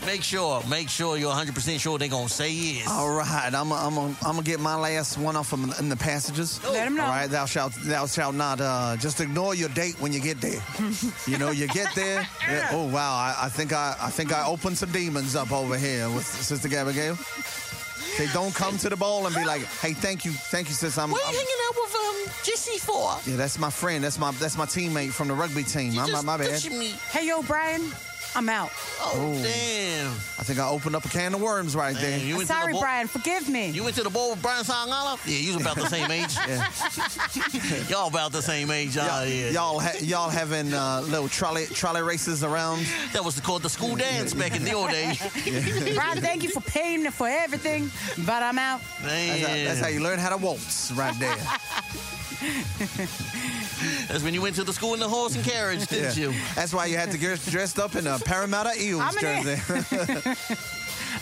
Make 0.04 0.22
sure, 0.22 0.62
make 0.68 0.88
sure 0.88 1.16
you're 1.16 1.32
100% 1.32 1.80
sure 1.80 1.98
they're 1.98 2.06
gonna 2.08 2.28
say 2.28 2.50
yes. 2.52 2.88
All 2.88 3.10
right, 3.12 3.50
I'm 3.52 3.72
I'm 3.72 3.98
I'm 3.98 4.14
gonna 4.22 4.42
get 4.42 4.60
my 4.60 4.76
last 4.76 5.18
one 5.18 5.34
off 5.36 5.48
from 5.48 5.72
in 5.80 5.88
the 5.88 5.96
passages. 5.96 6.60
Let 6.64 6.86
'em 6.86 6.94
know. 6.96 7.04
All 7.04 7.08
right, 7.10 7.28
thou 7.30 7.44
shalt 7.46 7.72
thou 7.84 8.06
shalt 8.06 8.34
not 8.36 8.60
uh, 8.60 8.96
just 8.98 9.20
ignore 9.20 9.54
your 9.56 9.68
date 9.70 9.96
when 10.00 10.12
you 10.12 10.20
get 10.20 10.40
there. 10.40 10.62
you 11.26 11.38
know, 11.38 11.50
you 11.50 11.66
get 11.68 11.92
there. 11.96 12.26
yeah, 12.48 12.68
oh 12.72 12.86
wow, 12.86 13.14
I, 13.14 13.46
I 13.46 13.48
think 13.48 13.72
I 13.72 13.96
I 14.00 14.10
think 14.10 14.32
I 14.32 14.46
opened 14.46 14.78
some 14.78 14.92
demons 14.92 15.34
up 15.34 15.50
over 15.50 15.76
here 15.76 16.08
with 16.10 16.24
Sister 16.26 16.68
Gabrielle. 16.68 17.18
They 18.18 18.26
don't 18.32 18.54
come 18.54 18.78
to 18.78 18.88
the 18.88 18.96
ball 18.96 19.26
and 19.26 19.34
be 19.34 19.44
like, 19.44 19.62
"Hey, 19.80 19.92
thank 19.92 20.24
you, 20.24 20.32
thank 20.32 20.68
you, 20.68 20.74
sis." 20.74 20.96
I'm, 20.96 21.10
What 21.10 21.20
are 21.22 21.26
I'm- 21.26 21.34
you 21.34 21.38
hanging 21.38 21.62
out 21.68 21.76
with 21.76 21.94
um, 21.94 22.32
Jesse 22.44 22.78
for? 22.78 23.18
yeah, 23.26 23.36
that's 23.36 23.58
my 23.58 23.68
friend. 23.70 24.02
That's 24.02 24.18
my 24.18 24.30
that's 24.32 24.56
my 24.56 24.64
teammate 24.66 25.12
from 25.12 25.28
the 25.28 25.34
rugby 25.34 25.64
team. 25.64 25.92
You 25.92 26.00
I'm 26.00 26.08
just 26.08 26.24
my 26.24 26.36
bad. 26.38 26.64
me. 26.72 26.94
Hey 27.10 27.26
yo, 27.28 27.42
Brian, 27.42 27.82
I'm 28.36 28.48
out. 28.50 28.70
Oh, 29.00 29.12
Oh. 29.14 29.42
damn. 29.42 30.12
I 30.38 30.42
think 30.42 30.58
I 30.58 30.68
opened 30.68 30.94
up 30.94 31.04
a 31.06 31.08
can 31.08 31.32
of 31.34 31.40
worms 31.40 31.74
right 31.74 31.94
Damn, 31.94 32.02
there. 32.02 32.18
you 32.18 32.36
went 32.36 32.48
to 32.48 32.52
the 32.54 32.60
Sorry, 32.60 32.72
ball- 32.72 32.82
Brian, 32.82 33.08
forgive 33.08 33.48
me. 33.48 33.70
You 33.70 33.82
went 33.82 33.96
to 33.96 34.02
the 34.02 34.10
ball 34.10 34.30
with 34.32 34.42
Brian 34.42 34.62
Sangala? 34.62 35.18
Yeah, 35.24 35.38
you 35.38 35.54
was 35.54 35.62
about 35.62 35.76
the 35.76 35.88
same 35.88 36.10
age. 36.10 36.36
Y'all 37.90 38.08
about 38.08 38.32
the 38.32 38.42
same 38.42 38.70
age. 38.70 38.94
Y'all, 38.94 39.06
Ah, 39.08 39.22
yeah. 39.24 39.48
y'all, 39.50 39.80
ha- 39.80 39.98
y'all 40.02 40.28
having 40.28 40.72
uh, 40.74 41.00
little 41.06 41.28
trolley 41.28 41.64
trolley 41.66 42.02
races 42.02 42.44
around. 42.44 42.86
That 43.14 43.24
was 43.24 43.40
called 43.40 43.62
the 43.62 43.70
school 43.70 43.96
dance 43.96 44.34
back 44.34 44.54
in 44.54 44.64
the 44.64 44.72
old 44.74 44.90
days. 44.90 45.18
Brian, 45.94 46.20
thank 46.20 46.42
you 46.42 46.50
for 46.50 46.60
paying 46.60 47.10
for 47.10 47.26
everything, 47.28 47.90
but 48.26 48.42
I'm 48.42 48.58
out. 48.58 48.80
That's 49.02 49.40
how, 49.40 49.54
that's 49.54 49.80
how 49.80 49.88
you 49.88 50.00
learn 50.00 50.18
how 50.18 50.28
to 50.28 50.36
waltz, 50.36 50.92
right 50.92 51.18
there. 51.18 51.36
That's 54.08 54.22
when 54.22 54.34
you 54.34 54.42
went 54.42 54.56
to 54.56 54.64
the 54.64 54.72
school 54.72 54.94
in 54.94 55.00
the 55.00 55.08
horse 55.08 55.34
and 55.34 55.44
carriage, 55.44 55.86
didn't 55.86 56.16
you? 56.16 56.34
That's 56.54 56.74
why 56.74 56.86
you 56.86 56.96
had 56.96 57.10
to 57.12 57.18
get 57.18 57.40
dressed 57.46 57.78
up 57.78 57.96
in 57.96 58.06
a 58.06 58.18
Parramatta 58.18 58.72
Eels 58.80 59.00
I'm 59.02 59.14
jersey. 59.18 59.54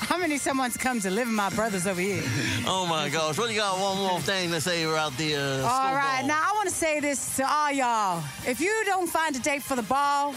How 0.01 0.17
many 0.19 0.39
gonna 0.39 0.55
need 0.69 0.81
come 0.81 1.01
to 1.01 1.11
live 1.11 1.29
in 1.29 1.35
my 1.35 1.51
brothers 1.51 1.87
over 1.87 2.01
here. 2.01 2.23
Oh 2.67 2.87
my 2.89 3.09
gosh. 3.09 3.39
What 3.39 3.49
do 3.49 3.55
you 3.55 3.61
got? 3.61 3.79
One 3.79 3.99
more 3.99 4.21
thing 4.21 4.51
to 4.51 4.61
say 4.61 4.83
about 4.85 5.17
the 5.17 5.37
uh, 5.37 5.69
All 5.69 5.95
right, 5.95 6.21
ball? 6.21 6.29
now 6.29 6.43
I 6.43 6.53
want 6.55 6.69
to 6.69 6.75
say 6.75 7.01
this 7.01 7.37
to 7.37 7.51
all 7.51 7.71
y'all. 7.71 8.23
If 8.47 8.61
you 8.61 8.83
don't 8.87 9.09
find 9.09 9.35
a 9.37 9.39
date 9.41 9.63
for 9.63 9.77
the 9.77 9.83
ball, 9.83 10.35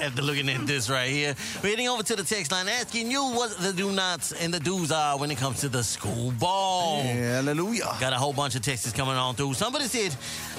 after 0.00 0.22
looking 0.22 0.48
at 0.48 0.66
this 0.66 0.88
right 0.88 1.10
here. 1.10 1.34
We're 1.62 1.70
heading 1.70 1.88
over 1.88 2.02
to 2.02 2.16
the 2.16 2.22
text 2.22 2.52
line 2.52 2.68
asking 2.68 3.10
you 3.10 3.22
what 3.22 3.56
the 3.58 3.72
do 3.72 3.92
nots 3.92 4.32
and 4.32 4.52
the 4.52 4.58
do's 4.58 4.90
are 4.90 5.18
when 5.18 5.30
it 5.30 5.36
comes 5.36 5.60
to 5.60 5.68
the 5.68 5.84
school 5.84 6.32
ball. 6.32 7.02
Hallelujah. 7.02 7.94
Got 8.00 8.14
a 8.14 8.16
whole 8.16 8.32
bunch 8.32 8.54
of 8.54 8.62
texts 8.62 8.90
coming 8.92 9.14
on 9.14 9.34
through. 9.34 9.52
Somebody 9.54 9.84
said, 9.84 10.16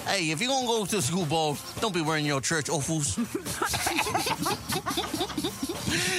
hey, 0.08 0.32
if 0.32 0.42
you're 0.42 0.50
going 0.50 0.64
to 0.64 0.68
go 0.68 0.86
to 0.86 0.96
the 0.98 1.02
school 1.02 1.26
ball, 1.26 1.58
don't 1.80 1.94
be 1.94 2.02
wearing 2.02 2.26
your 2.26 2.42
church 2.42 2.70
offals. 2.70 3.16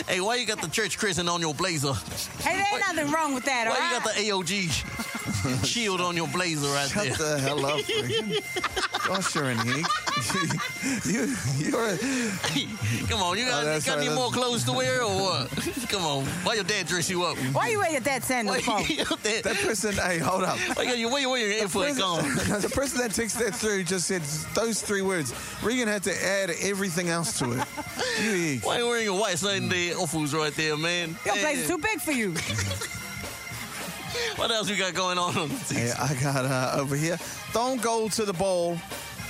hey, 0.08 0.20
why 0.20 0.36
you 0.36 0.46
got 0.46 0.60
the 0.62 0.68
church 0.68 0.98
crescent 0.98 1.28
on 1.28 1.40
your 1.40 1.54
blazer? 1.54 1.92
Hey, 2.40 2.56
there 2.56 2.66
ain't 2.72 2.80
nothing 2.96 3.12
wrong 3.12 3.34
with 3.34 3.44
that, 3.44 3.66
all 3.66 3.74
Why 3.74 3.80
right? 3.80 3.92
you 3.92 4.32
got 4.32 4.44
the 4.44 4.54
AOG 4.54 4.84
shield 5.66 6.00
on 6.00 6.16
your 6.16 6.28
blazer 6.28 6.66
right 6.68 6.88
Shut 6.88 7.04
there? 7.04 7.14
the 7.16 7.38
hell 7.40 7.64
up. 7.64 7.80
freaking. 7.80 8.42
Gosh, 9.06 9.34
you're 9.34 9.50
an 9.50 9.58
hig. 9.58 9.86
you, 11.06 11.34
you're 11.70 11.88
a, 11.88 11.96
Come 13.08 13.22
on, 13.22 13.38
you 13.38 13.44
got, 13.46 13.62
Oh, 13.62 13.66
that's 13.66 13.86
got 13.86 13.96
right, 13.96 14.06
any 14.06 14.08
that's- 14.08 14.16
more 14.16 14.30
clothes 14.30 14.64
to 14.64 14.72
wear 14.72 15.02
or 15.02 15.20
what? 15.22 15.50
Come 15.88 16.04
on, 16.04 16.24
why 16.44 16.54
your 16.54 16.64
dad 16.64 16.86
dress 16.86 17.08
you 17.08 17.22
up? 17.24 17.36
Why 17.52 17.68
you 17.68 17.78
wear 17.78 17.90
your 17.90 18.00
dad 18.02 18.22
sandals 18.24 18.60
for? 18.60 18.72
Why 18.72 18.80
you, 18.88 19.04
dad, 19.22 19.44
that 19.44 19.56
person. 19.56 19.94
Hey, 19.94 20.18
hold 20.18 20.44
up. 20.44 20.58
why 20.76 20.82
you, 20.92 21.08
why 21.08 21.20
you 21.20 21.30
wear 21.30 21.40
your 21.58 21.66
airfoot 21.66 21.86
person, 21.88 22.02
on? 22.02 22.22
the 22.60 22.68
person 22.74 22.98
that 22.98 23.14
takes 23.14 23.32
that 23.34 23.54
through 23.54 23.77
just 23.84 24.06
said 24.06 24.22
those 24.54 24.82
three 24.82 25.02
words. 25.02 25.32
Regan 25.62 25.88
had 25.88 26.02
to 26.04 26.24
add 26.24 26.50
everything 26.62 27.08
else 27.08 27.38
to 27.38 27.52
it. 27.52 27.66
You 28.22 28.32
hig. 28.32 28.64
Why 28.64 28.78
you 28.78 28.86
wearing 28.88 29.06
a 29.08 29.14
white 29.14 29.38
Sunday 29.38 29.94
offals 29.94 30.34
right 30.34 30.52
there, 30.54 30.76
man? 30.76 31.16
Your 31.24 31.34
Hey, 31.36 31.40
place 31.42 31.58
is 31.58 31.68
too 31.68 31.78
big 31.78 32.00
for 32.00 32.10
you. 32.10 32.32
what 34.36 34.50
else 34.50 34.68
we 34.68 34.76
got 34.76 34.94
going 34.94 35.18
on? 35.18 35.36
on 35.38 35.48
the 35.48 35.74
Hey, 35.74 35.92
I 35.92 36.14
got 36.20 36.44
uh, 36.44 36.80
over 36.80 36.96
here. 36.96 37.16
Don't 37.52 37.80
go 37.80 38.08
to 38.08 38.24
the 38.24 38.32
bowl 38.32 38.76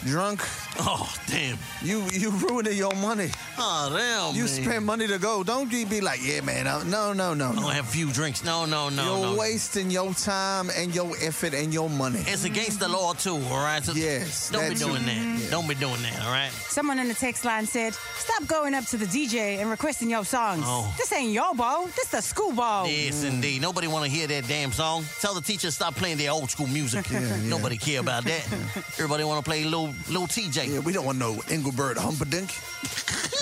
drunk. 0.05 0.41
Oh, 0.81 1.13
damn. 1.27 1.59
You 1.83 2.05
you 2.13 2.31
ruining 2.31 2.77
your 2.77 2.95
money. 2.95 3.31
Oh, 3.59 3.91
damn, 3.97 4.35
You 4.37 4.45
man. 4.45 4.63
spend 4.63 4.87
money 4.87 5.07
to 5.09 5.19
go. 5.19 5.43
Don't 5.43 5.69
be 5.71 5.85
be 5.85 6.01
like, 6.01 6.21
yeah, 6.25 6.41
man. 6.41 6.67
uh, 6.69 6.83
No, 6.85 7.13
no, 7.13 7.35
no, 7.35 7.49
I'm 7.49 7.57
no. 7.57 7.63
gonna 7.63 7.75
have 7.75 7.89
a 7.89 7.91
few 7.91 8.13
drinks. 8.13 8.45
No, 8.45 8.65
no, 8.65 8.89
no, 8.89 9.05
You're 9.05 9.31
no. 9.33 9.37
wasting 9.37 9.91
your 9.91 10.15
time 10.15 10.71
and 10.77 10.95
your 10.95 11.11
effort 11.21 11.53
and 11.55 11.75
your 11.75 11.91
money. 11.91 12.23
It's 12.27 12.45
against 12.45 12.79
the 12.79 12.89
law 12.89 13.13
too, 13.15 13.41
all 13.51 13.59
right? 13.63 13.85
So 13.85 13.93
Yes, 13.93 14.51
Don't 14.51 14.69
be 14.69 14.75
doing 14.77 15.03
it. 15.03 15.41
that. 15.41 15.51
Don't 15.51 15.69
be 15.69 15.75
doing 15.75 16.01
that, 16.03 16.25
all 16.25 16.31
right? 16.31 16.51
Someone 16.69 17.01
in 17.01 17.09
the 17.09 17.15
text 17.15 17.45
line 17.45 17.67
said, 17.67 17.95
"Stop 18.17 18.47
going 18.47 18.75
up 18.75 18.85
to 18.87 18.97
the 18.97 19.07
DJ 19.07 19.59
and 19.61 19.69
requesting 19.71 20.09
your 20.09 20.25
songs. 20.25 20.63
Oh. 20.65 20.95
This 20.97 21.13
ain't 21.13 21.33
your 21.33 21.55
ball. 21.57 21.87
This 21.97 22.07
the 22.09 22.23
school 22.23 22.53
ball." 22.53 22.87
Yes, 22.87 23.25
indeed. 23.25 23.61
Nobody 23.63 23.89
want 23.89 24.05
to 24.05 24.11
hear 24.11 24.29
that 24.29 24.47
damn 24.47 24.73
song. 24.73 25.05
Tell 25.21 25.35
the 25.35 25.41
teacher 25.43 25.71
stop 25.73 25.97
playing 25.97 26.19
their 26.19 26.31
old 26.31 26.51
school 26.51 26.69
music. 26.69 27.11
yeah. 27.11 27.37
Nobody 27.43 27.77
care 27.77 27.99
about 28.01 28.23
that. 28.25 28.47
Everybody 28.99 29.25
want 29.25 29.45
to 29.45 29.49
play 29.51 29.65
little 29.65 29.93
little 30.09 30.29
TJ. 30.29 30.68
Yeah, 30.69 30.81
we 30.81 30.93
don't 30.93 31.07
want 31.07 31.19
no 31.19 31.41
Engelbert 31.49 31.97
Humperdinck. 31.97 32.51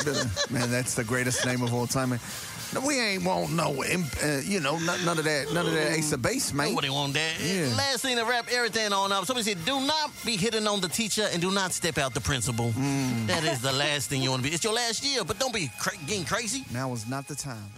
man, 0.51 0.71
that's 0.71 0.95
the 0.95 1.03
greatest 1.03 1.45
name 1.45 1.61
of 1.63 1.75
all 1.75 1.89
time. 1.89 2.11
man. 2.11 2.21
No, 2.73 2.81
we 2.81 3.01
ain't 3.01 3.25
want 3.25 3.53
no, 3.53 3.83
uh, 3.83 4.41
you 4.45 4.61
know, 4.61 4.79
none, 4.79 5.05
none 5.05 5.19
of 5.19 5.25
that, 5.25 5.53
none 5.53 5.67
of 5.67 5.73
that 5.73 5.93
Ace 5.93 6.13
of 6.13 6.23
Base, 6.23 6.53
mate. 6.53 6.71
Nobody 6.71 6.91
want 6.91 7.15
that. 7.15 7.35
Yeah. 7.41 7.75
Last 7.77 8.03
thing 8.03 8.17
to 8.17 8.25
wrap 8.25 8.47
everything 8.51 8.93
on 8.93 9.13
up. 9.13 9.25
Somebody 9.25 9.45
said, 9.55 9.65
"Do 9.65 9.81
not 9.81 10.11
be 10.25 10.37
hitting 10.37 10.67
on 10.67 10.81
the 10.81 10.89
teacher 10.89 11.29
and 11.33 11.41
do 11.41 11.51
not 11.51 11.73
step 11.73 11.99
out 11.99 12.13
the 12.15 12.21
principal." 12.21 12.73
Mm. 12.73 13.27
That 13.29 13.45
is 13.45 13.61
the 13.61 13.73
last 13.73 14.09
thing 14.09 14.23
you 14.23 14.31
want 14.31 14.43
to 14.43 14.49
be. 14.49 14.55
It's 14.55 14.65
your 14.65 14.75
last 14.75 15.05
year, 15.05 15.25
but 15.25 15.39
don't 15.39 15.55
be 15.55 15.71
cra- 15.81 15.97
getting 16.07 16.25
crazy. 16.25 16.65
Now 16.73 16.93
is 16.93 17.09
not 17.09 17.27
the 17.29 17.35
time. 17.37 17.71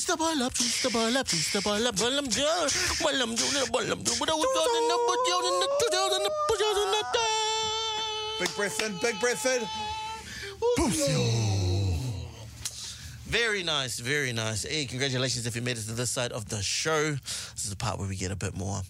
Step 0.00 0.18
all 0.18 0.42
up, 0.42 0.56
step 0.56 0.94
all 0.94 1.14
up, 1.18 1.28
step 1.28 1.66
all 1.66 1.86
up, 1.86 2.00
well, 2.00 2.18
I'm 2.18 2.26
just, 2.26 3.04
well, 3.04 3.22
I'm 3.22 3.34
doing 3.34 3.52
it, 3.54 3.70
well, 3.70 3.84
I'm 3.84 4.02
doing 4.02 4.16
it, 4.16 4.18
but 4.18 4.30
I 4.30 4.34
was 4.34 4.48
doing 4.56 4.88
it, 4.88 5.00
but 5.06 5.18
you're 5.28 5.44
in 5.44 5.60
the, 5.60 5.66
in 6.16 6.22
the, 6.24 6.30
but 6.48 6.58
you're 6.58 6.80
in 6.80 6.90
the, 6.90 7.04
Big 8.40 8.56
breath 8.56 8.80
in, 8.82 8.96
big 9.02 9.20
breath 9.20 9.44
in. 9.44 9.68
Very 13.26 13.62
nice, 13.62 13.98
very 13.98 14.32
nice. 14.32 14.64
Hey, 14.64 14.86
congratulations 14.86 15.46
if 15.46 15.54
you 15.54 15.60
made 15.60 15.76
it 15.76 15.82
to 15.82 15.92
this 15.92 16.10
side 16.10 16.32
of 16.32 16.48
the 16.48 16.62
show. 16.62 17.10
This 17.12 17.64
is 17.64 17.70
the 17.70 17.76
part 17.76 17.98
where 17.98 18.08
we 18.08 18.16
get 18.16 18.30
a 18.32 18.36
bit 18.36 18.56
more 18.56 18.80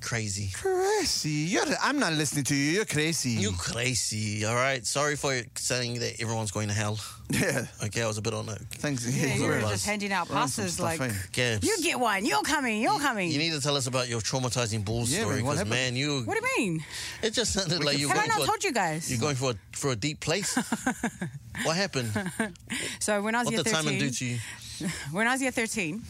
crazy. 0.00 0.50
Crazy. 0.54 1.28
You're, 1.30 1.64
I'm 1.82 1.98
not 1.98 2.12
listening 2.14 2.44
to 2.44 2.54
you. 2.54 2.72
You're 2.72 2.84
crazy. 2.84 3.30
You 3.30 3.52
crazy, 3.52 4.44
all 4.44 4.54
right? 4.54 4.84
Sorry 4.84 5.16
for 5.16 5.40
saying 5.56 6.00
that 6.00 6.20
everyone's 6.20 6.50
going 6.50 6.68
to 6.68 6.74
hell. 6.74 6.98
yeah. 7.30 7.66
Okay, 7.84 8.02
I 8.02 8.06
was 8.06 8.18
a 8.18 8.22
bit 8.22 8.34
on 8.34 8.46
that. 8.46 8.58
Thanks. 8.82 9.06
Yeah, 9.06 9.34
you 9.34 9.46
were 9.46 9.60
just 9.60 9.86
handing 9.86 10.12
out 10.12 10.28
passes 10.28 10.74
stuff, 10.74 10.98
like, 10.98 11.10
eh? 11.10 11.12
Gabs, 11.32 11.66
"You 11.66 11.76
get 11.82 11.98
one. 12.00 12.24
You're 12.26 12.42
coming. 12.42 12.82
You're 12.82 12.98
coming." 12.98 13.30
you 13.30 13.38
need 13.38 13.52
to 13.52 13.60
tell 13.60 13.76
us 13.76 13.86
about 13.86 14.08
your 14.08 14.20
traumatizing 14.20 14.84
bull 14.84 15.04
Yeah, 15.06 15.20
story 15.22 15.36
because, 15.36 15.64
man, 15.66 15.94
you, 15.94 16.22
what 16.24 16.36
do 16.36 16.44
you 16.44 16.64
mean? 16.70 16.84
it 17.22 17.32
just 17.32 17.52
sounded 17.52 17.84
like 17.84 17.98
you're 17.98 18.08
Have 18.08 18.18
I 18.18 18.26
not 18.26 18.36
for 18.38 18.42
a, 18.42 18.46
told 18.46 18.64
you 18.64 18.72
guys? 18.72 19.10
you're 19.10 19.20
going 19.20 19.36
for 19.36 19.52
a, 19.52 19.54
for 19.76 19.90
a 19.92 19.96
deep 19.96 20.18
place. 20.20 20.56
what 21.62 21.76
happened? 21.76 22.10
So 22.98 23.22
when 23.22 23.34
I 23.34 23.38
was 23.38 23.46
What 23.46 23.52
year 23.54 23.62
the 23.62 23.70
time 23.70 23.84
13, 23.84 24.00
and 24.02 24.10
do 24.12 24.16
to 24.18 24.24
you? 24.24 24.38
when 25.12 25.26
I 25.28 25.32
was 25.32 25.42
year 25.42 25.50
13 25.52 26.02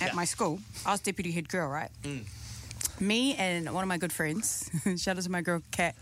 at 0.00 0.08
Yeah. 0.08 0.14
my 0.14 0.24
school, 0.26 0.60
I 0.86 0.92
was 0.92 1.00
deputy 1.00 1.32
head 1.32 1.48
girl, 1.48 1.68
right? 1.68 1.90
Me 3.00 3.34
and 3.36 3.72
one 3.72 3.82
of 3.84 3.88
my 3.88 3.98
good 3.98 4.12
friends, 4.12 4.70
shout 4.96 5.16
out 5.16 5.22
to 5.22 5.30
my 5.30 5.42
girl 5.42 5.62
Kat, 5.70 5.94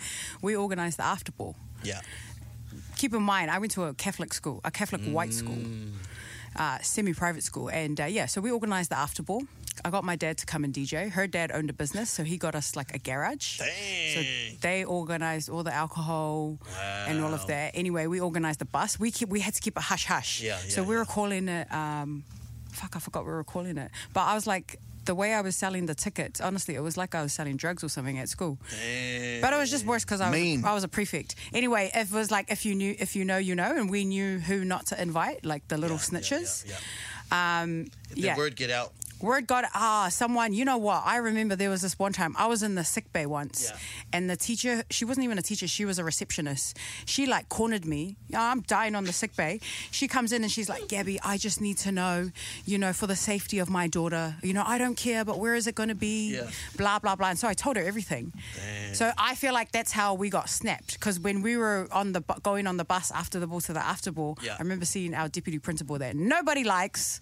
we 0.43 0.57
organised 0.57 0.97
the 0.97 1.05
after 1.05 1.33
ball. 1.33 1.55
Yeah. 1.83 2.01
Keep 2.97 3.15
in 3.15 3.23
mind, 3.23 3.51
I 3.51 3.59
went 3.59 3.73
to 3.73 3.85
a 3.85 3.95
Catholic 3.95 4.33
school, 4.33 4.61
a 4.65 4.71
Catholic 4.71 5.03
white 5.03 5.35
school, 5.35 5.59
uh, 6.57 6.79
semi-private 6.81 7.43
school, 7.43 7.69
and 7.69 8.01
uh, 8.01 8.05
yeah, 8.05 8.27
so 8.27 8.41
we 8.41 8.51
organised 8.51 8.91
the 8.91 8.99
after 8.99 9.23
ball. 9.23 9.43
I 9.85 9.91
got 9.91 10.05
my 10.05 10.17
dad 10.17 10.39
to 10.39 10.47
come 10.47 10.65
and 10.65 10.73
DJ. 10.73 11.11
Her 11.11 11.27
dad 11.27 11.53
owned 11.53 11.69
a 11.69 11.75
business, 11.75 12.11
so 12.11 12.25
he 12.25 12.39
got 12.39 12.55
us 12.55 12.77
like 12.77 12.95
a 12.95 12.99
garage. 12.99 13.59
So 13.59 14.23
they 14.63 14.87
organised 14.87 15.51
all 15.51 15.63
the 15.63 15.75
alcohol 15.75 16.59
and 17.07 17.23
all 17.23 17.35
of 17.35 17.47
that. 17.49 17.73
Anyway, 17.75 18.07
we 18.07 18.21
organised 18.21 18.61
the 18.61 18.65
bus. 18.65 18.99
We 18.99 19.11
keep, 19.11 19.29
we 19.29 19.41
had 19.41 19.53
to 19.53 19.61
keep 19.61 19.77
it 19.77 19.83
hush 19.83 20.07
hush. 20.07 20.41
Yeah, 20.41 20.57
so 20.57 20.83
we 20.83 20.95
yeah. 20.95 21.01
were 21.01 21.05
calling 21.05 21.49
it. 21.49 21.71
Um, 21.71 22.25
fuck, 22.73 22.97
I 22.97 23.01
forgot 23.01 23.27
we 23.27 23.33
were 23.33 23.45
calling 23.45 23.77
it. 23.77 23.91
But 24.15 24.23
I 24.23 24.35
was 24.35 24.47
like, 24.47 24.81
the 25.07 25.15
way 25.15 25.33
I 25.35 25.41
was 25.41 25.57
selling 25.57 25.87
the 25.87 25.95
tickets, 25.95 26.41
honestly, 26.41 26.75
it 26.75 26.81
was 26.83 26.97
like 26.97 27.15
I 27.15 27.23
was 27.23 27.33
selling 27.33 27.57
drugs 27.57 27.83
or 27.83 27.89
something 27.89 28.19
at 28.19 28.29
school. 28.29 28.59
But 29.41 29.53
it 29.53 29.57
was 29.57 29.71
just 29.71 29.87
worse 29.87 30.05
because 30.05 30.21
I 30.21 30.31
was 30.31 30.39
Mean. 30.39 30.65
I 30.65 30.75
was 30.75 30.85
a 30.85 30.89
prefect. 30.89 31.35
Anyway, 31.55 31.91
it 31.95 32.11
was 32.11 32.31
like 32.31 32.51
if 32.51 32.67
you 32.67 32.75
knew 32.75 32.95
if 32.99 33.17
you 33.17 33.25
know 33.25 33.39
you 33.39 33.55
know, 33.55 33.75
and 33.77 33.89
we 33.91 34.05
knew 34.05 34.39
who 34.39 34.65
not 34.65 34.87
to 34.87 35.01
invite, 35.01 35.45
like 35.45 35.67
the 35.69 35.79
little 35.79 35.97
Yeah, 35.97 36.09
yeah, 36.13 36.21
snitches. 36.21 36.65
yeah, 36.69 37.63
Um, 37.63 37.85
The 38.11 38.21
yeah. 38.21 38.37
word 38.37 38.57
get 38.57 38.71
out. 38.71 38.93
Word 39.21 39.47
got 39.47 39.65
ah 39.75 40.09
someone. 40.11 40.53
You 40.53 40.65
know 40.65 40.77
what? 40.77 41.03
I 41.07 41.17
remember 41.17 41.57
there 41.57 41.71
was 41.71 41.81
this 41.83 41.99
one 41.99 42.13
time 42.13 42.35
I 42.39 42.47
was 42.47 42.63
in 42.63 42.75
the 42.75 42.85
sick 42.85 43.13
bay 43.13 43.25
once, 43.27 43.71
Yeah. 43.71 43.77
and 44.13 44.29
the 44.29 44.37
teacher 44.37 44.85
she 44.91 45.05
wasn't 45.05 45.25
even 45.25 45.39
a 45.39 45.43
teacher. 45.43 45.67
She 45.67 45.85
was 45.87 45.99
a 45.99 46.05
receptionist. 46.05 46.77
She 47.07 47.25
like 47.27 47.49
cornered 47.49 47.87
me. 47.87 48.17
I'm 48.37 48.61
dying 48.61 48.95
on 48.95 49.05
the 49.05 49.13
sick 49.13 49.35
bay. 49.35 49.61
She 49.91 50.07
comes 50.07 50.33
in 50.33 50.43
and 50.43 50.53
she's 50.53 50.69
like, 50.69 50.89
Gaby, 50.89 51.19
I 51.25 51.39
just 51.39 51.61
need 51.61 51.79
to 51.79 51.93
know, 51.93 52.31
you 52.67 52.77
know, 52.79 52.93
for 52.93 53.07
the 53.07 53.17
safety 53.17 53.59
of 53.59 53.71
my 53.71 53.87
daughter. 53.89 54.37
You 54.43 54.53
know, 54.53 54.65
I 54.67 54.77
don't 54.77 54.97
care, 54.97 55.25
but 55.25 55.39
where 55.39 55.55
is 55.55 55.67
it 55.67 55.75
going 55.75 55.89
to 55.89 55.95
be? 55.95 56.35
Yeah. 56.35 56.51
Blah 56.77 56.99
blah 56.99 57.17
blah. 57.17 57.31
And 57.31 57.39
so 57.39 57.49
I 57.49 57.55
told 57.55 57.77
her 57.77 57.83
everything. 57.83 58.33
So 58.93 59.13
I 59.17 59.35
feel 59.35 59.55
like 59.55 59.73
that's 59.73 59.93
how 59.93 60.13
we 60.15 60.29
got 60.31 60.49
snapped 60.51 60.93
because 60.95 61.19
when 61.19 61.41
we 61.43 61.57
were 61.57 61.89
on 61.91 62.13
the 62.13 62.21
going 62.43 62.67
on 62.67 62.77
the 62.77 62.85
bus 62.85 63.11
after 63.13 63.41
the 63.41 63.47
ball 63.47 63.61
to 63.63 63.73
the 63.73 63.85
after 63.85 64.13
ball, 64.13 64.37
Yeah. 64.43 64.57
I 64.59 64.63
remember 64.63 64.85
seeing 64.85 65.15
our 65.15 65.29
deputy 65.29 65.59
principal 65.59 65.99
there. 65.99 66.13
Nobody 66.15 66.65
likes. 66.65 67.21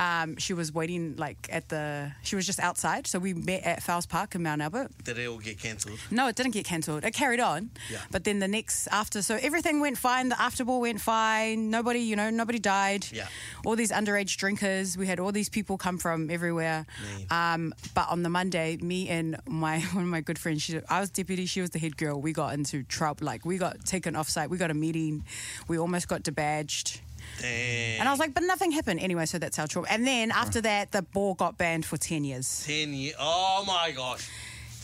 Um, 0.00 0.38
she 0.38 0.54
was 0.54 0.72
waiting 0.72 1.16
like 1.16 1.46
at 1.52 1.68
the. 1.68 2.12
She 2.22 2.34
was 2.34 2.46
just 2.46 2.58
outside, 2.58 3.06
so 3.06 3.18
we 3.18 3.34
met 3.34 3.64
at 3.64 3.82
Fowlds 3.82 4.06
Park 4.06 4.34
in 4.34 4.42
Mount 4.42 4.62
Albert. 4.62 4.92
Did 5.04 5.18
it 5.18 5.26
all 5.26 5.36
get 5.36 5.60
cancelled? 5.60 5.98
No, 6.10 6.26
it 6.28 6.36
didn't 6.36 6.52
get 6.52 6.64
cancelled. 6.64 7.04
It 7.04 7.12
carried 7.12 7.38
on. 7.38 7.70
Yeah. 7.90 7.98
But 8.10 8.24
then 8.24 8.38
the 8.38 8.48
next 8.48 8.86
after, 8.88 9.20
so 9.20 9.38
everything 9.42 9.78
went 9.78 9.98
fine. 9.98 10.30
The 10.30 10.40
after 10.40 10.64
ball 10.64 10.80
went 10.80 11.02
fine. 11.02 11.68
Nobody, 11.68 12.00
you 12.00 12.16
know, 12.16 12.30
nobody 12.30 12.58
died. 12.58 13.08
Yeah. 13.12 13.26
All 13.66 13.76
these 13.76 13.92
underage 13.92 14.38
drinkers. 14.38 14.96
We 14.96 15.06
had 15.06 15.20
all 15.20 15.32
these 15.32 15.50
people 15.50 15.76
come 15.76 15.98
from 15.98 16.30
everywhere. 16.30 16.86
Um, 17.30 17.74
but 17.94 18.08
on 18.08 18.22
the 18.22 18.30
Monday, 18.30 18.78
me 18.78 19.08
and 19.10 19.36
my 19.46 19.80
one 19.92 20.04
of 20.04 20.10
my 20.10 20.22
good 20.22 20.38
friends, 20.38 20.62
she, 20.62 20.80
I 20.88 21.00
was 21.00 21.10
deputy, 21.10 21.44
she 21.44 21.60
was 21.60 21.70
the 21.70 21.78
head 21.78 21.98
girl. 21.98 22.18
We 22.18 22.32
got 22.32 22.54
into 22.54 22.84
trouble. 22.84 23.26
Like 23.26 23.44
we 23.44 23.58
got 23.58 23.84
taken 23.84 24.16
off 24.16 24.30
site. 24.30 24.48
We 24.48 24.56
got 24.56 24.70
a 24.70 24.74
meeting. 24.74 25.24
We 25.68 25.78
almost 25.78 26.08
got 26.08 26.22
debadged. 26.22 27.00
Damn. 27.40 28.00
And 28.00 28.08
I 28.08 28.12
was 28.12 28.20
like, 28.20 28.34
but 28.34 28.42
nothing 28.42 28.70
happened 28.70 29.00
anyway. 29.00 29.26
So 29.26 29.38
that's 29.38 29.58
our 29.58 29.66
trouble. 29.66 29.88
And 29.90 30.06
then 30.06 30.30
after 30.30 30.60
that, 30.62 30.92
the 30.92 31.02
ball 31.02 31.34
got 31.34 31.56
banned 31.58 31.84
for 31.84 31.96
ten 31.96 32.24
years. 32.24 32.64
10 32.66 32.94
years. 32.94 33.14
Oh 33.18 33.64
my 33.66 33.92
gosh. 33.92 34.28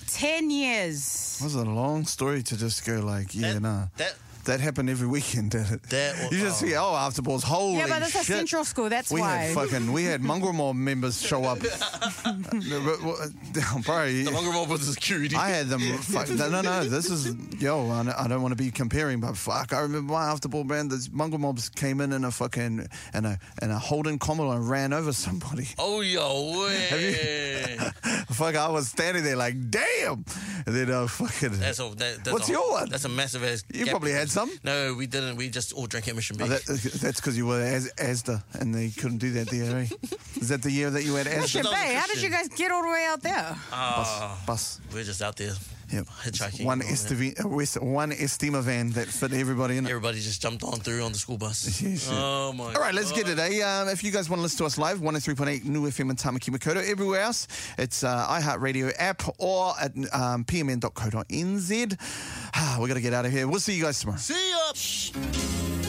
Ten 0.08 0.50
years. 0.50 1.38
That 1.38 1.44
was 1.44 1.54
a 1.54 1.64
long 1.64 2.06
story 2.06 2.42
to 2.44 2.56
just 2.56 2.86
go 2.86 3.00
like, 3.00 3.34
yeah, 3.34 3.54
that, 3.54 3.60
nah. 3.60 3.86
That, 3.96 4.14
That 4.46 4.60
happened 4.60 4.88
every 4.90 5.08
weekend, 5.08 5.50
did 5.50 5.70
it? 5.72 5.82
That- 5.90 6.32
you 6.32 6.38
just 6.38 6.62
oh. 6.62 6.66
see, 6.66 6.74
oh, 6.76 6.94
after 6.94 7.20
balls, 7.22 7.42
holy 7.42 7.78
Yeah, 7.78 7.86
but 7.88 7.98
that's 8.00 8.14
a 8.14 8.18
shit. 8.24 8.36
central 8.36 8.64
school. 8.64 8.88
That's 8.88 9.10
we 9.10 9.20
why. 9.20 9.36
had 9.36 9.54
fucking, 9.54 9.92
we 9.92 10.04
had 10.04 10.22
mongrel 10.30 10.52
mob 10.52 10.76
members 10.76 11.20
show 11.20 11.44
up. 11.44 11.58
Bro, 13.86 14.06
The 14.08 14.30
Mongrel 14.32 14.52
Mob 14.52 14.68
with 14.70 14.80
the 14.80 14.92
security. 14.92 15.36
I 15.36 15.48
had 15.48 15.68
them. 15.68 15.80
Fuck, 15.98 16.28
no, 16.30 16.48
no, 16.48 16.60
no. 16.60 16.84
This 16.84 17.10
is 17.10 17.34
yo. 17.60 17.88
I, 17.90 18.24
I 18.24 18.28
don't 18.28 18.42
want 18.42 18.52
to 18.56 18.62
be 18.62 18.70
comparing, 18.70 19.20
but 19.20 19.36
fuck, 19.36 19.72
I 19.72 19.80
remember 19.80 20.12
my 20.12 20.24
afterball 20.26 20.66
band. 20.66 20.90
The 20.90 21.08
mongrel 21.12 21.40
mobs 21.40 21.68
came 21.68 22.00
in 22.00 22.12
in 22.12 22.24
a 22.24 22.30
fucking 22.30 22.86
and 23.12 23.26
a 23.26 23.38
and 23.60 23.72
a 23.72 23.78
Holden 23.78 24.18
Commodore 24.18 24.54
and 24.54 24.68
ran 24.68 24.92
over 24.92 25.12
somebody. 25.12 25.68
oh, 25.78 26.00
yo, 26.00 26.62
way. 26.64 27.76
fuck, 28.30 28.54
I 28.56 28.68
was 28.70 28.88
standing 28.88 29.24
there 29.24 29.36
like, 29.36 29.70
damn. 29.70 30.24
And 30.66 30.74
then 30.74 30.90
uh, 30.90 31.06
fucking. 31.06 31.58
That's 31.58 31.78
a, 31.80 31.88
that, 31.96 32.24
that's 32.24 32.30
What's 32.32 32.48
a, 32.48 32.52
your 32.52 32.70
one? 32.72 32.88
That's 32.88 33.04
a 33.04 33.08
massive 33.08 33.44
ass. 33.44 33.64
You 33.72 33.84
gap. 33.84 33.90
probably 33.92 34.12
had 34.12 34.28
some. 34.36 34.50
No, 34.62 34.94
we 34.94 35.06
didn't. 35.06 35.36
We 35.36 35.48
just 35.48 35.72
all 35.72 35.86
drank 35.86 36.08
at 36.08 36.14
Mission 36.14 36.36
Beach. 36.36 36.46
Oh, 36.46 36.50
that, 36.50 36.98
that's 37.00 37.20
because 37.20 37.38
you 37.38 37.46
were 37.46 37.60
as 37.60 37.90
Asda 37.94 38.42
and 38.60 38.74
they 38.74 38.90
couldn't 38.90 39.18
do 39.18 39.30
that 39.32 39.48
there. 39.48 39.78
Eh? 39.78 39.86
Is 40.42 40.48
that 40.50 40.62
the 40.62 40.70
year 40.70 40.90
that 40.90 41.04
you 41.04 41.14
had 41.14 41.26
Mission 41.26 41.62
Asda? 41.62 41.70
That 41.70 41.70
was 41.70 41.72
a 41.72 41.84
Bay, 41.86 41.94
how 41.94 42.06
did 42.06 42.22
you 42.22 42.30
guys 42.30 42.48
get 42.48 42.70
all 42.70 42.82
the 42.82 42.90
way 42.90 43.06
out 43.08 43.22
there? 43.22 43.56
Ah, 43.72 44.42
Bus. 44.46 44.80
we're 44.92 45.04
just 45.04 45.22
out 45.22 45.36
there 45.36 45.54
Yep. 45.92 46.06
hitchhiking. 46.24 46.64
One. 46.64 46.80
Estima, 46.80 47.44
uh, 47.44 47.48
West- 47.48 47.80
one 47.80 48.10
Estima 48.12 48.62
van 48.62 48.90
that 48.92 49.08
fit 49.08 49.32
everybody 49.32 49.76
in 49.76 49.86
it. 49.86 49.90
Everybody 49.90 50.20
just 50.20 50.40
jumped 50.42 50.62
on 50.64 50.80
through 50.80 51.02
on 51.02 51.12
the 51.12 51.18
school 51.18 51.38
bus. 51.38 51.80
Yeah. 51.86 51.96
Oh 52.10 52.52
my! 52.52 52.74
All 52.74 52.80
right, 52.80 52.94
let's 52.94 53.12
get 53.12 53.28
it. 53.28 53.38
Eh? 53.38 53.60
Um, 53.60 53.88
if 53.88 54.02
you 54.02 54.10
guys 54.10 54.28
want 54.28 54.38
to 54.38 54.42
listen 54.42 54.58
to 54.58 54.64
us 54.66 54.76
live, 54.78 54.98
103.8 54.98 55.64
Niu 55.64 55.82
FM 55.82 56.10
and 56.10 56.18
Tamaki 56.18 56.50
Makaurau. 56.54 56.82
Everywhere 56.88 57.20
else, 57.20 57.46
it's 57.78 58.02
uh, 58.04 58.26
iHeartRadio 58.28 58.92
app 58.98 59.22
or 59.38 59.74
at 59.80 59.96
um, 60.12 60.44
pmn.co.nz. 60.44 61.96
Ah, 62.54 62.78
we 62.82 62.88
got 62.88 62.94
to 62.94 63.00
get 63.00 63.12
out 63.14 63.24
of 63.26 63.32
here. 63.32 63.46
We'll 63.48 63.60
see 63.60 63.74
you 63.74 63.84
guys 63.84 64.00
tomorrow. 64.00 64.18
See 64.18 64.50
ya. 64.50 65.85